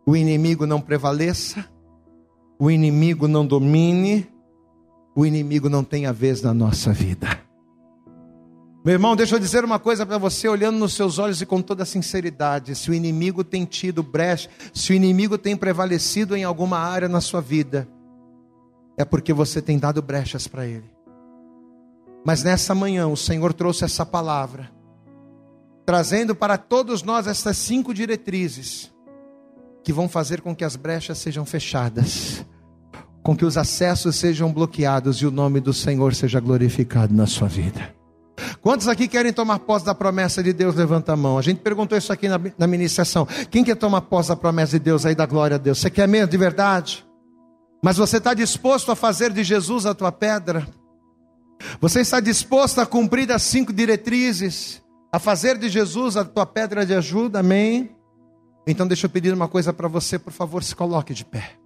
o 0.07 0.17
inimigo 0.17 0.67
não 0.67 0.81
prevaleça, 0.81 1.69
o 2.59 2.71
inimigo 2.71 3.27
não 3.27 3.47
domine, 3.47 4.27
o 5.15 5.27
inimigo 5.27 5.69
não 5.69 5.83
tenha 5.83 6.13
vez 6.13 6.43
na 6.43 6.55
nossa 6.55 6.93
vida. 6.93 7.45
Meu 8.85 8.93
irmão, 8.93 9.17
deixa 9.17 9.35
eu 9.35 9.39
dizer 9.41 9.65
uma 9.65 9.79
coisa 9.79 10.05
para 10.05 10.19
você, 10.19 10.47
olhando 10.47 10.79
nos 10.79 10.93
seus 10.93 11.19
olhos 11.19 11.41
e 11.41 11.47
com 11.47 11.63
toda 11.63 11.87
sinceridade: 11.87 12.75
se 12.75 12.91
o 12.91 12.95
inimigo 12.95 13.43
tem 13.43 13.65
tido 13.65 14.03
brecha, 14.03 14.51
se 14.75 14.93
o 14.93 14.95
inimigo 14.95 15.39
tem 15.39 15.57
prevalecido 15.57 16.37
em 16.37 16.45
alguma 16.45 16.79
área 16.79 17.09
na 17.09 17.21
sua 17.21 17.41
vida, 17.41 17.89
é 18.97 19.05
porque 19.05 19.33
você 19.33 19.61
tem 19.61 19.79
dado 19.79 20.01
brechas 20.01 20.47
para 20.47 20.67
Ele. 20.67 20.91
Mas 22.25 22.43
nessa 22.43 22.75
manhã 22.75 23.07
o 23.07 23.17
Senhor 23.17 23.53
trouxe 23.53 23.85
essa 23.85 24.07
palavra, 24.07 24.71
trazendo 25.85 26.35
para 26.35 26.57
todos 26.57 27.03
nós 27.03 27.27
essas 27.27 27.57
cinco 27.57 27.93
diretrizes 27.93 28.93
que 29.83 29.93
vão 29.93 30.09
fazer 30.09 30.41
com 30.41 30.57
que 30.57 30.65
as 30.65 30.77
brechas 30.77 31.19
sejam 31.19 31.45
fechadas, 31.45 32.45
com 33.23 33.37
que 33.37 33.45
os 33.45 33.59
acessos 33.59 34.17
sejam 34.17 34.51
bloqueados 34.51 35.19
e 35.19 35.27
o 35.27 35.31
nome 35.31 35.61
do 35.61 35.75
Senhor 35.75 36.15
seja 36.15 36.41
glorificado 36.41 37.15
na 37.15 37.27
sua 37.27 37.49
vida. 37.49 37.95
Quantos 38.61 38.89
aqui 38.89 39.07
querem 39.07 39.33
tomar 39.33 39.59
posse 39.61 39.85
da 39.85 39.95
promessa 39.95 40.43
de 40.43 40.53
Deus? 40.53 40.75
Levanta 40.75 41.13
a 41.13 41.17
mão. 41.17 41.39
A 41.39 41.43
gente 41.43 41.59
perguntou 41.59 41.97
isso 41.97 42.13
aqui 42.13 42.29
na, 42.29 42.41
na 42.59 42.67
ministração. 42.67 43.27
Quem 43.51 43.63
quer 43.63 43.77
tomar 43.77 44.01
posse 44.03 44.31
da 44.31 44.37
promessa 44.37 44.73
de 44.73 44.85
Deus 44.85 45.05
aí, 45.05 45.15
da 45.15 45.27
glória 45.27 45.57
a 45.57 45.59
Deus? 45.59 45.79
Você 45.79 45.91
quer 45.91 46.09
mesmo 46.09 46.29
de 46.29 46.37
verdade? 46.37 47.04
Mas 47.85 47.99
você 47.99 48.17
está 48.17 48.33
disposto 48.33 48.91
a 48.91 48.97
fazer 48.97 49.31
de 49.31 49.45
Jesus 49.45 49.85
a 49.85 49.93
tua 49.93 50.11
pedra? 50.11 50.67
Você 51.79 52.01
está 52.01 52.19
disposto 52.19 52.81
a 52.81 52.87
cumprir 52.87 53.31
as 53.31 53.43
cinco 53.43 53.75
diretrizes? 53.75 54.83
A 55.13 55.19
fazer 55.19 55.59
de 55.59 55.69
Jesus 55.69 56.17
a 56.17 56.25
tua 56.25 56.47
pedra 56.47 56.87
de 56.87 56.95
ajuda? 56.95 57.41
Amém? 57.41 57.95
Então 58.67 58.87
deixa 58.87 59.05
eu 59.05 59.11
pedir 59.11 59.35
uma 59.35 59.49
coisa 59.49 59.71
para 59.71 59.87
você, 59.87 60.19
por 60.19 60.33
favor, 60.33 60.65
se 60.65 60.75
coloque 60.75 61.13
de 61.13 61.27
pé. 61.27 61.57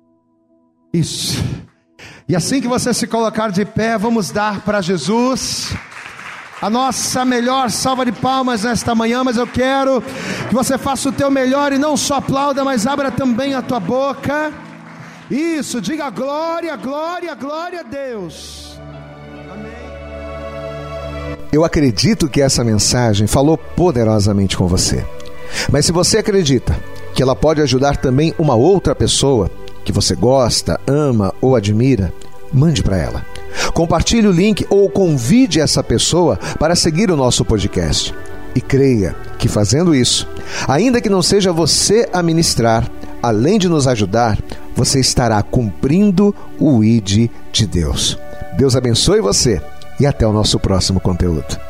Isso. 0.92 1.40
E 2.28 2.34
assim 2.34 2.60
que 2.60 2.66
você 2.66 2.92
se 2.92 3.06
colocar 3.06 3.52
de 3.52 3.64
pé, 3.64 3.96
vamos 3.96 4.32
dar 4.32 4.62
para 4.62 4.80
Jesus 4.80 5.72
a 6.60 6.68
nossa 6.68 7.24
melhor 7.24 7.70
salva 7.70 8.04
de 8.04 8.10
palmas 8.10 8.64
nesta 8.64 8.92
manhã, 8.92 9.22
mas 9.22 9.36
eu 9.36 9.46
quero 9.46 10.02
que 10.48 10.54
você 10.54 10.76
faça 10.76 11.10
o 11.10 11.12
teu 11.12 11.30
melhor 11.30 11.72
e 11.72 11.78
não 11.78 11.96
só 11.96 12.16
aplauda, 12.16 12.64
mas 12.64 12.88
abra 12.88 13.12
também 13.12 13.54
a 13.54 13.62
tua 13.62 13.78
boca. 13.78 14.66
Isso, 15.30 15.80
diga 15.80 16.08
glória, 16.10 16.74
glória, 16.76 17.34
glória 17.34 17.80
a 17.80 17.82
Deus. 17.82 18.78
Amém. 19.52 19.70
Eu 21.52 21.64
acredito 21.64 22.28
que 22.28 22.40
essa 22.40 22.64
mensagem 22.64 23.26
falou 23.26 23.56
poderosamente 23.56 24.56
com 24.56 24.66
você. 24.66 25.04
Mas 25.70 25.86
se 25.86 25.92
você 25.92 26.18
acredita 26.18 26.78
que 27.14 27.22
ela 27.22 27.34
pode 27.34 27.60
ajudar 27.60 27.96
também 27.96 28.34
uma 28.38 28.54
outra 28.54 28.94
pessoa 28.94 29.50
que 29.84 29.92
você 29.92 30.14
gosta, 30.14 30.78
ama 30.86 31.34
ou 31.40 31.56
admira, 31.56 32.12
mande 32.52 32.82
para 32.82 32.96
ela. 32.96 33.24
Compartilhe 33.74 34.26
o 34.26 34.32
link 34.32 34.66
ou 34.70 34.88
convide 34.88 35.60
essa 35.60 35.82
pessoa 35.82 36.38
para 36.58 36.76
seguir 36.76 37.10
o 37.10 37.16
nosso 37.16 37.44
podcast. 37.44 38.14
E 38.54 38.60
creia 38.60 39.14
que 39.38 39.48
fazendo 39.48 39.94
isso, 39.94 40.28
ainda 40.66 41.00
que 41.00 41.08
não 41.08 41.22
seja 41.22 41.52
você 41.52 42.08
a 42.12 42.22
ministrar, 42.22 42.90
além 43.22 43.58
de 43.58 43.68
nos 43.68 43.86
ajudar, 43.86 44.38
você 44.74 45.00
estará 45.00 45.42
cumprindo 45.42 46.34
o 46.58 46.82
ID 46.82 47.30
de 47.52 47.66
Deus. 47.66 48.18
Deus 48.56 48.76
abençoe 48.76 49.20
você 49.20 49.60
e 50.00 50.06
até 50.06 50.26
o 50.26 50.32
nosso 50.32 50.58
próximo 50.58 51.00
conteúdo. 51.00 51.67